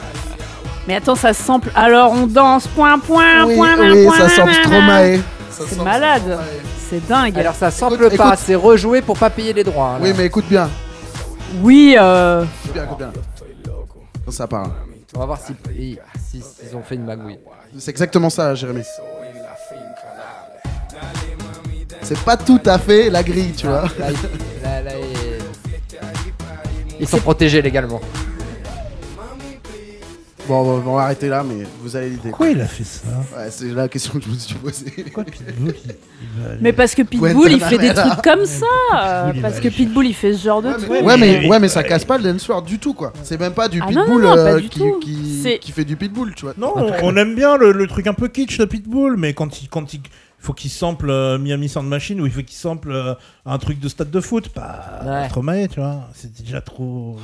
[0.87, 1.71] Mais attends, ça sample.
[1.73, 4.53] Alors on danse, point point oui, point oui, point, ça semble.
[4.53, 5.17] Stromae.
[5.49, 6.21] Ça C'est semble malade.
[6.21, 6.43] Stromae.
[6.91, 7.39] C'est dingue.
[7.39, 8.39] Alors ça sample Écoute, pas, écoute.
[8.45, 9.95] c'est rejoué pour pas payer les droits.
[9.95, 10.69] hein, Oui, mais écoute bien.
[11.63, 13.11] Oui, euh, Écoute bien, écoute bien.
[14.25, 14.69] Quand ça part.
[15.15, 15.97] On va voir si, si-
[16.29, 17.39] si- s'ils ont fait une magouille.
[17.79, 18.83] C'est exactement ça, Jérémy.
[22.07, 23.81] C'est pas tout à fait la grille, tu vois.
[23.99, 25.97] Là, ils- là, là, ils-
[27.01, 27.99] ils sont protégés légalement.
[30.47, 32.29] Bon, bon, on va arrêter là, mais vous avez l'idée.
[32.29, 33.01] Pourquoi il a fait ça
[33.37, 34.93] Ouais, c'est la question que je me suis posée.
[35.03, 35.91] Pourquoi Pitbull il,
[36.21, 38.65] il va aller- mais parce que Pitbull il fait des trucs comme ça.
[39.25, 40.89] Pitbull, parce que Pitbull il fait ce genre de Ouais, trucs.
[40.89, 43.11] mais, Ouais, mais- ouais, mais ça casse pas le dance floor du tout, quoi.
[43.23, 44.79] C'est même pas du Ah pitbull non, non, pas euh, du qui,
[45.73, 46.53] fait du pitbull, tu vois.
[46.57, 49.61] Non, on, on aime bien le, le truc un peu kitsch de Pitbull, mais quand
[49.61, 49.99] il, quand il
[50.47, 53.13] faut qu'il sample euh, Miami Sound Machine ou il faut qu'il sample euh,
[53.45, 55.41] un truc de stade de foot, pas Ouais.
[55.43, 56.07] maé, tu vois.
[56.13, 57.17] C'est déjà trop.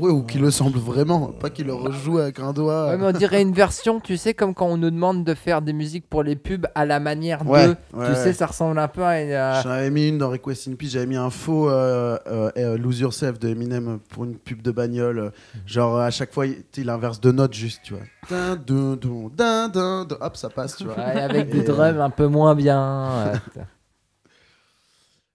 [0.00, 2.88] Ouais, ou qu'il le semble vraiment, pas qu'il le rejoue avec un doigt.
[2.88, 5.60] Ouais, mais on dirait une version, tu sais, comme quand on nous demande de faire
[5.62, 7.70] des musiques pour les pubs à la manière Ouais, de.
[7.70, 8.14] ouais, tu ouais.
[8.14, 9.30] sais, ça ressemble un peu à une.
[9.30, 12.50] euh, J'en avais mis une dans Request in Peace, j'avais mis un faux euh, euh,
[12.56, 15.18] euh, Lose Yourself de Eminem pour une pub de bagnole.
[15.18, 15.30] euh,
[15.66, 18.02] Genre euh, à chaque fois, il, inverse deux notes juste, tu vois.
[18.28, 20.16] Dun, dun, din, din, din.
[20.20, 20.96] Hop, ça passe, tu vois.
[20.96, 22.80] ouais, avec des Et, drums un peu moins bien.
[22.80, 23.34] euh,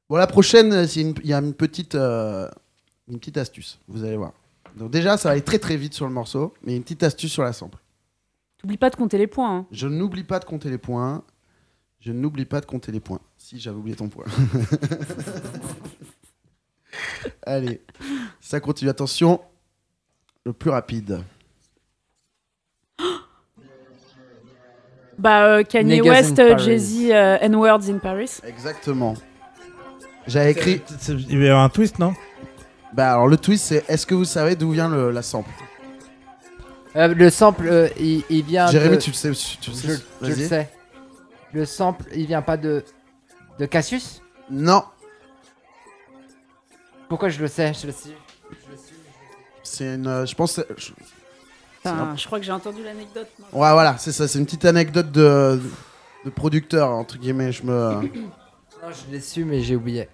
[0.10, 2.48] Bon, la prochaine, euh, une- il y a une petite, euh,
[3.08, 4.34] une petite astuce, vous allez voir.
[4.76, 7.32] Donc déjà, ça va aller très très vite sur le morceau, mais une petite astuce
[7.32, 7.78] sur la sample.
[8.58, 9.58] T'oublies pas de compter les points.
[9.58, 9.66] hein.
[9.72, 11.24] Je n'oublie pas de compter les points.
[12.00, 13.20] Je n'oublie pas de compter les points.
[13.38, 14.26] Si j'avais oublié ton point.
[17.46, 17.82] Allez,
[18.40, 18.90] ça continue.
[18.90, 19.42] Attention,
[20.46, 21.22] le plus rapide.
[25.18, 26.64] Bah euh, Kanye Niggas in West, euh, Paris.
[26.66, 28.40] Jay-Z, euh, N-Words in Paris.
[28.46, 29.14] Exactement.
[30.28, 30.82] J'avais écrit.
[31.30, 32.14] Il va y avoir un twist, non?
[32.96, 35.50] Bah alors le twist c'est est-ce que vous savez d'où vient le, la sample?
[36.96, 38.68] Euh, le sample, euh, il, il vient.
[38.68, 39.02] Jérémy, de...
[39.02, 40.02] tu le sais, tu le Je, sais.
[40.22, 40.48] je le Vas-y.
[40.48, 40.70] sais.
[41.52, 42.86] Le sample, il vient pas de.
[43.60, 44.22] de Cassius?
[44.50, 44.84] Non,
[47.10, 47.74] Pourquoi je le sais?
[47.74, 48.16] Je le sais.
[49.64, 50.08] c'est une.
[50.08, 50.56] euh, je pense.
[50.56, 50.92] que je-
[52.16, 53.28] je crois que j'ai entendu l'anecdote.
[53.40, 53.50] moi.
[53.68, 54.28] Ouais, voilà, c'est ça.
[54.28, 55.62] C'est une petite anecdote de,
[56.24, 57.52] de producteur entre guillemets.
[57.52, 57.74] Je me.
[57.74, 60.08] Non, je l'ai su, mais j'ai oublié.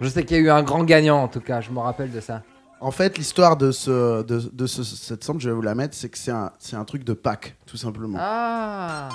[0.00, 2.10] Je sais qu'il y a eu un grand gagnant en tout cas, je me rappelle
[2.10, 2.42] de ça.
[2.80, 5.94] En fait, l'histoire de, ce, de, de ce- cette sample, je vais vous la mettre,
[5.94, 8.16] c'est que c'est un, c'est un truc de pack, tout simplement.
[8.20, 9.10] Ah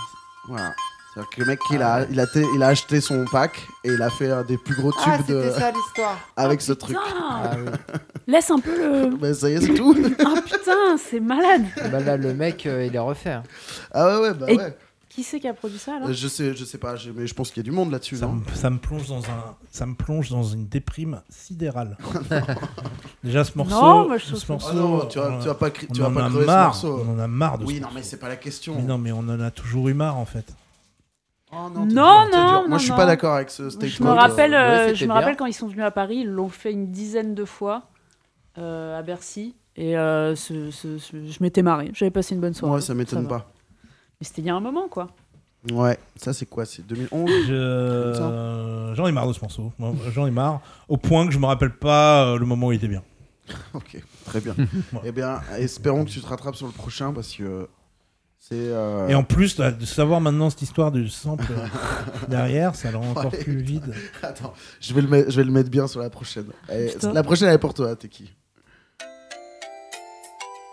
[0.47, 0.73] Voilà.
[1.13, 2.25] C'est-à-dire que le mec, il, a, il, a
[2.55, 5.17] il a acheté son pack et il a fait un des plus gros tubes Ah,
[5.17, 6.95] de, c'était ça l'histoire avec Ah, ce truc.
[6.97, 7.09] putain.
[7.19, 7.71] Ah oui.
[8.27, 9.15] Laisse un peu le.
[9.17, 9.95] Bah, ça y est, c'est tout.
[10.19, 11.63] Ah putain, c'est malade.
[11.91, 13.31] bah là, le mec, euh, il est refait.
[13.31, 13.43] hein.
[13.93, 14.77] ah ouais, ouais, bah Et- ouais.
[15.15, 17.25] Qui c'est qui a produit ça alors Euh, Je sais, je sais pas, je- mais
[17.25, 19.55] je pense qu'il y a du monde là-dessus, ça me, ça me plonge dans un,
[19.71, 21.95] ça me plonge dans une déprime sidérale.
[23.23, 25.71] Déjà ce morceau, Non, moi, je ce morceau, Ah non, tu vas, tu vas pas,
[25.71, 27.05] tu vas en pas crever marre, ce morceau.
[27.07, 28.75] on en a marre de Oui, ce non, mais c'est pas la question.
[28.75, 30.45] Mais non, mais on en a toujours eu marre en fait.
[31.53, 34.13] Oh, Non, dur, non, non, Moi, je suis pas d'accord avec ce Je statement.
[34.13, 35.13] me rappelle, euh, je me bien.
[35.13, 37.83] rappelle quand ils sont venus à Paris, ils l'ont fait une dizaine de fois
[38.57, 39.55] euh, à Bercy.
[39.77, 41.91] Et euh, ce- ce- ce- je m'étais marré.
[41.93, 42.75] J'avais passé une bonne soirée.
[42.75, 43.39] Ouais, ça m'étonne va.
[43.39, 43.51] pas.
[44.21, 45.09] Mais c'était il y a un moment, quoi.
[45.71, 49.73] Ouais, ça c'est quoi C'est 2011 Je- euh, J'en ai marre de ce morceau.
[50.13, 50.61] J'en ai marre.
[50.87, 53.03] Au point que je me rappelle pas euh, le moment où il était bien.
[53.73, 54.55] Ok, très bien.
[55.03, 57.67] eh bien, espérons que tu te rattrapes sur le prochain parce que
[58.39, 58.53] c'est.
[58.55, 61.51] euh, Et en plus, là, de savoir maintenant cette histoire du sample
[62.29, 63.39] derrière, ça le rend encore Ouais.
[63.43, 63.93] plus vide.
[64.21, 66.45] Attends, je vais, le mettre, je vais le mettre bien sur la prochaine.
[66.69, 67.11] Allez, Putain.
[67.11, 68.31] la prochaine, elle est pour toi, t'es qui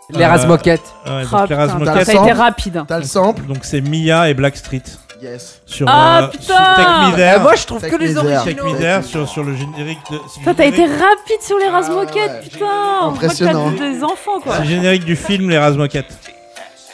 [0.09, 0.81] Les Razmoquettes.
[1.05, 2.77] Ouais, donc Ah, les putain, Razmoquettes, T'as ça le a été sample rapide.
[2.77, 2.85] hein.
[2.87, 3.41] T'as le sample?
[3.45, 4.83] Donc c'est Mia et Blackstreet.
[5.21, 5.61] Yes.
[5.65, 7.35] sur, Ah, euh, putain sur Take Me There.
[7.37, 8.43] Euh, moi, je trouve que Take les Me There.
[8.43, 8.73] Take originaux.
[8.73, 10.19] Me There sur, sur le générique de.
[10.27, 12.49] c'est le Toi, t'as été générique- rapide sur les Ah, Razmoquettes, ouais.
[12.51, 13.71] putain On voit que Impressionnant.
[13.77, 16.17] t'as des enfants, quoi C'est le générique du film Les Razmoquettes.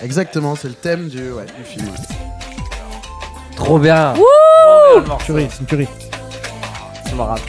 [0.04, 1.88] Exactement, c'est le thème du, ouais, du film.
[3.56, 4.14] Trop bien.
[5.26, 5.88] Tuerie, c'est une tuerie.
[7.10, 7.44] Je me rappelle.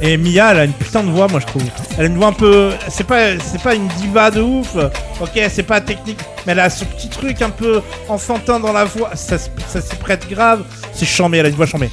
[0.00, 1.64] Et Mia, elle a une putain de voix, moi je trouve.
[1.96, 2.72] Elle a une voix un peu.
[2.88, 4.76] C'est pas, c'est pas une diva de ouf.
[5.20, 8.84] Ok, c'est pas technique, mais elle a ce petit truc un peu enfantin dans la
[8.84, 9.16] voix.
[9.16, 10.64] Ça, ça s'y prête grave.
[10.92, 11.90] C'est chambé, elle a une voix chambée.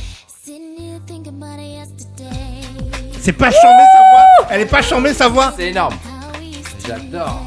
[3.19, 4.47] C'est pas chambé sa voix.
[4.51, 5.51] Elle est pas chambée sa voix.
[5.57, 5.95] C'est énorme.
[6.87, 7.41] J'adore.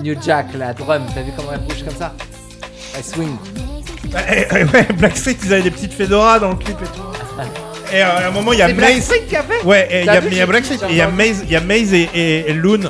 [0.00, 2.12] New Jack, la drum, t'as vu comment elle bouge comme ça?
[2.96, 3.36] Elle swing.
[4.12, 7.02] Ouais, ouais, ouais, Blackstreet, ils avaient des petites fedoras dans le clip et tout.
[7.92, 8.86] Et euh, à un moment, il y a C'est Maze.
[8.86, 10.46] Blackstreet qui a fait Ouais, et il y T'as a, vu, il y a j'ai-
[10.50, 11.18] Blackstreet, j'ai et il y a entendu.
[11.18, 12.80] Maze, il y a Maze et, et, et Loon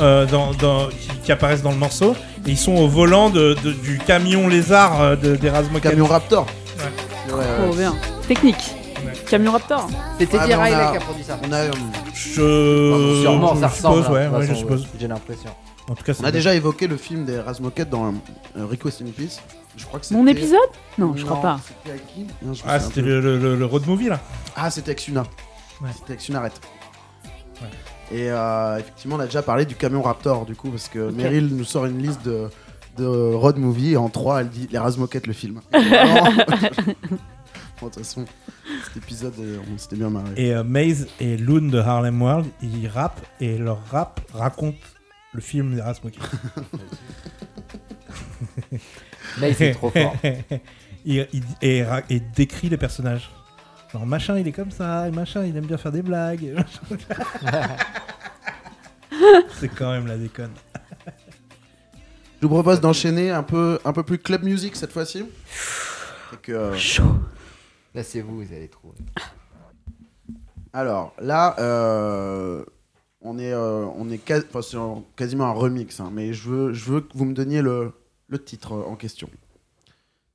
[0.00, 2.14] euh, dans, dans- qui, qui apparaissent dans le morceau.
[2.46, 5.36] Et ils sont au volant de, de- du camion lézard euh, de.
[5.80, 6.46] Camion Raptor.
[6.46, 7.32] Ouais.
[7.34, 7.44] Ouais, ouais.
[7.66, 7.94] Trop bien.
[8.28, 8.74] Technique.
[9.30, 9.88] Camion Raptor.
[10.18, 11.38] C'était Ah, Teddy mais on Riley a- qui a produit ça.
[11.48, 11.70] On a, euh,
[12.14, 13.20] Je.
[13.22, 14.02] Sûrement, je ça ressemble.
[14.02, 14.86] suppose, ouais, hein, de toute ouais, je façon, suppose.
[15.00, 15.50] J'ai l'impression.
[15.90, 19.02] En tout cas, on c'est a déjà évoqué le film des Razmoket dans euh, Request
[19.02, 19.40] in Peace.
[19.76, 20.58] Je crois que Mon épisode
[20.98, 21.60] Non, je crois pas.
[21.66, 24.20] C'était avec qui Non, je me Ah, c'était le, le, le- le road movie là.
[24.56, 25.22] Ah, c'était avec Suna.
[25.80, 25.88] Ouais.
[25.92, 26.52] C'était avec Sunaret.
[27.60, 27.68] Ouais.
[28.16, 31.10] Et euh, effectivement, on a déjà parlé du camion Raptor, du coup, parce que.
[31.10, 32.48] Meryl nous sort une liste de,
[32.98, 35.60] de road movie, et en 3, elle dit Les Razmoket, le film.
[35.72, 36.30] Vraiment.
[37.80, 38.24] Bon, De toute façon,
[38.84, 40.30] cet épisode, euh, on s'était bien marré.
[40.36, 44.76] Et euh, Maze et Loon de Harlem World, ils rappent et leur rap raconte
[45.32, 45.82] le film des
[49.40, 50.14] Mais c'est trop fort.
[51.04, 53.30] il, il- et, ra- et décrit les personnages.
[53.92, 56.54] Genre machin il est comme ça, et machin il aime bien faire des blagues.
[59.60, 60.50] C'est quand même la déconne.
[62.42, 65.24] Je vous propose d'enchaîner un peu, un peu plus club music cette fois-ci.
[66.32, 67.16] Et que, Chaud.
[67.94, 68.98] Là, c'est vous, vous allez trouver.
[70.72, 72.64] Alors là, euh,
[73.22, 76.48] on est, euh, on est quas- enfin, c'est un- quasiment un remix, hein, mais je
[76.50, 77.92] veux, je veux que vous me donniez le,
[78.28, 79.28] le titre en question.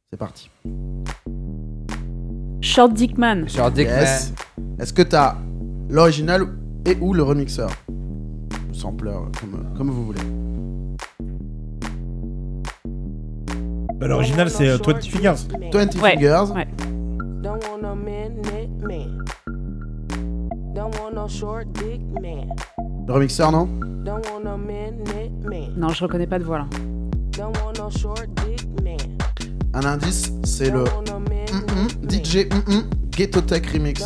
[0.09, 0.49] C'est parti.
[2.61, 3.47] Short Dick Man.
[3.47, 3.99] Genre Dickman.
[4.01, 4.33] Yes.
[4.79, 5.35] Est-ce que t'as
[5.89, 6.47] l'original
[6.85, 7.69] et ou le remixeur?
[8.67, 10.21] Le sampler, comme, comme vous voulez.
[13.95, 15.35] Bah, L'original c'est euh, 20 Fingers.
[15.73, 16.51] 20 Ouais, Fingers.
[16.55, 16.67] ouais.
[17.41, 19.23] Don't want no minute man.
[20.73, 22.49] Don't want no short dick man.
[23.07, 23.65] Le remixeur, non?
[24.05, 25.73] Don't want no minute man.
[25.75, 26.67] Non, je reconnais pas de voix là.
[29.73, 32.09] Un indice, c'est le mm, mm.
[32.11, 34.03] DJ mm, mm, Ghetto Tech Remix.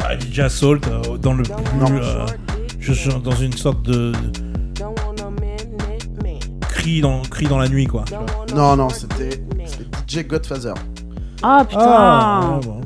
[0.00, 1.52] Ah, DJ Assault euh, dans le plus.
[2.00, 2.26] euh,
[2.80, 4.12] je suis dans une sorte de
[6.60, 8.04] cri dans, cri dans la nuit quoi.
[8.54, 9.40] Non, non, c'était
[10.08, 10.74] DJ Godfather.
[11.42, 12.80] Ah putain Ah, bon.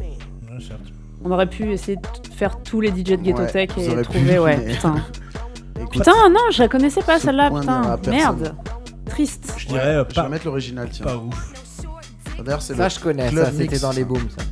[1.22, 2.02] On aurait pu essayer de
[2.34, 4.94] faire tous les DJ de Ghetto Ouais, Tech et trouver, ouais, mais- putain.
[5.80, 7.80] Écoute, Putain, non, je la connaissais pas Ce celle-là, point putain.
[7.80, 8.14] n'ira à personne.
[8.20, 8.54] Merde.
[9.08, 9.54] Triste.
[9.56, 11.04] Je dirais euh, je pas, vais mettre l'original, tiens.
[11.06, 11.52] pas ouf.
[12.44, 13.28] D'ailleurs, c'est Ça, je connais.
[13.28, 14.44] club Ça, c'était mix, dans les booms, ça.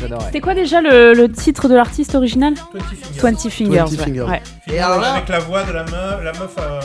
[0.00, 0.24] J'adorais.
[0.26, 3.20] C'était quoi déjà le, le titre de l'artiste original 20 Fingers.
[3.20, 3.78] 20 Fingers.
[3.78, 3.96] 20 ouais.
[4.04, 4.22] Fingers.
[4.22, 4.42] Ouais.
[4.68, 6.80] Et alors là- avec la voix de la meuf, la meuf a,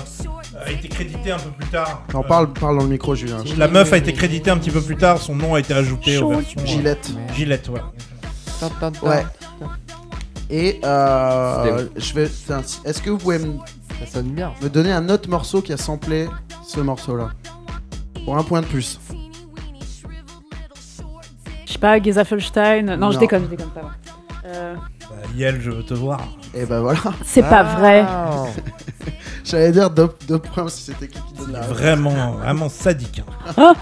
[0.65, 2.03] a été créditée un peu plus tard.
[2.13, 3.37] On Euh, parle, parle dans le micro, Julien.
[3.57, 6.17] La meuf a été créditée un petit peu plus tard, son nom a été ajouté
[6.19, 6.61] aux versions.
[6.65, 7.11] Gillette.
[7.35, 7.81] Gillette, ouais.
[8.59, 9.07] Tan, tan, tan.
[9.07, 9.25] Ouais.
[10.49, 12.23] Et euh, je vais.
[12.85, 13.57] Est-ce que vous pouvez me,
[13.99, 14.53] Ça sonne bien.
[14.61, 16.29] me donner un autre morceau qui a samplé
[16.65, 17.29] ce morceau-là?
[18.25, 18.99] Pour un point de plus.
[21.65, 22.83] Je sais pas, Gezafelstein.
[22.83, 23.11] Non, Non.
[23.11, 23.91] je déconne, je déconne pas.
[24.45, 26.21] Euh, Bah, Yel, je veux te voir.
[26.53, 26.99] Et ben voilà.
[27.25, 28.05] c'est pas vrai.
[28.07, 28.45] Ah.
[29.43, 31.61] J'allais dire deux, deux points si c'était qui qui donne la.
[31.61, 33.21] Vraiment, vraiment sadique.
[33.57, 33.73] hein.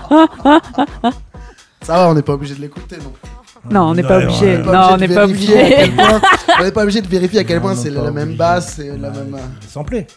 [1.82, 3.30] Ça va, on n'est pas obligé de l'écouter non plus.
[3.72, 4.57] Non, on n'est pas obligé.
[4.57, 5.76] Non, on de n'est pas vérifier à obligé.
[5.76, 6.22] quel point-
[6.59, 9.09] on n'est pas obligé de vérifier à quel point c'est la même basse, c'est la
[9.09, 9.38] même.
[9.61, 10.07] c'est Samplé.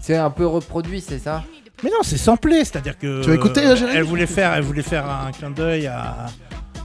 [0.00, 1.44] C'est un peu reproduit, c'est ça?
[1.84, 3.22] Mais non, c'est samplé, c'est-à-dire que.
[3.22, 3.98] Tu veux écouter, euh, Jérémy?
[3.98, 6.26] Elle voulait faire, elle voulait faire un clin d'œil à,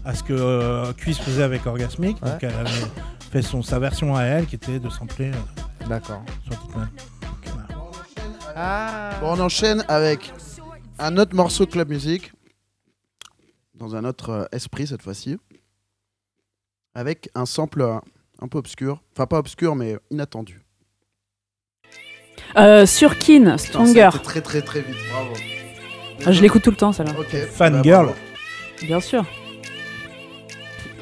[0.05, 2.21] à ce que euh, Cuisse faisait avec Orgasmic.
[2.21, 2.69] Donc elle avait
[3.31, 6.23] fait son, sa version à elle qui était de sampler euh, D'accord.
[8.55, 9.09] Ah.
[9.21, 10.31] Bon, on enchaîne avec
[10.99, 12.31] un autre morceau de club music,
[13.83, 15.37] dans un autre euh, esprit cette fois-ci,
[16.95, 17.95] avec un sample euh,
[18.41, 20.61] un peu obscur, enfin pas obscur mais inattendu.
[22.57, 24.09] Euh, Surkin, Putain, Stronger.
[24.23, 25.33] très très très vite, bravo.
[26.25, 27.13] Ah, je l'écoute tout le temps, celle-là.
[27.19, 27.35] Ok.
[27.51, 27.83] Fangirl.
[27.83, 28.13] bah, bravo.
[28.83, 29.25] Bien sûr.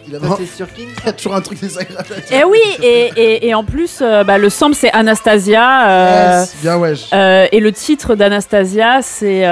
[0.07, 2.07] Il a bossé sur King Il y a toujours un truc désagréable.
[2.15, 2.32] à dire.
[2.32, 5.89] Et Eh oui, et, et, et en plus, euh, bah, le sample c'est Anastasia.
[5.89, 7.09] euh, Yes, bien wesh.
[7.13, 9.45] euh, et le titre d'Anastasia c'est.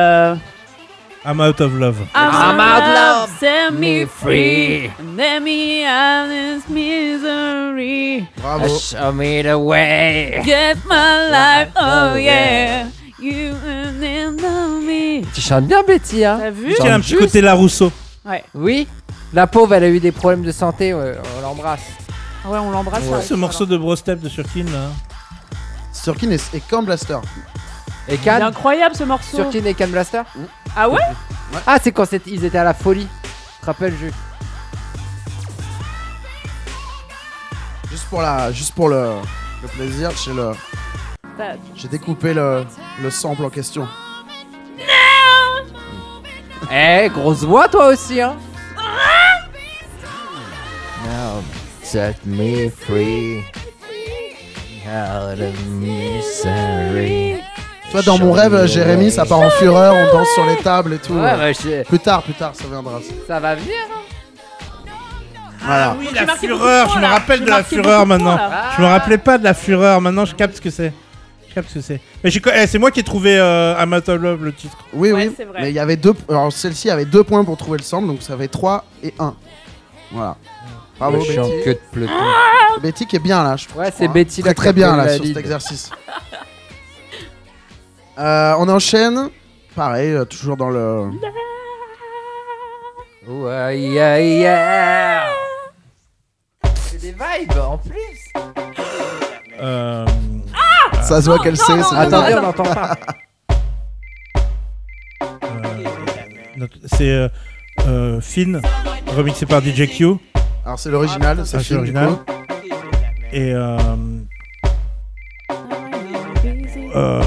[1.30, 1.96] I'm out of love.
[2.16, 4.92] I'm out love, set me me free.
[5.16, 8.28] Let me out of this misery.
[8.38, 8.68] Bravo.
[8.80, 10.42] Show me the way.
[10.44, 12.90] Get my life, oh yeah.
[13.20, 15.24] You and love me.
[15.36, 17.22] Tu chantes bien, Betty, hein T'as vu Tiens, un petit juste.
[17.22, 17.92] côté La Rousseau.
[18.26, 18.44] Ouais.
[18.56, 18.88] Oui.
[19.32, 21.82] La pauvre, elle a eu des problèmes de santé, ouais, on l'embrasse.
[22.44, 23.04] Ah ouais, on l'embrasse.
[23.04, 23.18] Ouais.
[23.18, 23.22] ouais.
[23.22, 24.88] Ce morceau de Brostep de Surkin là.
[25.94, 27.20] Surkin et, et Camp Blaster.
[28.10, 29.38] Et Il est Can incroyable ce morceau.
[29.38, 30.22] Surkin et Can Blaster
[30.76, 31.00] Ah ouais
[31.68, 33.08] Ah, c'est quand ils étaient à la folie.
[33.24, 34.14] Tu te rappelles, Jules
[37.92, 39.16] Juste pour, la, juste pour le,
[39.64, 40.52] le plaisir, j'ai le,
[41.76, 42.66] j'ai découpé le,
[43.02, 43.88] le sample en question.
[46.72, 48.36] Eh, grosse voix, toi aussi, hein
[51.06, 51.42] Now,
[51.82, 53.44] set me free.
[54.88, 57.42] Out of misery.
[57.92, 60.98] Toi, dans mon rêve, Jérémy, ça part en fureur, on danse sur les tables et
[61.00, 61.14] tout.
[61.14, 63.00] Ouais, bah, je- Plus tard, plus tard, ça viendra.
[63.28, 63.40] ça.
[63.40, 63.74] va venir.
[63.92, 63.96] hein.
[65.66, 65.96] Voilà.
[66.00, 67.10] oui, J'ai la marqué beaucoup fureur, je points, me là.
[67.10, 68.50] rappelle J'ai de la marqué fureur beaucoup de points, maintenant.
[68.50, 68.64] là.
[68.78, 70.94] Je me rappelais pas de la fureur, maintenant je capte ce que c'est.
[71.50, 72.00] Je capte ce que c'est.
[72.24, 74.78] Mais j'ai co- eh, c'est moi qui ai trouvé euh, of Love le titre.
[74.94, 75.34] Oui, Ouais, oui.
[75.36, 75.60] c'est vrai.
[75.64, 76.14] Mais il y avait deux.
[76.30, 79.34] Alors, celle-ci avait deux points pour trouver le sample, donc ça avait 3 et 1.
[80.12, 80.38] Voilà.
[81.00, 81.64] Bravo, Le chant Betty.
[81.64, 82.08] que de.
[82.82, 83.82] Betty qui est bien là, je trouve.
[83.82, 85.90] Ouais, c'est Betty Très là très a bien là la sur cet exercice.
[88.20, 89.30] Euh, on enchaîne.
[89.76, 91.10] Pareil, euh, toujours dans le.
[93.28, 95.24] Ouais, yeah, yeah.
[96.76, 98.34] C'est des vibes en plus.
[99.62, 100.06] Euh,
[101.04, 101.82] Ça se voit qu'elle sait.
[101.84, 102.98] c'est Attendez, on n'entend pas.
[106.86, 107.30] c'est euh,
[107.88, 108.62] euh, Finn,
[109.16, 110.16] remixé par DJ Q.
[110.66, 112.10] Alors c'est l'original, c'est Ah, le c'est film du l'original.
[112.26, 112.34] coup.
[113.32, 113.78] Et euh,
[116.96, 117.22] euh,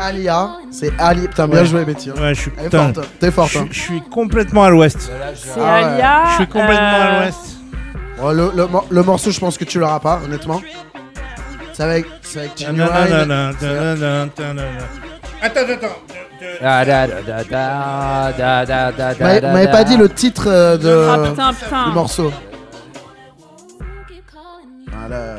[0.00, 1.28] Alia, c'est Ali.
[1.28, 2.10] Putain, bien joué, Betty.
[2.10, 2.14] hein.
[2.20, 3.08] ouais, je suis, Elle est putain, forte.
[3.20, 3.48] T'es je, forte.
[3.50, 3.68] suis- hein.
[3.70, 4.98] je suis complètement à l'ouest.
[5.34, 5.84] C'est Ah ouais.
[5.84, 6.22] Alia.
[6.30, 7.56] Je suis complètement euh, à l'ouest.
[8.18, 10.60] Bon, le, le mor- le morceau, je pense que tu l'auras pas, honnêtement.
[11.72, 12.78] C'est avec, c'est avec Genuine.
[12.86, 14.62] Nanana, nanana, nanana.
[15.42, 15.86] Attends, attends, attends.
[16.60, 19.72] Da, da, da, da, da, da, da, da, Vous m'avez- da, vous m'avez da.
[19.72, 21.86] pas dit le titre euh, de, Ah putain, putain.
[21.88, 22.32] du morceau.
[24.92, 25.36] Voilà.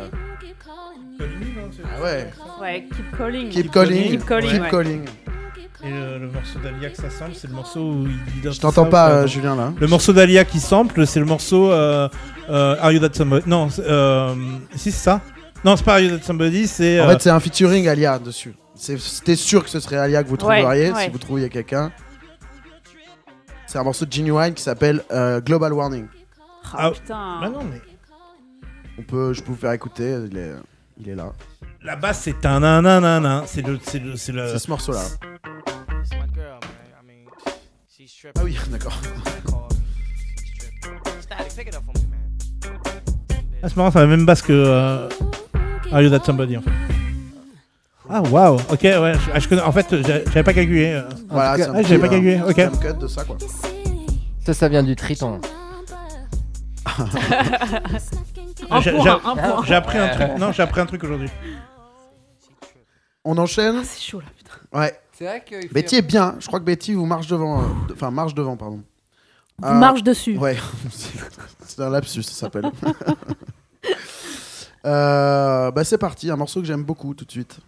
[1.97, 2.31] Ah ouais.
[2.59, 3.49] Ouais, Keep Calling.
[3.49, 4.09] Keep calling.
[4.09, 4.69] Keep calling, Keep ouais.
[4.69, 5.05] calling.
[5.83, 8.59] Et le, le morceau d'Alia que ça sample, c'est le morceau où il dit Je
[8.59, 9.73] t'entends pas, euh, Julien là.
[9.79, 12.07] Le morceau d'Alia qui sample, c'est le morceau euh,
[12.49, 14.35] euh, Are You That Somebody Non, c'est, euh,
[14.75, 15.21] si c'est ça.
[15.65, 16.99] Non, c'est pas Are You That Somebody, c'est.
[17.01, 18.53] En euh, fait, c'est un featuring Alia dessus.
[18.75, 21.03] C'était sûr que ce serait Alia que vous trouveriez ouais.
[21.05, 21.91] si vous trouviez quelqu'un.
[23.65, 26.05] C'est un morceau de Genuine qui s'appelle euh, Global Warning.
[26.73, 27.39] Ah Ah, putain.
[27.41, 27.81] bah non, mais
[28.99, 30.15] On peut, je peux vous faire écouter.
[30.29, 30.51] Il est,
[30.99, 31.31] il est là.
[31.83, 33.43] La basse c'est un nanana.
[33.45, 34.47] C'est le, c'est le, c'est le.
[34.49, 34.99] C'est ce morceau là.
[35.01, 36.91] It's my girl, man.
[36.99, 37.25] I mean,
[37.87, 38.33] she's tripping.
[38.39, 38.93] Ah oui, d'accord.
[39.01, 41.21] She's tripping.
[41.21, 42.19] Static, pick it up for me, man.
[43.63, 45.07] Ah, c'est marrant, c'est la même basse que euh,
[45.91, 46.71] Are You That Somebody en fait.
[48.09, 49.13] Ah waouh, ok, ouais.
[49.13, 50.87] je- ah, je connais, en fait, j'a- j'avais pas calculé.
[50.93, 51.03] euh.
[51.29, 52.55] Voilà, c'est un ah, j'avais pas euh, calculé, ok.
[52.57, 53.37] jump cut de ça quoi.
[54.45, 55.39] Ça, ça vient du triton.
[58.69, 59.63] Un J'ai- point, j'ai- un point.
[59.65, 60.27] J'ai appris un truc.
[60.39, 61.29] Non, j'ai appris un truc aujourd'hui.
[63.23, 63.77] On enchaîne.
[63.79, 64.51] Ah, C'est chaud là, putain.
[64.79, 64.99] Ouais.
[65.13, 65.71] C'est vrai que.
[65.73, 66.35] Betty est bien.
[66.39, 67.61] Je crois que Betty vous marche devant.
[67.61, 68.83] euh, de- Enfin, marche devant, pardon.
[69.59, 70.37] Vous Euh, marche dessus.
[70.37, 70.57] Ouais.
[71.65, 72.71] c'est un lapsus, ça s'appelle.
[74.83, 77.59] Euh, bah c'est parti, un morceau que j'aime beaucoup tout de suite.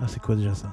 [0.00, 0.72] Ah, c'est quoi déjà ça?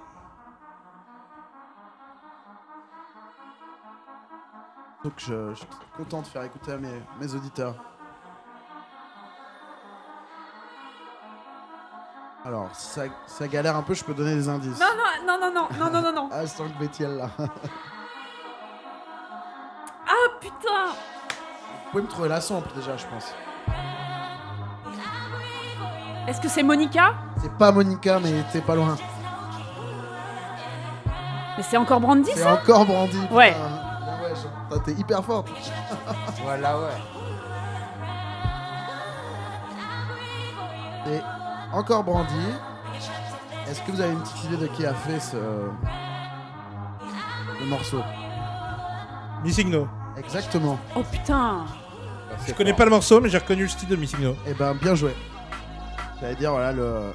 [5.03, 7.76] Donc je, je suis content de faire écouter à mes, mes auditeurs.
[12.44, 14.80] Alors, ça, ça galère un peu, je peux donner des indices.
[14.80, 16.30] Non, non, non, non, non, non, non, non.
[16.34, 17.30] ah, c'est sens que Betty, elle l'a.
[20.08, 23.36] ah, putain Vous pouvez me trouver la sample déjà, je pense.
[26.28, 27.14] Est-ce que c'est Monica?
[27.42, 28.98] C'est pas Monica, mais c'est pas loin.
[31.58, 33.20] Mais c'est encore Brandy, C'est encore Brandy.
[33.32, 33.56] Ouais.
[33.56, 34.24] Ah
[34.72, 35.50] ouais, t'es hyper forte.
[36.44, 36.88] Voilà, ouais
[41.74, 42.34] encore Brandy.
[43.70, 45.38] Est-ce que vous avez une petite idée de qui a fait ce
[47.60, 48.02] le morceau?
[49.44, 49.88] Missing No.
[50.18, 50.78] Exactement.
[50.96, 51.66] Oh putain
[52.48, 54.36] Je connais pas le morceau, mais j'ai reconnu le style de Missing No.
[54.48, 55.16] Eh ben, bien joué.
[56.20, 57.14] J'allais dire, voilà, le,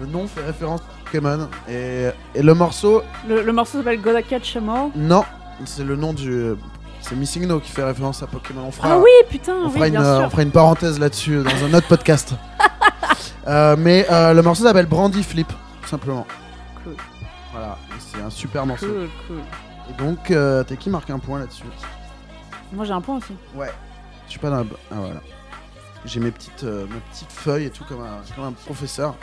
[0.00, 1.48] le nom fait référence à Pokémon.
[1.68, 4.56] Et, et le morceau, Le, le morceau s'appelle Gotta Catch
[4.94, 5.24] non,
[5.64, 6.54] c'est le nom du.
[7.00, 8.62] C'est Missing No qui fait référence à Pokémon.
[8.66, 10.24] On fera, Ah oui, putain, on oui, fera, une, bien sûr.
[10.26, 12.34] on fera une parenthèse là-dessus dans un autre podcast.
[13.46, 15.46] Euh, mais euh, le morceau s'appelle Brandy Flip,
[15.82, 16.26] tout simplement.
[16.82, 16.96] Cool.
[17.52, 18.86] Voilà, c'est un super morceau.
[18.86, 19.36] Cool, cool.
[19.90, 21.62] Et donc, euh, t'es qui marque un point là-dessus?
[22.72, 23.34] Moi j'ai un point aussi.
[23.54, 23.70] Ouais.
[24.26, 24.64] Je suis pas dans la...
[24.64, 25.20] bo- Ah voilà.
[26.04, 29.14] J'ai mes petites, euh, mes petites feuilles et tout comme un, comme un professeur.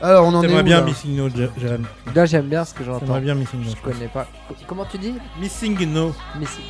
[0.00, 0.86] Alors on en est T'aimerais où, bien là?
[0.86, 1.84] Missing No, Je- Jérém.
[2.14, 3.00] Là, j'aime bien ce que j'entends.
[3.00, 3.70] T'aimerais bien Missing No.
[3.70, 4.26] Je connais pas.
[4.68, 5.14] Comment tu dis?
[5.40, 6.14] Missing No.
[6.38, 6.64] Missing.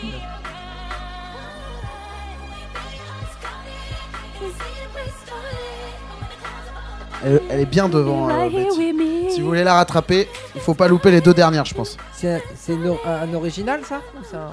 [7.25, 8.29] Elle, elle est bien devant.
[8.29, 8.79] euh, Right here Betty.
[8.79, 9.31] with me.
[9.31, 11.97] Si vous voulez la rattraper, il faut pas louper les deux dernières, je pense.
[12.13, 14.51] C'est un, c'est une or- un, un original, ça Ou c'est un-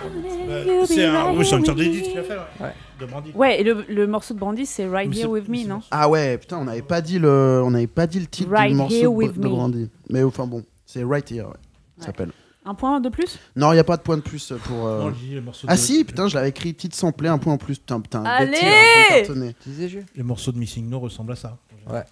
[0.50, 2.40] Euh, C'est un, oui, c'est un sorte d'édit qu'il a fait, ouais.
[2.62, 2.74] Ouais.
[3.00, 3.32] De Brandy.
[3.36, 5.82] Ouais, et le, le morceau de Brandy c'est Right Mais Here With Me, c'est- non?
[5.92, 8.72] Ah ouais, putain, on n'avait pas dit le, on n'avait pas dit le titre Right
[8.72, 9.50] du morceau Here de, With de Me.
[9.50, 9.90] Brandy.
[10.10, 11.54] Mais enfin bon, c'est Right Here, ouais.
[11.98, 12.06] ça Ouais.
[12.08, 12.32] s'appelle.
[12.66, 13.40] Un point de plus?
[13.56, 14.86] Non, il y a pas de point de plus pour.
[14.86, 17.28] euh, Non, je dis les morceaux Ah de- si, putain, je l'avais écrit titre samplé,
[17.30, 17.80] un point en plus.
[17.80, 19.56] Putain, putain, Allez Betty, elle est en train de cartonner.
[19.64, 20.06] Tu disais, Jules?
[20.16, 21.58] Les morceaux de Missing No ressemblent à ça.
[21.90, 22.04] Ouais.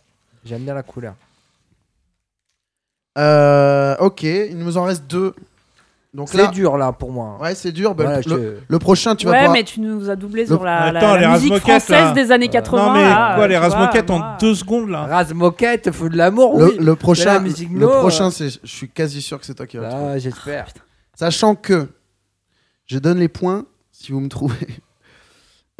[0.48, 1.14] J'aime bien la couleur.
[3.18, 5.34] Euh, ok, il nous en reste deux.
[6.14, 7.38] Donc C'est là, dur, là, pour moi.
[7.42, 7.94] ouais, c'est dur.
[7.94, 9.54] bah, le, je prochain, tu vas Ouais, pouvoir.
[9.54, 12.12] mais tu nous as doublé sur la, la- Attends, la les musique Razmoquettes, française là.
[12.14, 12.86] des années 80.
[12.86, 14.20] Non, mais là, quoi, euh, les tu vois, Razmoquettes moi.
[14.20, 16.78] en deux secondes là Rase moquette, feu de l'amour, Le, oui.
[16.80, 18.32] le prochain, la musique le no, prochain, euh.
[18.32, 20.12] c'est, je suis quasi sûr que c'est toi qui vas le trouver.
[20.14, 20.68] Ah, j'espère.
[21.14, 21.88] Sachant que
[22.86, 24.68] je donne les points si vous me trouvez.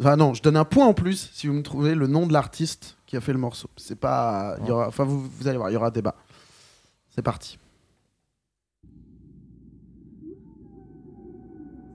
[0.00, 2.32] Enfin non, je donne un point en plus si vous me trouvez le nom de
[2.32, 3.68] l'artiste qui a fait le morceau.
[3.76, 6.14] C'est pas, il y aura, enfin vous, vous allez voir, il y aura débat.
[7.10, 7.58] C'est parti.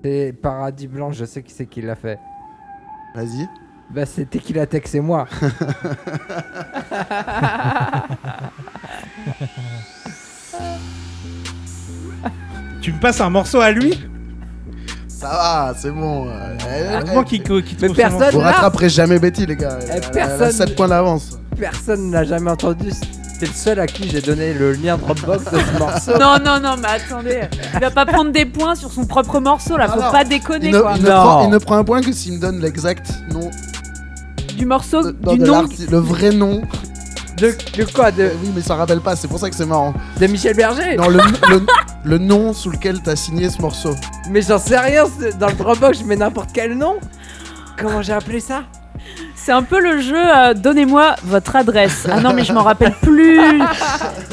[0.03, 2.19] C'est Paradis Blanc, je sais qui c'est qui l'a fait.
[3.15, 3.47] Vas-y.
[3.89, 5.27] Bah, c'est Tequila Tex et moi.
[12.81, 13.93] Tu me passes un morceau à lui?
[15.23, 16.27] Ça va, c'est bon.
[16.27, 18.31] Heureusement eh, qu'il trouve son personne-.
[18.33, 19.79] Vous rattraperez jamais Betty les gars.
[19.89, 21.39] Elle, Eh, personne- elle a 7 points d'avance.
[21.57, 22.91] Personne n'a jamais entendu.
[23.39, 26.11] C'est le seul à qui j'ai donné le lien Dropbox de ce morceau.
[26.19, 27.41] Non, non, non, mais attendez.
[27.73, 30.67] Il va pas prendre des points sur son propre morceau là, faut Alors, pas déconner
[30.67, 30.93] Il ne, quoi.
[30.97, 31.15] il ne Non.
[31.15, 33.49] prend, il ne prend un point que s'il me donne l'exact nom,
[34.57, 35.65] Du morceau, de, non, du de nom.
[35.89, 36.61] le vrai nom.
[37.37, 39.93] De, de quoi de, Oui, mais ça rappelle pas, c'est pour ça que c'est marrant.
[40.19, 41.17] de Michel Berger Non, le,
[41.49, 41.65] le,
[42.03, 43.95] le nom sous lequel t'as signé ce morceau.
[44.29, 45.05] Mais j'en sais rien,
[45.39, 46.97] dans le Dropbox je mets n'importe quel nom.
[47.77, 48.63] Comment j'ai appelé ça?
[49.45, 52.07] C'est un peu le jeu euh, Donnez-moi votre adresse.
[52.09, 53.41] Ah non, mais je m'en rappelle plus.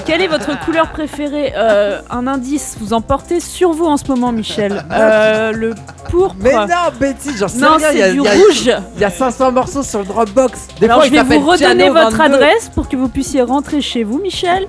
[0.06, 1.52] Quelle est votre couleur préférée?
[1.56, 4.84] Euh, Un indice, vous en portez sur vous en ce moment, Michel.
[4.92, 5.74] Euh, le
[6.10, 6.36] pourpre.
[6.38, 6.66] Mais non,
[7.00, 7.90] Betty, j'en sais Non, rien.
[7.90, 8.70] il y c'est a- du il y a- rouge.
[8.96, 10.68] Il y a 500 morceaux sur le Dropbox.
[10.78, 12.34] Des Alors fois, je il vais s'appelle vous redonner Piano votre 22.
[12.36, 14.68] adresse pour que vous puissiez rentrer chez vous, Michel.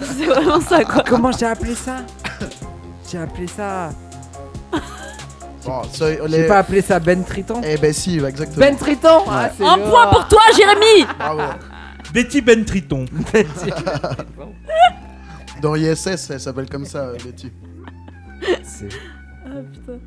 [0.00, 1.02] C'est vraiment ça, quoi.
[1.08, 1.96] Comment j'ai appelé ça?
[3.10, 3.90] J'ai appelé ça.
[5.64, 7.60] Bon, ça, J'ai les- pas appelé ça Ben Triton.
[7.64, 8.58] Eh ben si, exactement.
[8.66, 11.40] Ben Triton Ah, Un point pour toi, Jérémy Bravo.
[12.12, 13.06] Betty Ben Triton.
[13.32, 13.70] Betty.
[15.62, 17.50] Dans ISS, elle s'appelle comme ça, euh, Betty.
[18.62, 18.88] C'est-
[19.46, 19.98] Ah, putain.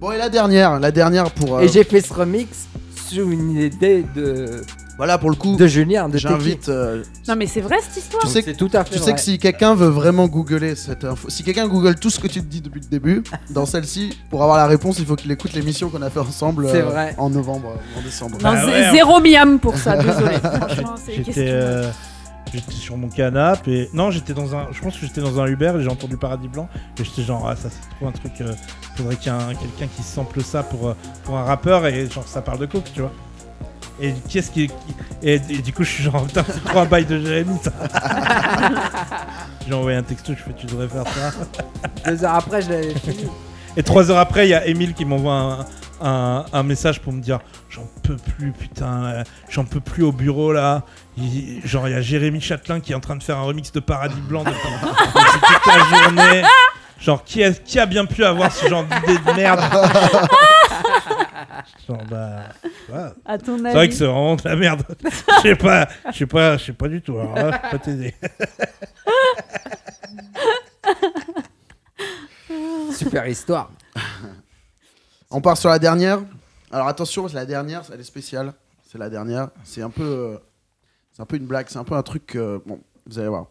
[0.00, 1.56] Bon, et la dernière, la dernière pour.
[1.58, 2.66] euh, Et j'ai fait ce remix
[3.08, 4.62] sur une idée de,
[4.96, 6.68] Voilà, pour le coup, de Julien, de j'invite.
[6.70, 8.22] euh, Non, mais c'est vrai cette histoire.
[8.22, 9.14] tu sais que, C'est tout à fait tu sais vrai.
[9.14, 12.40] que si quelqu'un veut vraiment googler cette info, si quelqu'un google tout ce que tu
[12.40, 15.52] te dis depuis le début, dans celle-ci, pour avoir la réponse, il faut qu'il écoute
[15.52, 17.14] l'émission qu'on a fait ensemble C'est euh, vrai.
[17.18, 18.38] en novembre, euh, en décembre.
[18.42, 20.36] Non, Bah zé- ouais, zéro miam pour ça, désolé.
[20.42, 21.42] Franchement, c'est J'étais question.
[21.46, 21.90] euh,
[22.54, 25.46] j'étais sur mon canapé et non j'étais dans un je pense que j'étais dans un
[25.46, 26.68] Uber et j'ai entendu Paradis Blanc
[26.98, 28.52] et j'étais genre ah ça c'est trop un truc euh,
[28.96, 30.94] faudrait qu'il y ait un- quelqu'un qui sample ça pour euh,
[31.24, 33.12] pour un rappeur et genre ça parle de coke tu vois
[34.00, 34.70] et qui est-ce qui,
[35.22, 37.72] et, et du coup je suis genre putain c'est trop un bail de Jérémy ça.
[39.66, 42.10] J'ai envoyé un texto je fais tu devrais faire ça.
[42.10, 43.26] Deux heures après, je l'avais fini.
[43.76, 45.66] et trois heures après il y a Emile qui m'envoie un,
[46.02, 47.40] un- un message pour me dire
[47.70, 50.82] j'en peux plus putain euh, j'en peux plus au bureau là.
[51.16, 53.72] Il- genre il y a Jérémy Châtelain qui est en train de faire un remix
[53.72, 56.42] de Paradis Blanc depuis toute la journée.
[57.00, 59.60] Genre qui a, qui a bien pu avoir ce genre d'idée de merde?
[61.88, 62.40] genre bah
[62.88, 63.10] ouais.
[63.24, 63.88] À ton c'est vrai avis.
[63.88, 66.88] que c'est vraiment de la merde je sais pas je sais pas je sais pas
[66.88, 68.14] du tout alors là, je peux pas t'aider
[72.92, 73.70] Super histoire.
[75.30, 76.20] On part sur la dernière.
[76.70, 78.54] Alors attention, c'est la dernière, elle est spéciale.
[78.88, 79.50] C'est la dernière.
[79.64, 80.38] C'est un peu, euh,
[81.12, 81.66] c'est un peu une blague.
[81.68, 82.36] C'est un peu un truc.
[82.36, 83.46] euh, bon, vous allez voir.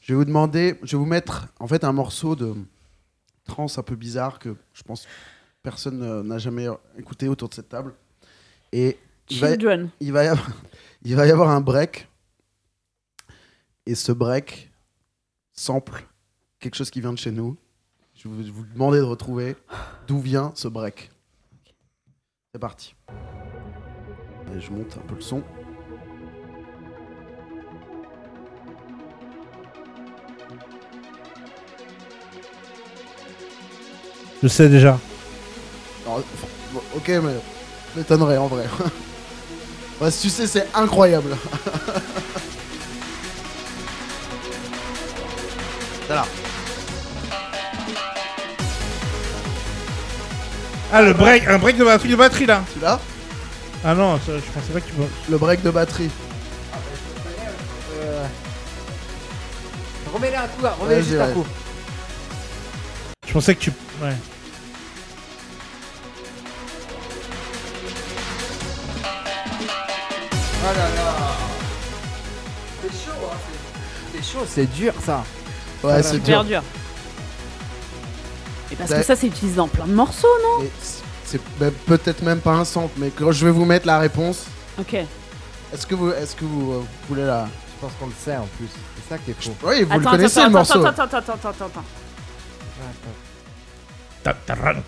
[0.00, 2.54] Je vais vous demander, je vais vous mettre en fait un morceau de
[3.44, 5.06] trance un peu bizarre que je pense
[5.66, 7.92] personne n'a jamais écouté autour de cette table.
[8.70, 8.96] Et
[9.28, 9.90] il va, Children.
[9.98, 10.48] il va y avoir,
[11.02, 12.06] il va y avoir un break.
[13.84, 14.70] Et ce break
[15.52, 16.06] sample
[16.60, 17.56] quelque chose qui vient de chez nous.
[18.14, 19.56] Je vais vous demander de retrouver
[20.06, 21.10] d'où vient ce break.
[22.54, 22.94] C'est parti.
[24.54, 25.42] Et je monte un peu le son.
[34.40, 34.96] Je sais déjà.
[36.06, 36.22] Alors,
[36.94, 37.34] ok, mais
[37.96, 38.64] m'étonnerait en vrai.
[39.98, 41.34] Ouais, si tu sais, c'est incroyable.
[46.06, 46.24] Voilà.
[50.92, 52.62] Ah, le break, un break de batterie, de batterie là.
[52.72, 53.00] Tu l'as?
[53.84, 55.08] Ah non, ça, je pensais pas que tu vois.
[55.28, 56.10] Le break de batterie.
[57.98, 58.24] Euh,
[60.12, 61.46] Remets-le un coup, remets-le Vas-y, juste un coup.
[63.26, 63.72] Je pensais que tu.
[64.02, 64.12] Ouais.
[70.66, 71.14] Là là.
[72.82, 73.36] C'est chaud, hein.
[74.12, 75.24] c'est- chaud, c'est dur ça.
[75.84, 76.60] Ouais, c'est Super dur.
[76.60, 76.62] dur.
[78.72, 78.96] Et parce Ouais.
[78.98, 80.66] que ça, c'est utilisé dans plein de morceaux, non?
[81.24, 84.44] C'est- ben, peut-être même pas un sample, mais quand je vais vous mettre la réponse,
[84.78, 84.94] Ok.
[84.94, 88.36] est-ce que vous, est-ce que vous, euh, vous voulez la Je pense qu'on le sait
[88.36, 88.68] en plus.
[88.96, 89.54] C'est ça qui est faux.
[89.62, 90.78] Oui, vous le Attends, connaissez attends, le morceau.
[90.86, 91.82] attends, attends, attends, attends, attends,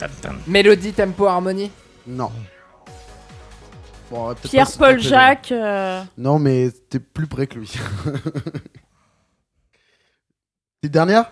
[0.06, 0.34] attends.
[0.46, 1.70] Mélodie, tempo, harmonie?
[2.06, 2.32] Non.
[4.10, 5.52] Bon, pas Pierre, Paul, Jacques.
[5.52, 7.70] euh, Non, mais t'es plus près que lui.
[10.80, 11.30] Petite dernière?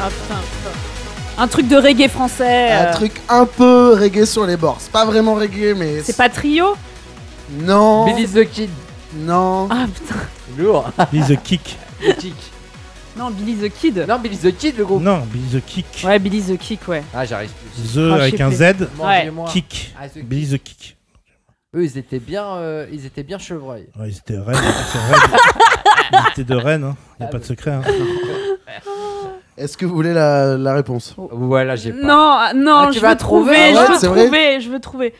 [0.00, 0.40] Ah putain.
[1.38, 2.72] Un truc de reggae français.
[2.72, 4.78] Un euh, truc un peu reggae sur les bords.
[4.80, 6.02] C'est pas vraiment reggae, mais.
[6.02, 6.76] C'est pas trio?
[7.50, 8.04] Non.
[8.06, 8.70] Billy the Kid.
[9.14, 9.68] Non.
[9.70, 10.20] Ah putain.
[10.56, 10.90] Lourd.
[11.12, 11.78] Billy the Kick.
[12.06, 12.34] Le kick.
[13.16, 14.04] Non, Billy the Kid.
[14.08, 15.02] Non, Billy the Kid, le groupe.
[15.02, 15.86] Non, Billy the Kick.
[16.04, 17.02] Ouais, Billy the Kick, ouais.
[17.12, 17.82] Ah, j'arrive plus.
[17.82, 18.56] The Ah, je avec sais un plus.
[18.56, 18.88] Z.
[18.96, 19.48] Mangez-moi.
[19.50, 19.94] Kick.
[20.00, 20.96] Ah, The Billy the Kick.
[21.74, 23.88] Eux, ils étaient bien, euh, ils étaient bien chevreuils.
[23.98, 24.56] Ouais, ils étaient Rennes.
[24.56, 25.38] Ils étaient Rennes.
[26.12, 26.84] Ils étaient de Rennes.
[26.84, 26.96] Hein.
[27.20, 27.70] Y a Ah, pas de mais- secret.
[27.72, 27.82] Hein.
[29.58, 31.14] Est-ce que vous voulez la, la réponse?
[31.32, 32.06] Voilà, j'ai pas.
[32.06, 34.22] Non, ah, non, Ah, tu je vas veux trouver, trouver, ouais, je veux c'est vrai
[34.24, 35.14] trouver, je veux trouver.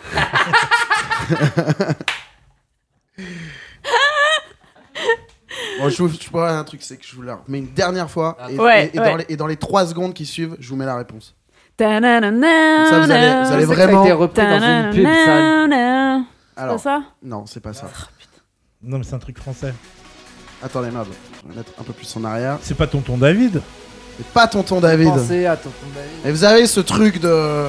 [5.80, 7.72] Bon, je vous je vous parle d'un truc, c'est que je vous la remets une
[7.72, 8.36] dernière fois.
[8.50, 9.04] Et, Ouais, et- et ouais.
[9.10, 11.34] Dans les, et dans les 3 secondes qui suivent, je vous mets la réponse.
[12.90, 15.66] Ça, vous allez- vous allez vraiment- Ça a été repris dans une pub, ça.
[16.56, 17.88] C'est Alors, ça non, c'est pas ça.
[18.82, 19.72] Non, mais c'est un truc français.
[20.62, 21.08] Attendez, merde.
[21.42, 22.58] Je vais mettre un peu plus en arrière.
[22.62, 23.62] C'est pas tonton David.
[24.18, 25.08] C'est pas Tonton David.
[25.08, 26.26] Pensez à Tonton David.
[26.26, 27.64] Et vous avez ce truc de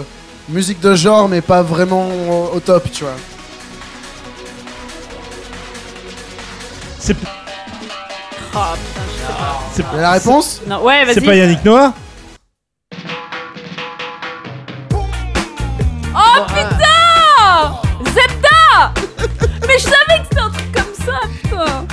[0.52, 3.14] musique de genre, mais pas vraiment au, au top, tu vois.
[7.00, 7.16] C'est
[8.54, 9.60] Oh putain, pas.
[9.74, 10.62] c'est- la réponse?
[10.68, 11.26] Non, ouais, c'est vas-y.
[11.26, 11.94] pas Yannick Noah?
[16.14, 18.94] Oh putain Zebda
[19.68, 21.86] Mais je savais que c'était un truc comme ça, putain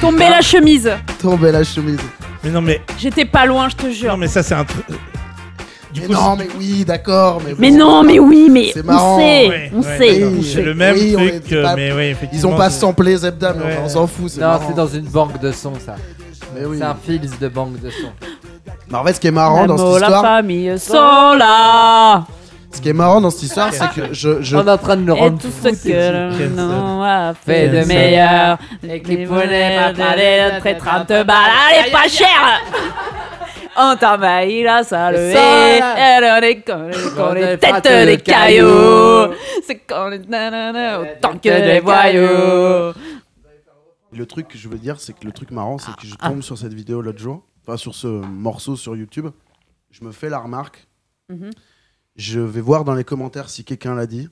[0.00, 0.90] Tomber la chemise.
[1.20, 2.00] Tomber la chemise.
[2.44, 4.10] Mais non, mais, J'étais pas loin, je te jure.
[4.10, 4.84] non, mais ça, c'est un truc.
[5.92, 7.40] Du Mais coup, non, mais oui, d'accord.
[7.44, 7.76] Mais, Mais bon.
[7.78, 9.18] non, mais oui, mais C'est on marrant.
[9.18, 10.24] sait, Ouais, on ouais, sait.
[10.24, 13.52] Oui, C'est le même oui, on truc, pas- mais oui, Ils ont pas samplé Zebda,
[13.58, 13.78] mais Ouais.
[13.84, 14.30] on s'en fout.
[14.30, 14.64] c'est Non, marrant.
[14.68, 15.96] c'est dans une banque de sons, ça.
[16.54, 16.78] Mais oui.
[16.78, 18.12] C'est un fils de banque de sons.
[18.90, 22.24] Mais en fait, ce qui est marrant dans L'amour, cette la histoire, famille sont là.
[22.74, 24.96] ce qui est marrant dans cette histoire, c'est que je, je, On est en train
[24.96, 28.58] de le Et rendre tout fou, ce que l'on a Fait de meilleur.
[28.82, 31.36] Les qui poneys, pas parler notre étreinte de balle,
[31.78, 32.60] elle est pas chère.
[33.76, 39.34] On t'envahit la salle elle en est qu'on On est tête des de cailloux.
[39.66, 42.94] C'est qu'on est nanana, autant que des voyous.
[44.12, 46.28] le truc que je veux dire, c'est que le truc marrant, c'est que je Ah.
[46.28, 49.28] tombe sur cette vidéo l'autre jour, enfin sur ce morceau sur YouTube,
[49.90, 50.86] je me fais la remarque,
[51.30, 51.50] Mhm.
[52.16, 54.28] je vais voir dans les commentaires si quelqu'un l'a dit.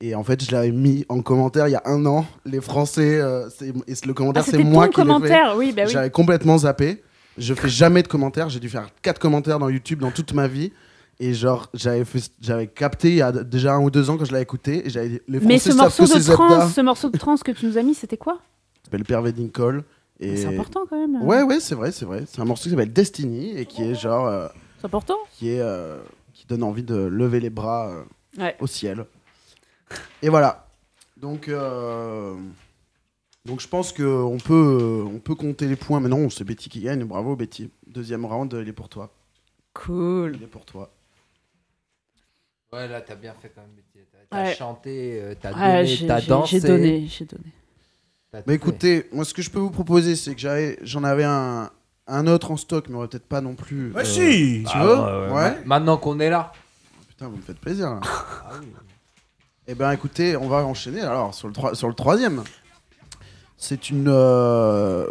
[0.00, 2.26] Et en fait, je l'avais mis en commentaire il y a un an.
[2.44, 5.12] Les Français, euh, c'est- et le Ah, commentaire, c'est c'était moi ton qui l'ai fait.
[5.14, 5.92] commentaire, oui, bah oui.
[5.92, 7.02] J'avais complètement zappé.
[7.38, 8.48] Je fais jamais de commentaires.
[8.48, 10.72] J'ai dû faire quatre commentaires dans YouTube dans toute ma vie.
[11.20, 14.24] Et genre, j'avais fait- j'avais capté il y a déjà un ou deux ans quand
[14.24, 14.86] je l'avais écouté.
[14.86, 16.36] Et j'avais dit, les Mais ce savent morceau que c'est de Zebda.
[16.46, 18.34] trance, ce morceau de trance que tu nous as mis, c'était quoi?
[18.34, 19.84] Ça s'appelle Pervading Call.
[20.20, 20.36] Et...
[20.36, 21.22] C'est important quand même.
[21.22, 22.24] Ouais, ouais, c'est vrai, c'est vrai.
[22.28, 24.48] C'est un morceau qui s'appelle Destiny et qui est genre, euh,
[24.80, 25.16] C'est important?
[25.36, 25.98] qui est, euh,
[26.32, 28.02] qui donne envie de lever les bras euh,
[28.40, 28.56] Ouais.
[28.60, 29.04] au ciel.
[30.22, 30.66] Et voilà.
[31.16, 32.34] Donc, euh,
[33.46, 36.00] donc je pense que on peut, euh, on peut compter les points.
[36.00, 37.04] Mais non, c'est Betty qui gagne.
[37.04, 37.70] Bravo Betty.
[37.86, 39.10] Deuxième round, il est pour toi.
[39.74, 40.36] Cool.
[40.36, 40.90] Il est pour toi.
[42.72, 43.70] Ouais, là, t'as bien fait quand même.
[44.30, 44.54] T'as Ouais.
[44.54, 46.60] chanté, euh, t'as Ouais, donné, t'as dansé.
[46.60, 47.44] J'ai donné, j'ai donné.
[48.32, 48.54] t'as Mais fait.
[48.54, 51.70] écoutez, moi, ce que je peux vous proposer, c'est que j'en avais un,
[52.08, 53.92] un autre en stock, mais on aurait peut-être pas non plus.
[53.92, 55.62] Ouais, euh, si Tu Ah, veux ouais, ouais.
[55.66, 56.52] Maintenant qu'on est là.
[57.08, 57.90] Putain, vous me faites plaisir.
[57.90, 58.00] là.
[58.02, 58.66] Ah oui.
[59.68, 62.42] Eh ben, écoutez, on va enchaîner alors sur le, sur le troisième.
[63.64, 64.08] C'est une.
[64.08, 65.06] euh,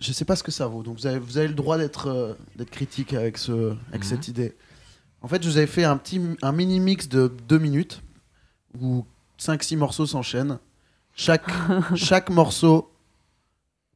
[0.00, 2.08] Je sais pas ce que ça vaut, donc vous avez, vous avez le droit d'être
[2.08, 3.52] euh, d'être critique avec, ce,
[3.90, 4.08] avec Mhm.
[4.10, 4.56] cette idée.
[5.22, 8.02] En fait, je vous avais fait un, petit, un mini mix de deux minutes
[8.80, 9.04] où
[9.40, 10.58] 5-6 morceaux s'enchaînent.
[11.14, 11.44] Chaque,
[11.94, 12.90] chaque morceau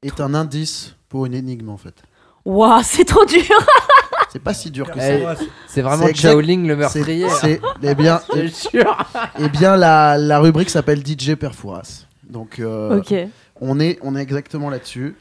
[0.03, 2.01] est un indice pour une énigme en fait.
[2.45, 3.43] Waouh, c'est trop dur.
[4.31, 5.43] C'est pas si dur que Eh, ça.
[5.67, 7.27] C'est vraiment exact- Shaolin le meurtrier.
[7.41, 8.97] c'est- eh bien, te jure.
[9.41, 12.05] eh bien la, la rubrique s'appelle DJ Perfouras.
[12.29, 13.15] Donc, euh, Ok.
[13.61, 15.17] On, est, on est exactement là-dessus.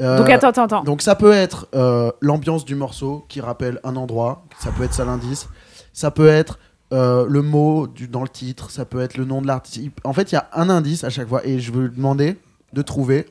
[0.00, 0.82] Euh, Donc attends, attends, attends.
[0.84, 4.94] Donc ça peut être euh, l'ambiance du morceau qui rappelle un endroit, ça peut être
[4.94, 5.48] ça l'indice,
[5.92, 6.58] ça peut être
[6.92, 9.90] euh, le mot du, dans le titre, ça peut être le nom de l'artiste.
[10.04, 12.36] En fait, il y a un indice à chaque fois et je veux demander
[12.72, 13.26] de trouver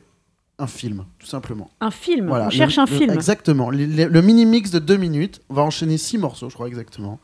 [0.59, 1.69] un film, tout simplement.
[1.81, 2.27] Un film.
[2.27, 3.11] Voilà, On le- cherche un le- film.
[3.11, 3.69] Exactement.
[3.71, 7.19] Le, le- le mini-mix de deux minutes, on va enchaîner six morceaux, je crois exactement.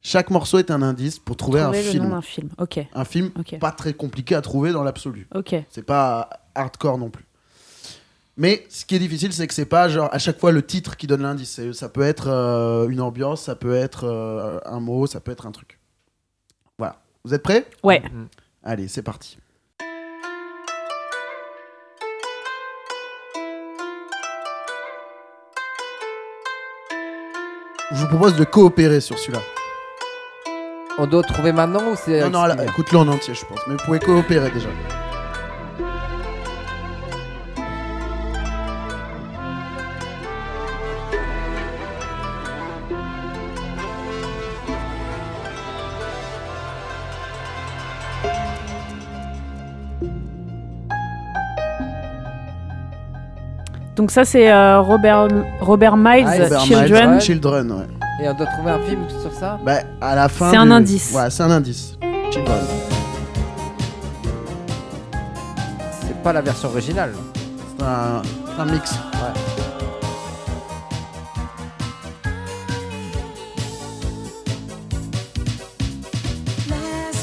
[0.00, 2.04] Chaque morceau est un indice pour trouver, Trouver un le film.
[2.04, 2.48] nom d'un film.
[2.58, 2.78] Ok.
[2.94, 3.58] Un film Ok.
[3.58, 5.26] pas très compliqué à trouver dans l'absolu.
[5.34, 5.54] Ok.
[5.70, 7.24] C'est pas hardcore non plus.
[8.36, 10.96] Mais ce qui est difficile, c'est que c'est pas genre à chaque fois le titre
[10.96, 11.60] qui donne l'indice.
[11.72, 15.46] Ça peut être euh, une ambiance, ça peut être euh, un mot, ça peut être
[15.46, 15.80] un truc.
[16.78, 17.00] Voilà.
[17.24, 17.66] Vous êtes prêts?
[17.82, 18.00] Ouais.
[18.00, 18.28] Mhm.
[18.62, 19.38] Allez, c'est parti.
[27.90, 29.40] Je vous propose de coopérer sur celui-là.
[31.00, 32.20] On doit trouver maintenant ou c'est.
[32.22, 33.60] Non, non, là, écoute-le en entier, je pense.
[33.68, 34.68] Mais vous pouvez coopérer déjà.
[53.96, 55.26] Donc ça c'est euh, Robert
[55.60, 57.10] Robert Miles, Ah, Robert Children.
[57.12, 57.97] Miles, Children, ouais.
[58.20, 60.50] Et on doit trouver un film sur ça Bah, à la fin.
[60.50, 61.12] C'est un du- indice.
[61.14, 61.94] Ouais, c'est un indice.
[62.32, 62.58] Children.
[66.06, 67.12] C'est pas la version originale.
[67.78, 68.22] C'est un,
[68.56, 68.94] c'est un mix.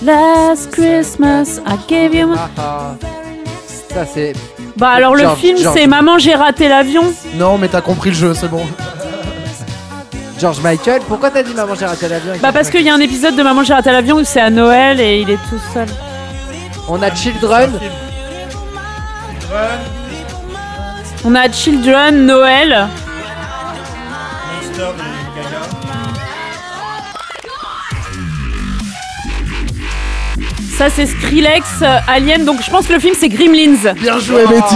[0.03, 2.35] Last Christmas I gave you my...
[2.37, 2.95] Ah, ah.
[3.89, 4.33] Ça, c'est.
[4.77, 5.77] Bah alors le George- film George.
[5.77, 7.03] c'est Maman j'ai raté l'avion.
[7.35, 8.65] Non, mais t'as compris le jeu, c'est bon.
[10.39, 11.01] George Michael.
[11.07, 13.43] Pourquoi t'as dit Maman, j'ai raté l'avion Bah parce qu'il y a un épisode de
[13.43, 15.87] Maman j'ai raté l'avion où c'est à Noël et il est tout seul.
[16.89, 17.71] On a Children.
[19.39, 19.79] Children,
[21.23, 22.87] On a Children, Noël.
[24.61, 25.61] Monster de Gaga.
[30.77, 32.43] Ça c'est Skrillex, euh, Alien.
[32.43, 33.93] Donc je pense que le film c'est Gremlins.
[33.93, 34.75] Bien joué, Betty.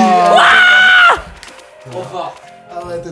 [1.91, 2.34] Trop fort.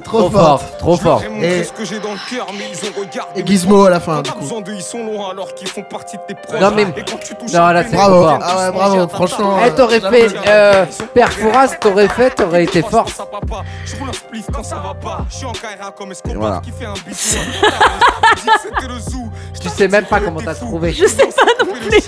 [0.03, 0.77] Trop trop, fort.
[0.77, 1.23] Trop fort.
[1.23, 3.41] Et- montré ce que j'ai dans le cœur, mais ils ont regardé.
[3.41, 4.41] Et Gizmo à la fin, Quand du t'as coup.
[4.41, 6.59] besoin d'eux, ils sont loin alors qu'ils font partie de tes proches.
[6.59, 8.25] Non, mais- Et quand tu touches Non, là, c'est Bravo.
[8.41, 10.27] Ah ouais, bravo, franchement, Eh, t'aurais fait.
[10.47, 13.03] Euh, Père Fouras, t'aurais fait, t'aurais été fort.
[13.05, 13.63] pense à papa.
[13.85, 15.25] Je roule un spliff quand ça va pas.
[15.29, 16.61] Je suis en carrière comme Escobar voilà.
[16.63, 17.37] qui fait un bisou.
[17.63, 19.27] à Dit que c'était le zoo.
[19.59, 20.93] Tu sais même pas comment t'as trouvé.
[20.93, 22.01] Je sais pas non plus.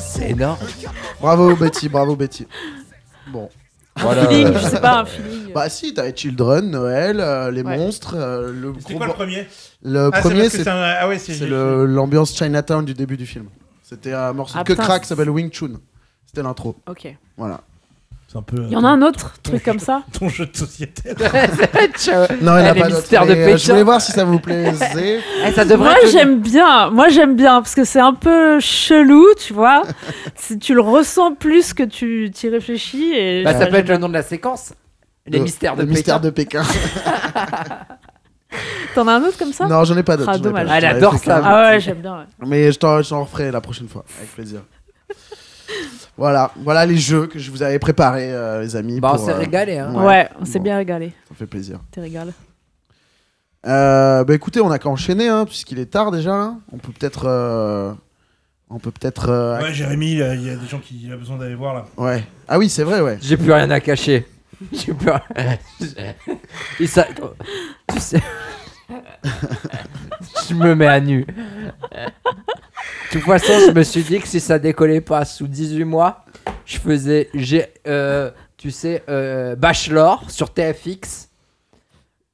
[0.00, 0.56] C'est énorme.
[1.20, 2.46] Bravo, Betty, bravo, Betty.
[3.28, 3.48] Bon.
[3.96, 4.26] Voilà.
[4.26, 5.52] Feeling, je sais pas un feeling.
[5.54, 7.76] Bah si, t'avais Children, Noël, euh, les Ouais.
[7.76, 8.14] monstres.
[8.16, 9.46] euh, le C'était gros quoi le premier
[9.82, 10.94] le Ah, c'est premier, parce que c'est c'est un.
[11.00, 11.34] Ah ouais, c'est.
[11.34, 13.46] c'est le- l'ambiance Chinatown du début du film.
[13.82, 15.74] C'était un morceau Ah, de que putain, crack qui c'est- s'appelle Wing Chun.
[16.26, 16.74] C'était l'intro.
[16.88, 17.06] Ok.
[17.36, 17.60] Voilà.
[18.34, 18.64] C'est un peu.
[18.66, 20.02] Il y en a un autre truc comme ça.
[20.18, 21.10] Ton jeu de société.
[22.42, 22.96] Non, il n'y a pas d'autre.
[22.96, 25.20] mystères de euh, Je voulais voir si ça vous plaisait.
[25.46, 29.24] Eh, ça devrait Moi j'aime bien, moi j'aime bien parce que c'est un peu chelou,
[29.38, 29.82] tu vois.
[30.34, 33.98] Si tu le ressens plus que tu t'y réfléchis et Bah, ça peut être le
[33.98, 34.72] nom de la séquence.
[35.26, 35.96] Les Le- mystères de le Pékin.
[35.96, 36.62] mystère de Pékin.
[38.94, 39.66] T'en as un autre comme ça?
[39.66, 40.30] Non, j'en ai pas d'autres.
[40.34, 40.68] Ah, dommage.
[40.72, 41.40] Elle adore ça.
[41.44, 42.18] Ah ouais, j'aime bien.
[42.18, 42.24] ouais.
[42.46, 44.60] Mais je t'en, je t'en referai la prochaine fois, avec plaisir.
[46.16, 49.00] Voilà, voilà les jeux que je vous avais préparés, euh, les amis.
[49.00, 49.92] Bah, on s'est euh, régalé, hein.
[49.94, 50.64] Ouais, on s'est Bon.
[50.64, 51.12] bien régalé.
[51.28, 51.80] Ça fait plaisir.
[51.90, 52.30] T'es régalé.
[53.66, 56.30] Euh, bah écoutez, on a qu'à enchaîner, hein, puisqu'il est tard déjà.
[56.32, 56.54] là.
[56.72, 57.92] On peut peut-être, euh,
[58.68, 59.28] on peut peut-être.
[59.30, 61.54] euh, Ouais, Jérémy, il y a il y a des gens qui ont besoin d'aller
[61.54, 61.86] voir là.
[61.96, 62.24] ouais.
[62.46, 63.18] Ah oui, c'est vrai, ouais.
[63.22, 64.26] J'ai plus rien à cacher.
[64.72, 65.58] J'ai plus rien.
[66.80, 67.06] Et ça.
[67.92, 68.20] Tu sais.
[70.48, 71.24] je me mets à nu.
[71.26, 71.34] De
[73.12, 76.24] toute façon, je me suis dit que si ça décollait pas sous 18 mois,
[76.66, 77.30] je faisais.
[77.34, 77.66] J'ai.
[77.86, 81.28] euh, tu sais, euh, Bachelor sur TFX.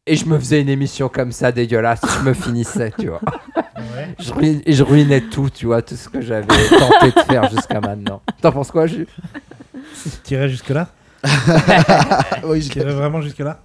[0.07, 2.01] Et je me faisais une émission comme ça dégueulasse.
[2.19, 3.21] Je me finissais, tu vois.
[3.57, 4.15] Ouais.
[4.19, 7.49] Je ruinais, et je ruinais tout, tu vois, tout ce que j'avais tenté de faire
[7.51, 8.21] jusqu'à maintenant.
[8.41, 9.07] T'en penses quoi, Jules?
[10.25, 10.89] T'irais jusque-là?
[12.45, 13.61] Oui, je- T'irais vraiment jusque-là?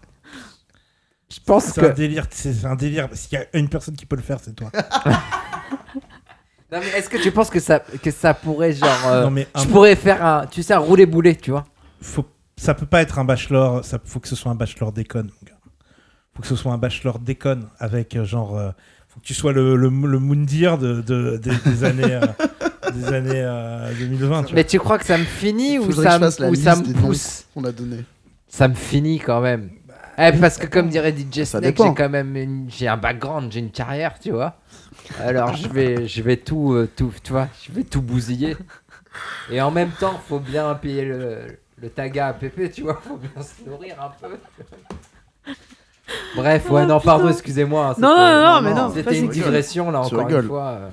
[1.34, 1.86] Je pense C'est que.
[1.88, 3.10] un délire, c'est un délire.
[3.14, 4.72] S'il y a une personne qui peut le faire, c'est toi.
[6.72, 8.90] Non, mais est-ce que tu penses que ça, que ça pourrait, genre.
[9.08, 10.48] euh, Non, mais un- Je pourrais faire un.
[10.48, 11.64] Tu sais, un roulé-boulet, tu vois.
[12.02, 12.26] faut,
[12.58, 15.28] ça peut pas être un bachelor, ça faut que ce soit un bachelor déconne.
[15.28, 15.58] Mon gars.
[16.36, 18.72] Faut que ce soit un bachelor déconne avec euh, genre, euh,
[19.08, 23.06] faut que tu sois le, le, le Moundir de, de- des, des années, euh, des
[23.14, 24.42] années euh, 2020.
[24.44, 24.56] Tu vois.
[24.56, 27.64] Mais tu crois que ça me finit ou ça, me- ou ça me pousse qu'on
[27.64, 28.04] a donné.
[28.48, 29.70] Ça me finit quand même.
[30.18, 31.88] Eh, parce que comme dirait DJ Ça Snake, dépend.
[31.90, 34.56] j'ai quand même une- j'ai un background, j'ai une carrière, tu vois.
[35.22, 38.56] Alors je vais, je vais tout, euh, tout, tu vois, je vais tout bousiller.
[39.52, 43.18] Et en même temps, faut bien payer le, le taga à Pépé, tu vois, faut
[43.18, 44.36] bien se nourrir un peu.
[46.36, 47.86] Bref, ouais, Oh, non, pardon, excusez-moi.
[47.88, 48.92] hein, Non, c'était- non, non, non, mais non.
[48.94, 50.68] C'était une digression là, encore une fois.
[50.70, 50.90] euh.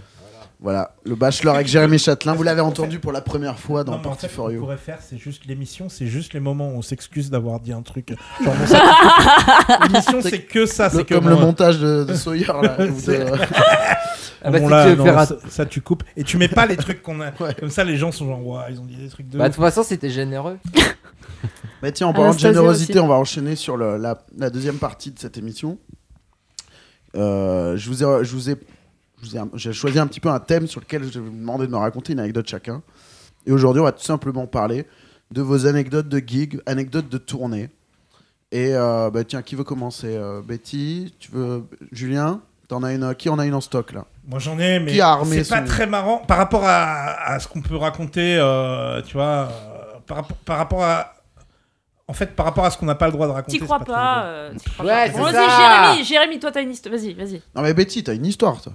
[0.63, 3.99] Voilà, le Bachelor avec Jérémy Châtelain, vous l'avez entendu pour la première fois dans Non,
[3.99, 4.61] en Party fait, ce for qu'on You.
[4.61, 7.83] pourrait faire, c'est juste l'émission, c'est juste les moments où on s'excuse d'avoir dit un
[7.83, 8.15] truc.
[8.41, 12.77] L'émission, c'est que ça, c'est comme le montage de, de Sawyer là.
[12.87, 13.27] de-
[14.45, 17.21] Ah bah, bon, non, ça, ça, tu coupes et tu mets pas les trucs qu'on
[17.21, 17.33] a.
[17.41, 17.55] Ouais.
[17.59, 19.39] Comme ça, les gens sont genre, ouais, ils ont dit des trucs de.
[19.39, 20.59] Bah, de toute façon, c'était généreux.
[21.83, 24.77] Mais tiens, en parlant de Anastasia générosité, on va enchaîner sur le- la, la deuxième
[24.79, 25.79] partie de cette émission.
[27.17, 28.57] Euh, vous ai, je vous ai-
[29.55, 31.77] j'ai choisi un petit peu un thème sur lequel je vais vous demander de me
[31.77, 32.83] raconter une anecdote chacun.
[33.47, 34.87] Et aujourd'hui, on va tout simplement parler
[35.31, 37.71] de vos anecdotes de gig, anecdotes de tournée.
[38.51, 40.15] Et euh, bah, tiens, qui veut commencer?
[40.17, 44.07] Euh, Betty, tu veux Julien T'en as une Qui en a une en stock là?
[44.27, 44.93] Moi j'en ai, mais
[45.27, 49.15] c'est pas son- très marrant par rapport à, à ce qu'on peut raconter, euh, tu
[49.15, 51.15] vois, euh, par, rapport- par rapport à.
[52.09, 53.59] En fait, par rapport à ce qu'on n'a pas le droit de raconter.
[53.59, 53.85] T'y crois pas.
[53.85, 53.97] drôle.
[53.99, 55.13] euh, crois Ouais, pas.
[55.13, 55.33] c'est Bon, ça.
[55.33, 56.95] Vas-y, Jérémy, Jérémy, toi t'as une histoire.
[56.95, 57.43] Vas-y, vas-y.
[57.55, 58.73] Non mais Betty, t'as une histoire toi.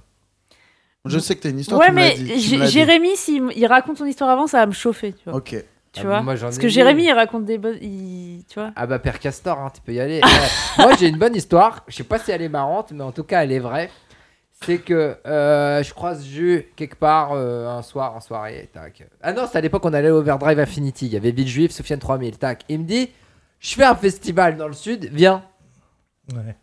[1.05, 1.79] Je sais que t'as une histoire.
[1.79, 2.65] Ouais, tu mais dit, tu.
[2.67, 5.35] Jérémy, s'il il raconte son histoire avant, ça va me chauffer, tu vois.
[5.37, 5.55] Ok.
[5.93, 6.67] Tu Ah, vois moi, j'en Parce que.
[6.67, 7.77] Jérémy, il raconte des bonnes.
[7.81, 10.19] il- Tu vois Ah bah Père Castor, hein, tu peux y aller.
[10.21, 10.29] Ouais.
[10.83, 11.83] Moi j'ai une bonne histoire.
[11.87, 13.89] Je sais pas si elle est marrante, mais en tout cas elle est vraie.
[14.65, 18.69] C'est que euh, je croise Jus quelque part euh, un soir en soirée.
[18.73, 19.07] Tac.
[19.21, 21.05] Ah non, c'est à l'époque on allait au Overdrive Infinity.
[21.07, 22.37] Il y avait Villejuif, Soufiane 3000.
[22.37, 22.63] Tac.
[22.69, 23.09] Il me dit
[23.59, 25.43] Je fais un festival dans le sud, viens.
[26.33, 26.55] Ouais.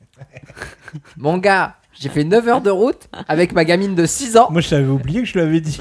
[1.16, 4.48] Mon gars, j'ai fait 9 heures de route avec ma gamine de 6 ans.
[4.50, 5.78] Moi je t'avais oublié que je l'avais dit.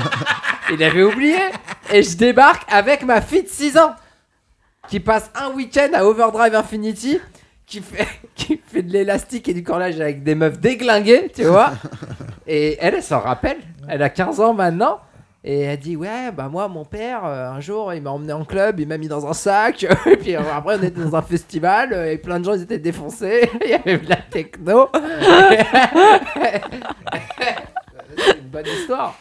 [0.72, 1.38] Il avait oublié.
[1.92, 3.94] Et je débarque avec ma fille de 6 ans
[4.88, 7.20] qui passe un week-end à Overdrive Infinity,
[7.66, 11.72] qui fait, qui fait de l'élastique et du cornage avec des meufs déglinguées, tu vois.
[12.46, 13.58] Et elle, elle s'en rappelle.
[13.88, 15.00] Elle a 15 ans maintenant.
[15.42, 18.44] Et elle dit Ouais, bah moi, mon père, euh, un jour, il m'a emmené en
[18.44, 19.84] club, il m'a mis dans un sac.
[20.06, 22.62] et puis euh, après, on était dans un festival euh, et plein de gens ils
[22.62, 23.48] étaient défoncés.
[23.64, 24.88] il y avait de la techno.
[28.16, 29.14] C'est une bonne histoire.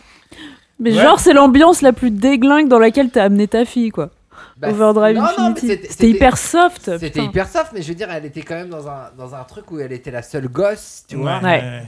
[0.80, 1.02] Mais Ouais.
[1.04, 4.10] genre, c'est l'ambiance la plus déglingue dans laquelle t'as amené ta fille, quoi.
[4.58, 5.68] Bah, Overdrive mais Infinity.
[5.90, 6.98] c'était- hyper soft.
[7.00, 9.44] C'était hyper soft, mais je veux dire, elle était quand même dans un, dans un
[9.44, 11.40] truc où elle était la seule gosse, tu vois.
[11.40, 11.84] Ouais.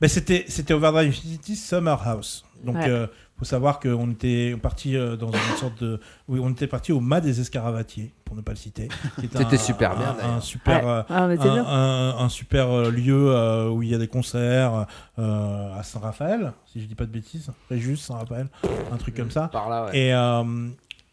[0.00, 2.44] Bah, c'était c'était Overdrive Infinity Summer House.
[2.64, 2.88] Donc Ouais.
[2.88, 3.06] euh,
[3.40, 7.00] faut savoir qu'on était parti euh, dans une sorte de oui, on était parti au
[7.00, 8.88] mât des Escaravatiers pour ne pas le citer.
[9.34, 10.34] C'était super bien, un, d'ailleurs.
[10.34, 10.90] un super Ouais.
[10.90, 11.64] euh, Ah, un, bien.
[11.66, 14.86] un- un super euh, lieu euh, où il y a des concerts
[15.18, 18.48] euh, à Saint-Raphaël, si je dis pas de bêtises, Réjus, Saint-Raphaël,
[18.92, 19.48] un truc comme ça.
[19.48, 19.98] Par là, ouais.
[19.98, 20.68] Et, euh,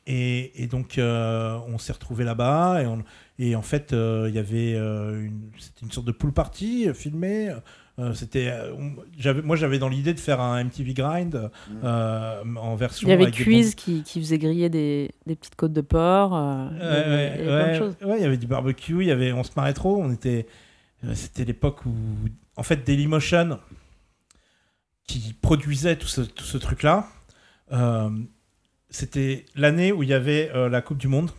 [0.06, 2.82] et, et donc, euh, on s'est retrouvés là-bas.
[3.40, 6.88] Et, en fait, euh, il y avait euh, une, c'était une sorte de pool party
[6.90, 7.52] euh, filmée.
[8.00, 8.74] Euh, c'était, euh,
[9.18, 11.50] j'avais, moi, j'avais dans l'idée de faire un MTV Grind
[11.84, 13.08] euh, en version.
[13.08, 16.36] Il y avait Quiz qui, qui faisait griller des, des petites côtes de porc.
[16.36, 17.96] euh, il y Ouais, avait- ouais, il y avait plein de ouais, choses.
[18.04, 19.98] ouais, il y avait du barbecue, il y avait, on se marrait trop.
[20.00, 20.46] On était,
[21.16, 21.92] c'était l'époque où,
[22.56, 23.58] en fait, Dailymotion
[25.08, 27.08] qui produisait tout ce, tout ce truc-là.
[27.72, 28.10] euh,
[28.90, 31.32] c'était l'année où il y avait euh, la Coupe du Monde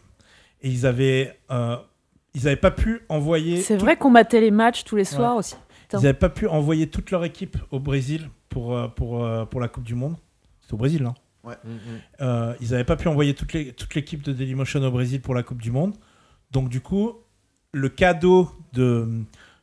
[0.60, 1.76] et ils avaient, euh,
[2.34, 3.62] ils n'avaient pas pu envoyer.
[3.62, 5.54] C'est tout- vrai qu'on battait les matchs tous les soirs aussi.
[5.92, 9.60] Ils n'avaient pas pu envoyer toute leur équipe au Brésil pour, euh, pour, euh, pour
[9.60, 10.16] la Coupe du Monde.
[10.60, 11.78] C'était au Brésil, hein Mm, mm.
[12.20, 15.62] euh, ils n'avaient pas pu envoyer toute l'équipe de Dailymotion au Brésil pour la Coupe
[15.62, 15.94] du Monde.
[16.50, 17.14] Donc du coup,
[17.72, 19.08] le cadeau de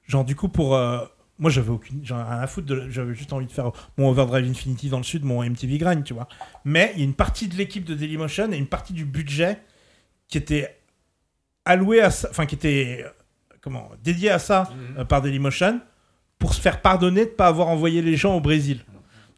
[0.07, 0.99] genre du coup pour euh,
[1.37, 4.09] moi j'avais aucune j'en ai rien à foutre de- j'avais juste envie de faire mon
[4.09, 6.27] Overdrive Infinity dans le sud, mon MTV Grind, tu vois.
[6.63, 9.59] Mais il y a une partie de l'équipe de Dailymotion et une partie du budget
[10.27, 10.75] qui était
[11.65, 13.05] alloué à ça, enfin qui était
[13.61, 14.97] comment dédié à ça Mhm.
[14.99, 15.81] euh, par Dailymotion
[16.39, 18.79] pour se faire pardonner de pas avoir envoyé les gens au Brésil.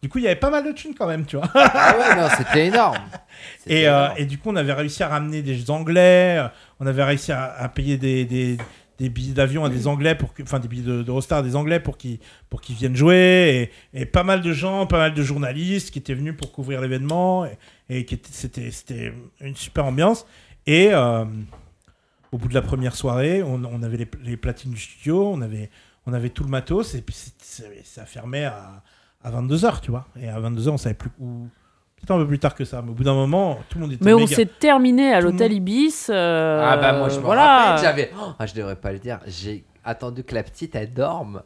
[0.01, 1.49] Du coup, il y avait pas mal de thunes quand même, tu vois.
[1.55, 2.97] Ah ouais, non, c'était énorme.
[3.67, 4.13] Et, euh, énorme.
[4.17, 6.47] et du coup, on avait réussi à ramener des Anglais, euh,
[6.79, 8.57] on avait réussi à, à payer des, des,
[8.99, 11.55] des billets d'avion à des Anglais, pour que- enfin des billets de- d'Eurostar à des
[11.55, 12.19] Anglais pour qu'ils
[12.49, 15.99] pour qu'ils viennent jouer, et, et pas mal de gens, pas mal de journalistes qui
[15.99, 17.57] étaient venus pour couvrir l'événement, et,
[17.89, 20.25] et qui étaient- c'était c'était une super ambiance.
[20.65, 21.25] Et euh,
[22.31, 25.41] au bout de la première soirée, on, on avait les, les platines du studio, on
[25.41, 25.69] avait,
[26.07, 27.15] on avait tout le matos, et puis
[27.83, 28.81] ça fermait à,
[29.23, 30.07] à 22h, tu vois.
[30.19, 31.47] Et à 22h, on savait plus où.
[31.97, 33.93] Peut-être un peu plus tard que ça, mais au bout d'un moment, tout le monde
[33.93, 36.07] était Mais on s'est terminé à l'hôtel monde- Ibis.
[36.09, 37.71] euh, Ah bah moi je me voilà.
[37.71, 38.11] rappelle, j'avais...
[38.21, 41.41] Oh, ah, je devrais pas le dire, j'ai attendu que la petite elle dorme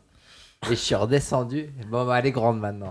[0.65, 1.69] et je suis redescendu.
[1.89, 2.89] Bon bah elle est grande maintenant.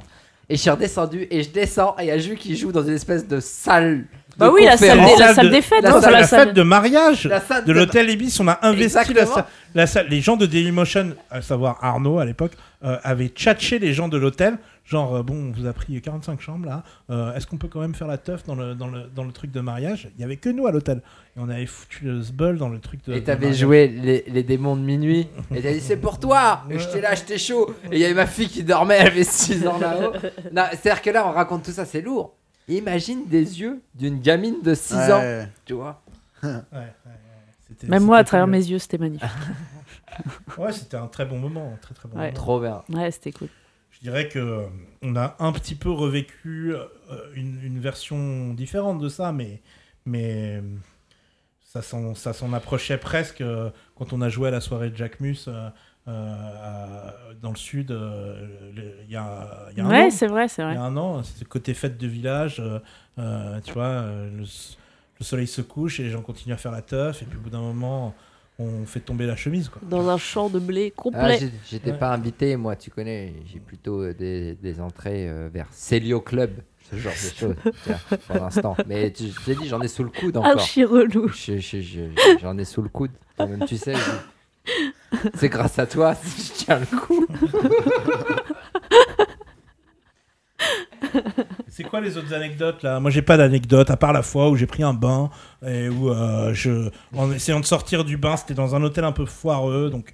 [0.52, 2.82] Et je suis redescendu et je descends et il y a Jules qui joue dans
[2.82, 3.98] une espèce de salle.
[4.00, 6.46] de Bah oui, la salle des- la salle de- des fêtes, Non, la la salle-
[6.48, 8.36] fête de mariage La salle de de- l'hôtel Ibis.
[8.40, 9.34] On a investi la Exactement.
[9.34, 9.44] salle,
[9.76, 10.06] la salle.
[10.08, 12.52] Les gens de Dailymotion, à savoir Arnaud à l'époque,
[12.84, 14.56] euh, avaient tchatché les gens de l'hôtel.
[14.90, 16.82] Genre, euh, bon, on vous a pris 45 chambres là.
[17.10, 19.30] Euh, Est-ce qu'on peut quand même faire la teuf dans le, dans le, dans le
[19.30, 20.10] truc de mariage?
[20.16, 21.00] Il y avait que nous à l'hôtel.
[21.36, 23.12] Et on avait foutu le sbul dans le truc de.
[23.12, 25.28] Et t'avais joué les, les démons de minuit.
[25.54, 26.64] Et t'as dit c'est pour toi.
[26.68, 27.72] Et j'étais là, j'étais chaud.
[27.92, 30.12] Et il y avait ma fille qui dormait, elle avait 6 ans là-haut.
[30.72, 32.34] C'est-à-dire que là, on raconte tout ça, c'est lourd.
[32.66, 35.22] Imagine des yeux d'une gamine de 6 ans.
[35.64, 36.02] Tu vois?
[36.42, 37.12] Ouais, ouais, ouais.
[37.68, 38.52] C'était- Même moi, à travers cool.
[38.52, 39.28] mes yeux, c'était magnifique.
[40.58, 41.72] Ouais, c'était un très bon moment.
[41.74, 42.24] un Très, très bon Ouais.
[42.26, 42.34] moment.
[42.34, 42.82] Trop bien.
[42.90, 43.48] Ouais, c'était cool.
[44.00, 44.66] Je dirais que euh,
[45.02, 46.86] on a un petit peu revécu euh,
[47.34, 49.60] une, une version différente de ça, mais,
[50.06, 50.62] mais
[51.62, 55.48] ça s'en approchait presque euh, quand on a joué à la soirée de Jacques Mus
[55.48, 55.70] euh,
[57.42, 60.10] dans le sud il y a, il y a un an.
[60.10, 60.74] C'est vrai, c'est Il vrai.
[60.74, 62.60] y a un an, c'était côté fête de village,
[63.18, 66.82] euh, tu vois, le, le soleil se couche et les gens continuent à faire la
[66.82, 68.14] teuf, et puis au bout d'un moment,
[68.60, 69.80] on fait tomber la chemise, quoi.
[69.88, 71.38] Dans un champ de blé Ah, complet.
[71.70, 71.98] J'étais Ouais.
[71.98, 73.32] pas invité, moi, tu connais.
[73.52, 76.50] J'ai plutôt euh, des, des entrées euh, vers Célio Club,
[76.90, 77.54] ce genre de choses,
[77.84, 78.76] tiens, pour l'instant.
[78.86, 80.50] Mais tu- je t'ai dit, j'en ai sous le coude encore.
[80.52, 81.28] Archi relou.
[81.28, 83.12] Je- je- je- J'en ai sous le coude.
[83.66, 83.94] Tu sais.
[83.94, 84.70] je-
[85.34, 87.26] C'est grâce à toi si je tiens le coup.
[91.80, 93.00] C'est quoi les autres anecdotes là?
[93.00, 95.30] Moi j'ai pas d'anecdote à part la fois où j'ai pris un bain
[95.66, 99.12] et où euh, je en essayant de sortir du bain, c'était dans un hôtel un
[99.12, 100.12] peu foireux donc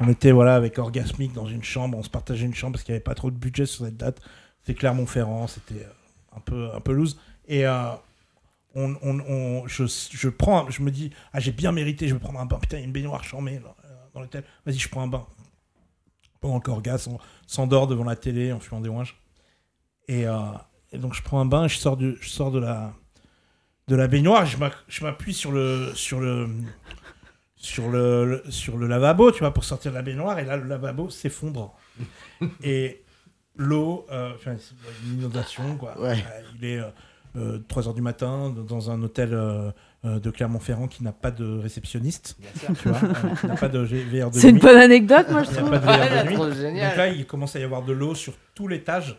[0.00, 2.92] on était voilà avec orgasmique dans une chambre, on se partageait une chambre parce qu'il
[2.92, 4.20] y avait pas trop de budget sur cette date.
[4.60, 7.88] C'était Clermont-Ferrand, c'était euh, un peu un peu loose et euh,
[8.74, 12.20] on, on- on- je, je prends je me dis ah j'ai bien mérité, je vais
[12.20, 12.58] prendre un bain.
[12.58, 13.62] Putain, il y a une baignoire charmée
[14.14, 14.44] dans, l'hôtel.
[14.66, 15.24] Vas-y, je prends un bain.
[16.42, 19.16] Pendant que Orgas on s'endort devant la télé en fumant des ouinges.
[20.06, 20.34] Et, euh,
[20.92, 22.92] et donc je prends un bain, et je sors, du, je sors de, la,
[23.88, 26.48] de la baignoire, je m'appuie sur le, sur, le,
[27.56, 30.56] sur, le, le- sur le lavabo, tu vois, pour sortir de la baignoire, et là
[30.56, 31.74] le lavabo s'effondre.
[32.62, 33.02] et
[33.56, 34.54] l'eau, euh, enfin,
[35.06, 36.00] une inondation, quoi.
[36.00, 36.12] Ouais.
[36.12, 36.80] Euh, il est
[37.68, 39.70] 3h du matin dans- un hôtel euh,
[40.04, 42.36] euh, de Clermont-Ferrand qui n'a pas de réceptionniste,
[42.80, 45.50] tu vois, euh, qui n'a pas de VR de C'est une bonne anecdote, moi, je
[45.50, 45.70] trouve.
[45.70, 46.34] pas de VR Ouais, de nuit.
[46.34, 46.88] trop génial.
[46.88, 49.16] Donc là, il commence à y avoir de l'eau sur tout l'étage.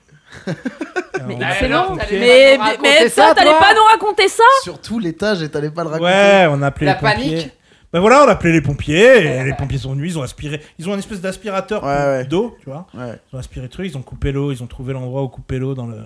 [1.27, 1.95] Mais excellent.
[2.11, 5.69] Mais, mais, mais ça, toi, t'allais pas nous raconter ça Sur tout l'étage et t'allais
[5.71, 6.11] pas le raconter.
[6.11, 7.31] Ouais, on a appelé La les pompiers.
[7.35, 7.51] panique
[7.93, 10.61] Ben voilà, on a appelé les pompiers, et les pompiers sont venus, ils ont aspiré.
[10.77, 12.25] Ils ont une espèce d'aspirateur Ouais, ouais.
[12.25, 12.87] d'eau, tu vois.
[12.93, 13.19] Ouais.
[13.31, 15.57] Ils ont aspiré le truc, ils ont coupé l'eau, ils ont trouvé l'endroit où couper
[15.59, 15.97] l'eau dans le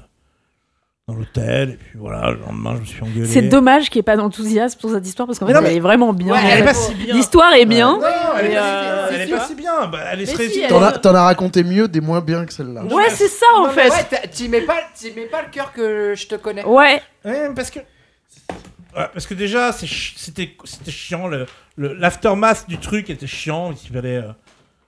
[1.10, 3.26] dans l'hôtel, et puis voilà, le lendemain, je me suis engueulé.
[3.26, 5.76] C'est dommage qu'il n'y ait pas d'enthousiasme pour cette histoire parce qu'en fait, non, elle
[5.76, 6.32] est vraiment bien.
[6.32, 6.68] Ouais, Elle est Ouais.
[6.68, 7.14] pas si bien.
[7.14, 7.98] L'histoire est bien.
[7.98, 8.04] Non,
[8.40, 9.88] elle est pas, euh, si, elle est si, pas tu si bien.
[9.88, 12.86] Bah, elle est si, elle T'en est- as, raconté mieux, des moins bien que celle-là.
[12.86, 13.90] Ouais, c'est ça en Non, fait.
[13.90, 14.78] ouais, t'y mets pas,
[15.14, 16.64] mets pas le cœur que je te connais.
[16.64, 17.02] Ouais.
[17.26, 17.80] Ouais, parce que.
[17.80, 20.56] Ouais, parce que déjà, c'était
[20.88, 21.28] chiant.
[21.28, 23.74] le- le- L'aftermath du truc était chiant.
[23.74, 24.32] Il fallait euh,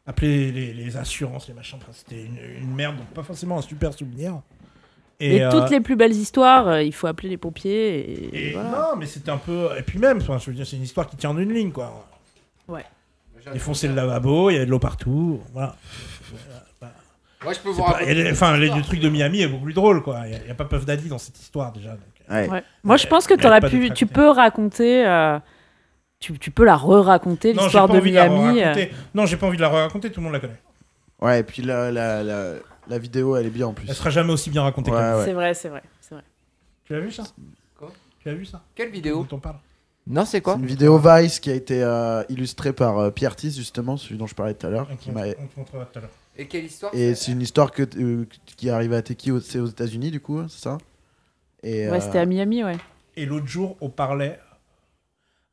[0.08, 1.78] appeler les, les assurances, les machins.
[1.82, 4.40] Enfin, c'était une, une merde, donc pas forcément un super souvenir.
[5.20, 8.00] Et, euh, toutes les plus belles histoires, euh, il faut appeler les pompiers.
[8.34, 8.70] Et, et voilà.
[8.70, 9.70] Non, mais c'était un peu.
[9.78, 11.72] Et puis même, enfin, je veux dire, c'est une histoire qui tient en une ligne,
[11.72, 12.06] quoi.
[12.68, 12.86] Ouais.
[13.54, 15.40] Défoncer le lavabo, il y avait de l'eau partout.
[15.54, 15.76] Voilà.
[17.44, 19.66] Moi, je peux vous C'est pas- des- Enfin, les, le truc de Miami est beaucoup
[19.66, 20.22] plus drôle, quoi.
[20.26, 21.92] Il n'y a, pas Puff Daddy dans cette histoire, déjà.
[21.92, 22.00] donc,
[22.32, 22.50] euh, Ouais.
[22.50, 22.64] Ouais.
[22.84, 25.38] Moi, je pense que t'aurais pu, tu peux raconter, euh,
[26.20, 28.64] tu, tu peux la re-raconter l'histoire de envie de la Miami.
[28.64, 28.86] euh.
[29.14, 30.60] Non, j'ai pas envie de la raconter, tout le monde la connaît.
[31.22, 32.54] Ouais, et puis la, la, la,
[32.88, 33.88] la vidéo, elle est bien en plus.
[33.90, 35.26] Elle sera jamais aussi bien racontée Ouais, que ouais.
[35.26, 36.24] C'est vrai, c'est vrai, c'est vrai.
[36.86, 37.24] Tu as vu ça?
[37.78, 37.92] Quoi?
[38.20, 38.64] Tu as vu ça?
[38.76, 39.26] Quelle vidéo?
[39.30, 39.58] Dont on parle
[40.08, 40.54] Non, c'est quoi?
[40.54, 44.18] C'est une vidéo Vice qui a été euh, illustrée par euh, Pierre Tis, justement, celui
[44.18, 44.88] dont je parlais tout à l'heure.
[44.92, 46.12] On qui te- m'a- on te montrera tout à l'heure.
[46.38, 47.32] Et quelle histoire Et c'est?
[47.32, 50.62] une histoire que, euh, qui arrive à Teki, au- c'est aux États-Unis, du coup, c'est
[50.62, 50.78] ça?
[51.64, 52.78] Et, Ouais, euh, c'était à Miami, ouais.
[53.16, 54.40] Et l'autre jour, on parlait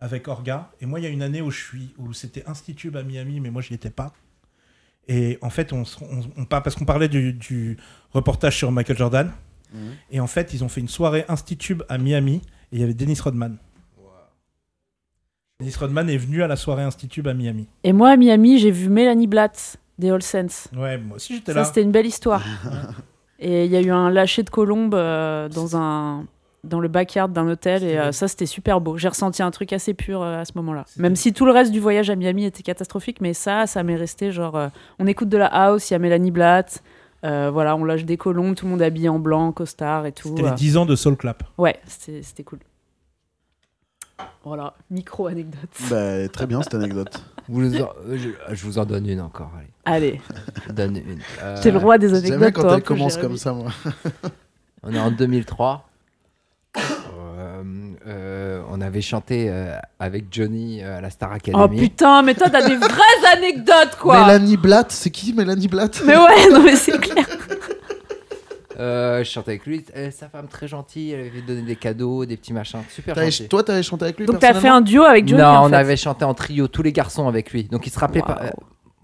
[0.00, 0.70] avec Orga.
[0.80, 3.40] Et moi, il y a une année où je suis, où c'était Institube à Miami,
[3.40, 4.12] mais moi, j'y étais pas.
[5.08, 7.76] Et en fait, on, on, on par- parce qu'on parlait du, du
[8.12, 9.32] reportage sur Michael Jordan.
[9.74, 9.80] Mhm.
[10.10, 12.40] Et en fait, ils ont fait une soirée Institube à Miami.
[12.70, 13.56] Et il y avait Dennis Rodman.
[15.60, 17.68] Dennis Rodman est venu à la soirée Institut à Miami.
[17.84, 20.68] Et moi, à Miami, j'ai vu Mélanie Blatt des All Sense.
[20.76, 21.64] Ouais, moi aussi j'étais Ça, là.
[21.64, 22.42] c'était une belle histoire.
[23.38, 26.26] et il y a eu un lâcher de colombe euh, dans, un,
[26.64, 27.82] dans le backyard d'un hôtel.
[27.82, 28.96] Et euh, ça, c'était super beau.
[28.98, 30.84] J'ai ressenti un truc assez pur euh, à ce moment-là.
[30.96, 33.96] Même si tout le reste du voyage à Miami était catastrophique, mais ça, ça m'est
[33.96, 34.56] resté genre.
[34.56, 34.68] euh,
[34.98, 36.82] on écoute de la house, il y a Mélanie Blatt.
[37.24, 40.28] euh, voilà, on lâche des colombes, tout le monde habillé en blanc, costard et tout.
[40.28, 40.54] C'était les euh.
[40.54, 41.42] 10 ans de Soul Clap.
[41.58, 42.58] Ouais, c'était cool.
[44.44, 45.70] Voilà, micro-anecdote.
[45.90, 47.22] Bah, très bien cette anecdote.
[47.48, 49.50] Vous nous en- je, je vous en donne une encore.
[49.84, 50.20] Allez.
[50.68, 51.18] Allez, donne une.
[51.42, 52.38] Euh, t'es le roi des J'aime anecdotes.
[52.40, 53.70] bien quand toi, elle commence comme ça, moi.
[54.84, 55.88] On est en 2003.
[56.76, 57.62] Euh,
[58.06, 61.80] euh, on avait chanté euh, avec Johnny euh, à la Star Oh Academy.
[61.80, 66.02] putain, mais toi, t'as des vraies anecdotes, quoi Mélanie Blatt, c'est qui Mélanie Blatt?
[66.06, 67.26] Mais ouais, non mais c'est clair.
[68.80, 69.84] Euh, je chantais avec lui.
[70.10, 72.80] Sa femme très gentille, elle avait donné des cadeaux, des petits machins.
[72.88, 73.46] Super gentil.
[73.46, 75.68] Toi, t'avais chanté avec lui Donc t'as fait un duo avec Johnny non, en on
[75.68, 75.76] fait.
[75.76, 77.64] avait chanté en trio, tous les garçons avec lui.
[77.64, 78.40] Donc il se rappelait pas.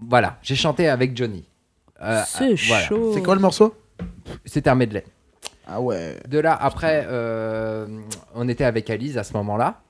[0.01, 1.45] Voilà, j'ai chanté avec Johnny.
[2.01, 2.83] Euh, C'est euh, voilà.
[2.83, 3.11] chaud.
[3.13, 3.75] C'est quoi le morceau?
[4.43, 5.05] C'était un medley.
[5.71, 6.17] Ah ouais.
[6.27, 7.87] De là, après, euh,
[8.35, 9.81] on était avec Alice à ce moment-là.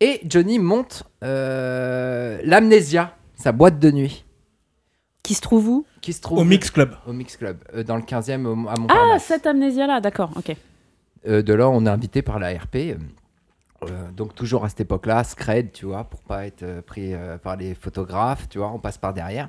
[0.00, 4.24] Et Johnny monte euh, l'Amnésia, sa boîte de nuit,
[5.22, 5.86] Qui se trouve où?
[6.00, 6.94] Qui se trouve Au Mix Club.
[7.06, 9.24] au Mix Club, euh, dans le 15e au- à Ah, Montparnasse.
[9.24, 10.54] cette amnésia-là, d'accord, ok.
[11.26, 12.76] Euh, de là, on est invité par la RP.
[12.76, 12.94] euh,
[13.82, 17.36] euh, donc toujours à cette époque-là, Scred, tu vois, pour pas être euh, pris euh,
[17.38, 19.48] par les photographes, tu vois, on passe par derrière.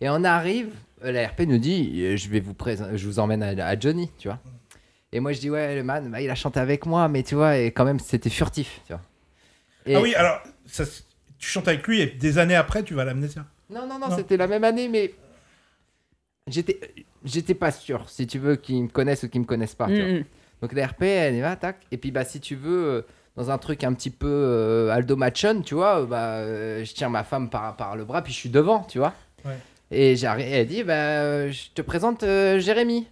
[0.00, 0.70] Et on arrive,
[1.04, 3.78] euh, la RP nous dit, euh, je vais vous présenter, je vous emmène à, à
[3.78, 4.38] Johnny, tu vois.
[5.12, 7.34] Et moi je dis ouais, le man, bah, il a chanté avec moi, mais tu
[7.34, 9.02] vois, et quand même c'était furtif, tu vois.
[9.86, 10.84] Et- Ah oui, alors, ça,
[11.38, 13.44] tu chantes avec lui et des années après, tu vas à l'amnésia.
[13.68, 14.16] Non, non, non, Non.
[14.16, 15.12] c'était la même année, mais
[16.46, 16.78] j'étais,
[17.24, 19.86] j'étais pas sûr, si tu veux, qu'ils me connaissent ou qu'ils me connaissent pas.
[19.88, 20.22] tu vois.
[20.60, 21.76] Donc la RP, elle y va, tac.
[21.90, 23.02] Et puis bah si tu veux, euh,
[23.36, 26.94] dans un truc un petit peu euh, Aldo Machon, tu vois, euh, bah euh, je
[26.94, 29.12] tiens ma femme par, par le bras, puis je suis devant, tu vois.
[29.44, 29.58] Ouais.
[29.90, 33.08] Et j'arrive, elle dit, bah je te présente euh, Jérémy.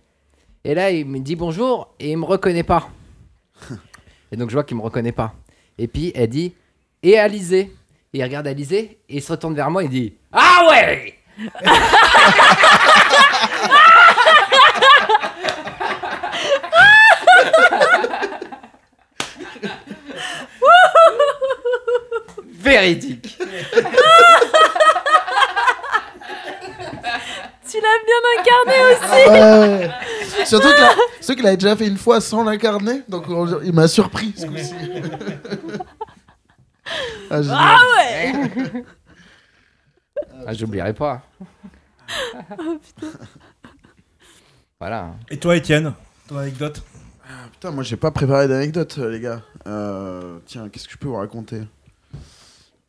[0.64, 2.90] Et là, il me dit bonjour et il me reconnaît pas.
[4.32, 5.32] et donc je vois qu'il me reconnaît pas.
[5.78, 6.52] Et puis elle dit,
[7.02, 7.72] et Alizé.
[8.12, 11.14] Et il regarde Alizé et il se retourne vers moi et dit, ah ouais
[22.62, 23.38] Véridique.
[27.70, 30.44] Tu l'as bien incarné aussi Ouais.
[30.46, 30.90] Surtout que là,
[31.20, 34.46] surtout qu'il avait déjà fait une fois sans l'incarner, donc on- il m'a surpris ce
[34.46, 34.74] coup-ci.
[37.30, 37.40] ah.
[37.52, 38.32] Ah ouais
[40.46, 41.22] Ah, j'oublierai pas.
[44.80, 45.10] Voilà.
[45.30, 45.92] Et toi, Étienne,
[46.28, 46.82] ton anecdote?
[47.52, 49.42] Putain, moi j'ai pas préparé d'anecdote, les gars.
[49.66, 51.60] Euh, tiens, qu'est-ce que je peux vous raconter?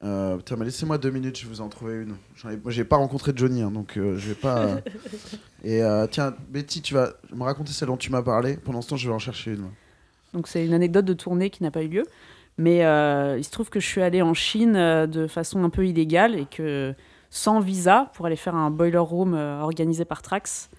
[0.03, 2.15] Euh, Putain, mais laissez-moi deux minutes, je vais vous en trouver une.
[2.51, 4.59] Ai- Moi j'ai pas rencontré Johnny, hein, donc euh, je vais pas.
[4.65, 4.77] euh,
[5.63, 8.57] Et euh, tiens, Betty, tu vas me raconter celle dont tu m'as parlé.
[8.57, 9.67] Pendant ce temps, je vais en chercher une.
[10.33, 12.03] Donc c'est une anecdote de tournée qui n'a pas eu lieu.
[12.57, 15.85] Mais euh, il se trouve que je suis allée en Chine de façon un peu
[15.87, 16.93] illégale et que
[17.29, 20.69] sans visa pour aller faire un boiler room organisé par Trax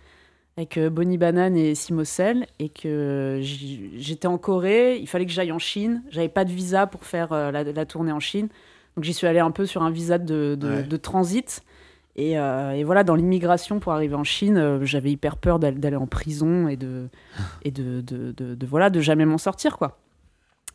[0.59, 5.59] avec Bonnie Banane et Simocel et que j'étais en Corée, il fallait que j'aille en
[5.59, 8.49] Chine, j'avais pas de visa pour faire la, la tournée en Chine,
[8.97, 10.83] donc j'y suis allée un peu sur un visa de, de- Ouais.
[10.83, 11.63] de transit.
[12.15, 15.81] Et, euh, et voilà, dans l'immigration pour arriver en Chine, euh, j'avais hyper peur d'al-
[15.81, 17.09] d'aller en prison et de,
[17.65, 19.99] et de, de, de- de- voilà, de jamais m'en sortir, quoi.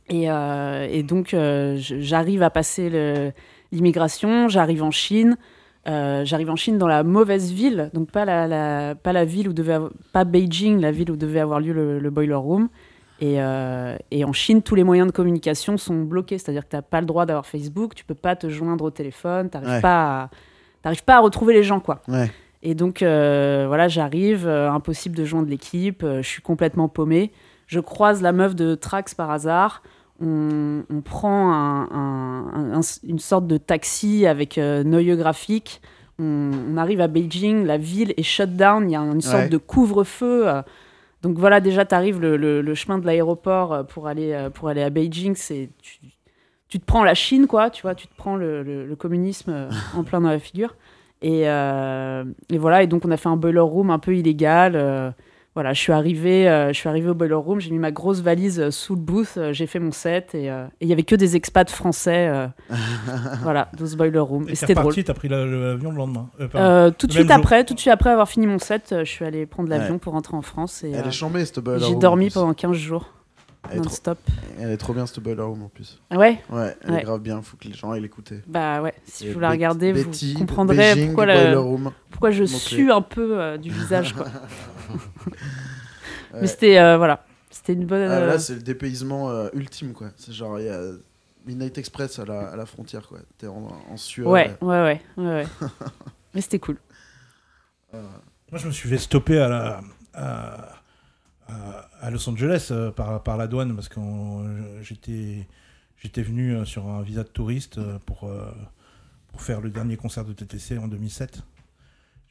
[0.10, 1.36] Et, euh, et donc,
[1.78, 3.34] j'arrive à passer
[3.72, 5.38] l'immigration, j'arrive en Chine.
[5.86, 9.54] j'arrive en Chine dans la mauvaise ville, donc pas la, la- pas la ville où
[9.54, 12.70] devait avoir- pas Beijing, la ville où devait avoir lieu le, le boiler room.
[13.20, 16.76] Et, euh, et en Chine, tous les moyens de communication sont bloqués, c'est-à-dire que tu
[16.76, 19.74] n'as pas le droit d'avoir Facebook, tu peux pas te joindre au téléphone, tu n'arrives
[19.76, 19.82] Ouais.
[19.82, 20.30] pas, à-
[20.84, 22.02] t'arrives pas à retrouver les gens, quoi.
[22.08, 22.32] Ouais.
[22.64, 27.32] Et donc, euh, voilà, j'arrive, euh, impossible de joindre l'équipe, je suis complètement paumée.
[27.66, 29.82] Je croise la meuf de Trax par hasard.
[30.22, 35.82] On, on prend un- un- un- un- une sorte de taxi avec Neue graphique.
[36.20, 39.44] On, on arrive à Beijing, la ville est shut down, il y a une sorte
[39.44, 39.50] Ouais.
[39.50, 40.48] de couvre-feu.
[41.22, 44.84] Donc voilà, déjà, tu arrives le, chemin de l'aéroport euh, pour aller, euh, pour aller
[44.84, 45.36] à Beijing.
[45.36, 46.00] C'est, tu,
[46.68, 49.70] tu te prends la Chine, quoi, tu vois, tu te prends le, le- communisme euh,
[49.96, 50.76] en plein dans la figure.
[51.24, 55.16] Et, et voilà, et donc on a fait un boiler room un peu illégal.
[55.58, 58.20] Voilà, je suis arrivée, euh, je suis arrivée au boiler room, j'ai mis ma grosse
[58.22, 61.02] valise euh, sous le booth, euh, j'ai fait mon set et euh, il y avait
[61.02, 62.48] que des expats français, euh,
[63.42, 64.44] voilà, dans ce boiler room.
[64.44, 64.86] Et Et t'es c'était drôle.
[64.86, 66.30] reparti, t'as pris la- l'avion le lendemain.
[66.40, 66.68] Euh, pardon.
[66.68, 69.00] Euh, tout de Le suite après, tout de suite après avoir fini mon set, euh,
[69.04, 70.00] je suis allée prendre l'avion Ouais.
[70.00, 72.30] pour rentrer en France et Elle euh, est chambée, cette boiler j'ai room, en dormi
[72.30, 73.14] pendant 15 jours.
[73.70, 74.18] Elle est, trop, non-stop.
[74.62, 76.00] elle est trop bien cette Boiler Room en plus.
[76.12, 77.02] Ouais, Ouais, elle Ouais.
[77.02, 78.40] est grave bien, faut que les gens aillent l'écouter.
[78.48, 78.94] bah ouais.
[79.04, 81.92] Si Et vous la regardez, Betty, vous comprendrez Beijing, pourquoi, Boiler la- Room.
[82.12, 84.14] pourquoi je sue un peu euh, du visage.
[84.14, 84.28] Quoi.
[84.94, 86.42] Ouais.
[86.42, 88.02] Mais c'était euh, voilà, c'était une bonne.
[88.10, 90.10] Ah, euh, là, c'est le dépaysement euh, ultime, quoi.
[90.18, 90.82] C'est genre, il y a
[91.46, 93.20] Midnight Express à la, à la frontière, quoi.
[93.38, 94.28] T'es en, en sueur.
[94.28, 95.46] ouais, ouais, ouais, ouais, ouais.
[96.34, 96.78] Mais c'était cool.
[97.94, 99.82] Moi, je me suis fait stopper à, la,
[100.14, 100.74] à,
[101.48, 105.48] à- à Los Angeles euh, par, par la douane parce que euh, j'étais,
[105.98, 108.52] j'étais venu euh, sur un visa de touriste euh, pour, euh,
[109.30, 111.42] pour faire le dernier concert de TTC en 2007.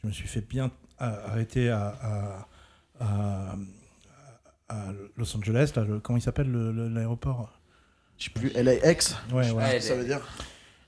[0.03, 0.71] Je me suis fait bien
[1.01, 2.47] euh, arrêter à,
[3.01, 3.57] à, à-
[4.69, 4.85] à
[5.17, 5.73] Los Angeles.
[5.77, 7.53] Là, le- comment il s'appelle le- le- l'aéroport?
[8.19, 9.81] Je sais plus, LAX, Ouais, ouais.
[9.81, 10.21] Ça veut dire.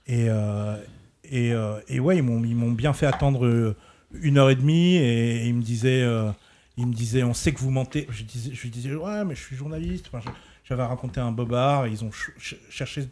[0.07, 0.77] Et, euh,
[1.25, 3.77] et, euh, et ouais, ils m'ont, bien fait attendre euh,
[4.13, 6.31] une heure et demie et, ils me disaient, euh,
[6.79, 8.07] ils me disaient, on sait que vous mentez.
[8.11, 10.07] Je, disais, je lui disais, ouais, mais je suis journaliste.
[10.13, 10.31] Enfin,
[10.65, 11.87] j'avais raconté un bobard.
[11.87, 13.07] Ils ont ch- ch- cherché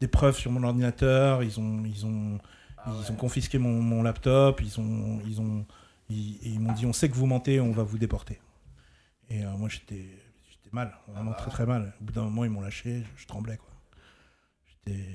[0.00, 1.42] des preuves sur mon ordinateur.
[1.42, 2.38] Ils ont, ils ont,
[2.86, 4.60] ils ont confisqué mon, mon laptop.
[4.62, 5.66] Ils ont, ils ont,
[6.10, 8.40] ils, et ils m'ont dit, on sait que vous mentez, on va vous déporter.
[9.28, 10.04] Et euh, moi, j'étais,
[10.72, 11.92] mal, vraiment très très mal.
[12.00, 13.02] Au bout d'un moment, ils m'ont lâché.
[13.16, 13.68] Je, je tremblais quoi.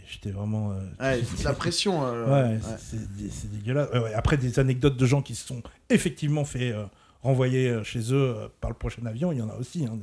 [0.10, 0.74] J'étais, vraiment.
[0.74, 2.06] euh, Ouais, c'est la pression.
[2.06, 2.60] euh, Ouais, ouais.
[2.62, 3.90] c'est- c'est dé- c'est dégueulasse.
[3.92, 4.14] Ouais.
[4.14, 6.86] Après, des anecdotes de gens qui se sont effectivement fait euh,
[7.22, 9.86] renvoyer chez eux par le prochain avion, il y en a aussi.
[9.86, 9.96] hein,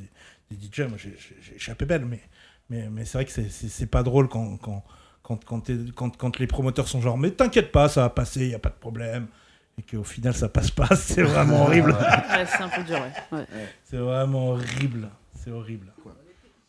[0.51, 1.15] des, des DJ, moi j'ai
[1.55, 2.21] échappé belle, mais,
[2.71, 4.83] mais, mais c'est vrai que c'est- pas drôle quand, quand,
[5.23, 8.43] quand, quand, t'es- quand, quand les promoteurs sont genre, mais t'inquiète pas, ça va passer,
[8.43, 9.27] il n'y a pas de problème.
[9.79, 11.93] Et qu'au final, ça passe pas, c'est vraiment horrible.
[11.93, 13.39] Ouais, c'est un peu dur, ouais.
[13.39, 13.47] ouais.
[13.85, 15.09] c'est vraiment horrible.
[15.35, 15.93] C'est horrible.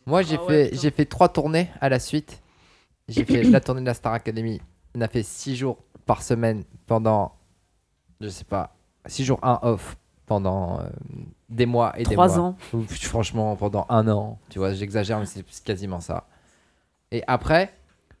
[0.06, 2.40] Moi, j'ai Ah fait, j'ai fait trois tournées à la suite.
[3.08, 4.60] J'ai fait la tournée de la Star Academy.
[4.94, 7.32] On a fait six jours par semaine pendant,
[8.20, 8.74] je sais pas,
[9.06, 9.96] six jours un off
[10.26, 10.84] pendant euh,
[11.48, 12.38] des mois et des Trois mois.
[12.38, 12.56] ans.
[12.72, 14.38] Ou, Franchement, pendant un an.
[14.48, 16.28] Tu vois, j'exagère, mais c'est c'est quasiment ça.
[17.10, 17.72] Et après,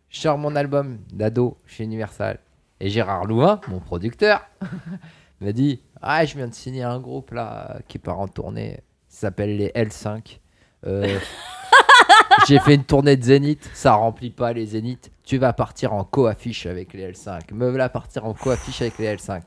[0.08, 2.38] je sors mon album d'ado chez Universal.
[2.80, 4.42] Et Gérard Louvain, mon producteur,
[5.40, 8.80] m'a dit Ah, je viens de signer un groupe là qui part en tournée.
[9.08, 10.38] Ça s'appelle les L5.
[10.86, 11.18] Euh,
[12.48, 13.68] J'ai fait une tournée de Zénith.
[13.74, 15.10] Ça remplit pas les Zéniths.
[15.24, 17.52] Tu vas partir en co-affiche avec les L5.
[17.52, 19.42] Me voilà partir en co-affiche avec les L5.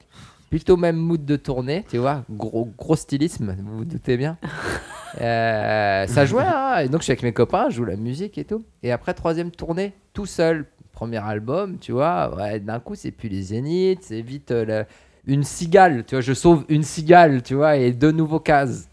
[0.50, 2.24] Plutôt même mood de tournée, tu vois.
[2.30, 4.38] Gros, gros stylisme, vous vous doutez bien.
[5.20, 6.86] Euh, ça jouait, hein.
[6.88, 8.64] Donc je suis avec mes copains, je joue la musique et tout.
[8.84, 10.68] Et après, troisième tournée, tout seul.
[11.04, 12.34] Premier album, tu vois.
[12.38, 14.86] Ouais, D'un coup, c'est plus les Zéniths, c'est vite euh, la-
[15.28, 16.22] une cigale, tu vois.
[16.22, 18.88] Je sauve une cigale, tu vois, et deux nouveaux cases.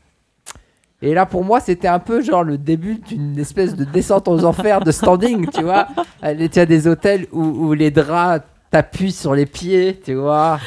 [1.03, 4.45] Et là, pour moi, c'était un peu genre le début d'une espèce de descente aux
[4.45, 5.87] enfers de standing, tu vois.
[6.20, 10.59] Allez, Tu as des hôtels où, les draps t'appuient sur les pieds, tu vois.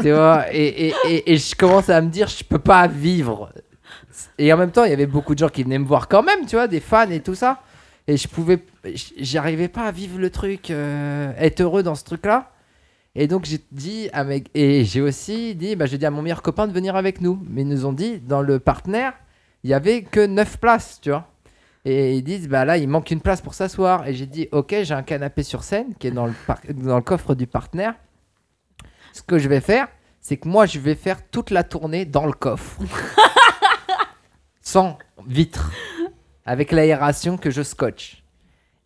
[0.00, 3.50] tu vois et, et, et, et je commence à me dire, je peux pas vivre.
[4.36, 6.22] Et en même temps, il y avait beaucoup de gens qui venaient me voir quand
[6.24, 7.60] même, tu vois, des fans et tout ça.
[8.08, 8.64] Et je pouvais,
[9.18, 12.50] j'arrivais pas à vivre le truc, euh, être heureux dans ce truc-là.
[13.14, 14.42] Et donc j'ai dit à mes...
[14.54, 17.38] et j'ai aussi dit, bah, j'ai dit à mon meilleur copain de venir avec nous.
[17.50, 19.12] Mais ils nous ont dit, dans le partenaire,
[19.62, 21.28] il y avait que 9 places, tu vois.
[21.84, 24.08] Et ils disent, bah là, il manque une place pour s'asseoir.
[24.08, 26.96] Et j'ai dit, ok, j'ai un canapé sur scène qui est dans le, par- dans
[26.96, 27.94] le coffre du partenaire.
[29.12, 29.86] Ce que je vais faire,
[30.20, 32.80] c'est que moi, je vais faire toute la tournée dans le coffre.
[34.62, 35.70] Sans vitre.
[36.48, 38.22] Avec l'aération que je scotche.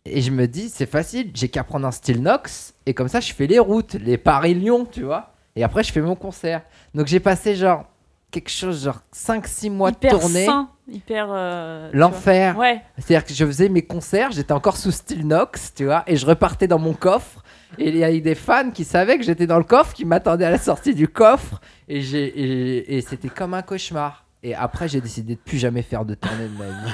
[0.05, 2.73] Et je me dis, c'est facile, j'ai qu'à prendre un style Nox.
[2.85, 5.31] Et comme ça, je fais les routes, les Paris-Lyon, tu vois.
[5.55, 6.61] Et après, je fais mon concert.
[6.93, 7.85] Donc j'ai passé genre
[8.31, 10.45] quelque chose, genre 5-6 mois hyper de tournée.
[10.45, 11.27] sain, hyper.
[11.31, 12.57] euh, L'enfer.
[12.57, 12.81] Ouais.
[12.97, 16.25] C'est-à-dire que je faisais mes concerts, j'étais encore sous style Nox, tu vois, et je
[16.25, 17.41] repartais dans mon coffre.
[17.77, 20.03] Et il y a eu des fans qui savaient que j'étais dans le coffre, qui
[20.03, 21.61] m'attendaient à la sortie du coffre.
[21.87, 24.22] Et, et c'était comme un cauchemar.
[24.43, 26.93] Et après, j'ai décidé de plus jamais faire de tournée de ma vie.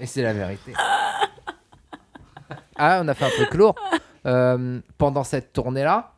[0.00, 0.72] et c'est la vérité.
[2.74, 3.76] Ah, on a fait un truc lourd.
[4.26, 6.14] Euh, pendant cette tournée-là,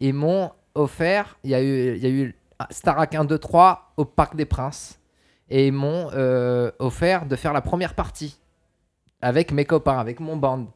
[0.00, 2.34] ils m'ont offert, il y a eu, il y a eu
[2.70, 4.98] Starac 1, 2, 3 au Parc des Princes.
[5.50, 8.40] Et ils m'ont euh, offert de faire la première partie
[9.20, 10.66] avec mes copains, avec mon band.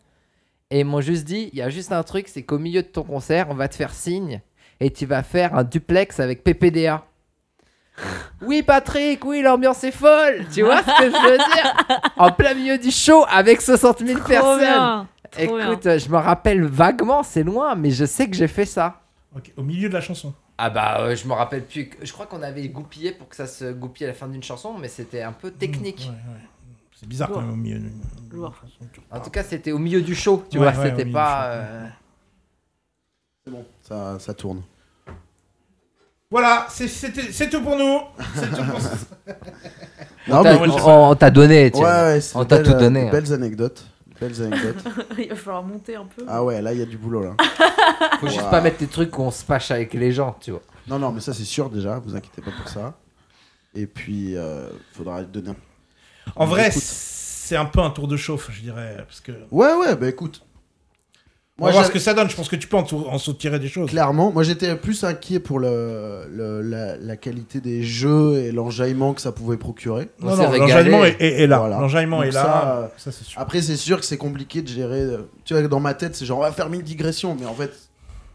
[0.71, 2.89] Et ils m'ont juste dit, il y a juste un truc, c'est qu'au milieu de
[2.89, 4.43] ton concert, on va te faire signe
[4.81, 7.05] et tu vas faire un duplex avec PPDA.
[8.43, 12.55] Oui Patrick, oui l'ambiance est folle, tu vois ce que je veux dire En plein
[12.55, 14.59] milieu du show avec 60 000 Trop personnes.
[14.61, 15.09] bien.
[15.31, 15.71] Trop bien.
[15.73, 19.01] Écoute, je me rappelle vaguement, c'est loin, mais je sais que j'ai fait ça.
[19.37, 20.33] Ok, Au milieu de la chanson.
[20.59, 21.91] Ah bah euh, je me rappelle plus.
[22.03, 24.75] Je crois qu'on avait goupillé pour que ça se goupille à la fin d'une chanson,
[24.79, 26.09] mais c'était un peu technique.
[26.09, 26.41] Ouais, ouais.
[26.95, 28.01] C'est bizarre quand même au milieu d'une
[28.31, 28.51] Lourd.
[28.63, 28.85] d'une chanson.
[28.93, 29.23] tu En repars.
[29.25, 31.43] tout cas, c'était au milieu du show, tu Ouais, vois, ouais, c'était pas.
[31.47, 31.87] show, euh,
[33.45, 34.63] C'est bon, ça, ça tourne.
[36.35, 38.01] Voilà, c'est tout pour nous.
[38.35, 38.81] C'est tout pour
[40.27, 41.85] Non, On t'a- mais écoute, on on t'a donné, Étienne.
[41.85, 43.03] Ouais, ouais, c'est on t'a tout euh, donné.
[43.03, 43.11] des hein.
[43.13, 43.87] Belles anecdotes.
[44.21, 44.85] Belles anecdotes.
[45.19, 46.25] Il va falloir monter un peu.
[46.27, 47.37] ah ouais, là, il y a du boulot, là.
[48.21, 50.63] Faut juste pas mettre des trucs où on se fâche avec les gens, tu vois.
[50.89, 52.01] Non, non, mais ça, c'est sûr, déjà.
[52.01, 52.95] Vous inquiétez pas pour ça.
[53.73, 55.57] Et puis, euh, faudra donner un...
[56.35, 58.97] En vrai, c'est un peu un tour de chauffe, je dirais.
[59.07, 59.31] Parce que.
[59.53, 60.43] Ouais, ouais, bah écoute.
[61.61, 62.29] On va voir ce que ça donne.
[62.29, 63.89] Je pense que tu peux en, en soutirer des choses.
[63.89, 69.15] Clairement, moi j'étais plus inquiet pour le, le- la, la qualité des jeux et l'enjaillement
[69.15, 70.09] que ça pouvait procurer.
[70.21, 71.69] On Non, l'enjaillement est, est- est là.
[71.69, 72.43] L'enjaillement est là.
[72.43, 73.41] ça, Ça, c'est sûr.
[73.41, 75.07] Après, c'est sûr que c'est compliqué de gérer.
[75.45, 77.71] Tu vois, dans ma tête, c'est genre on va faire 1000 digressions, mais en fait,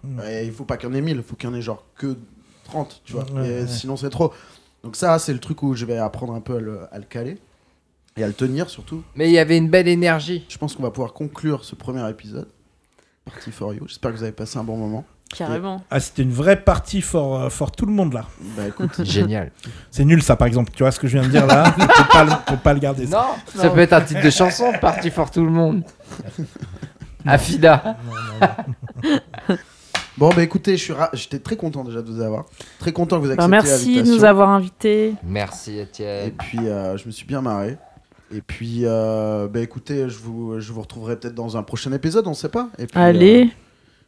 [0.02, 0.20] Mm.
[0.20, 1.62] ouais, il faut pas qu'il y en ait 1000, il faut qu'il y en ait
[1.62, 2.16] genre que
[2.64, 3.26] 30, tu vois.
[3.44, 3.68] Et ouais.
[3.68, 4.32] Sinon, c'est trop.
[4.82, 7.04] Donc, ça, c'est le truc où je vais apprendre un peu à le, à le
[7.04, 7.38] caler
[8.16, 9.04] et à le tenir surtout.
[9.16, 10.46] Mais il y avait une belle énergie.
[10.48, 12.48] Je pense qu'on va pouvoir conclure ce premier épisode.
[13.30, 13.82] Party for you.
[13.88, 15.06] J'espère que vous avez passé un bon moment.
[15.36, 15.84] Carrément.
[15.92, 18.26] Ah, c'était une vraie partie for, euh, for tout le monde là.
[18.58, 19.52] Bah écoute, Génial.
[19.92, 20.72] C'est nul ça, par exemple.
[20.76, 21.72] Tu vois ce que je viens de dire là?
[21.78, 23.06] Faut, pas le, faut pas le garder.
[23.06, 23.18] ça.
[23.56, 25.84] Non, ça peut être un titre de chanson, Parti for tout le monde.
[27.26, 27.98] Afida.
[30.18, 32.46] Bon, bah écoutez, je suis ra- j'étais très content déjà de vous avoir.
[32.80, 35.14] Très content que vous Bah, acceptiez merci de nous avoir invités.
[35.24, 36.32] Merci Et Étienne.
[36.40, 37.78] puis, euh, je me suis bien marré.
[38.32, 42.28] Et puis, euh, bah écoutez, je vous, je vous retrouverai peut-être dans un prochain épisode,
[42.28, 42.70] on sait pas.
[42.78, 43.46] Et puis, Allez.
[43.46, 43.50] euh,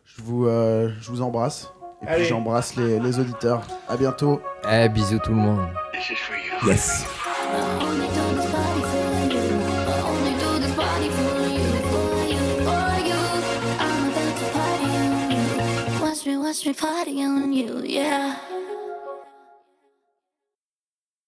[0.06, 1.72] je, vous, euh, je vous embrasse.
[2.04, 2.22] Et Allez.
[2.22, 3.62] puis, j'embrasse les, les auditeurs.
[3.90, 4.42] À bientôt.
[4.72, 5.66] Eh, bisous tout le monde.
[6.68, 7.06] Yes.
[16.26, 18.36] Watch me party on you, yeah.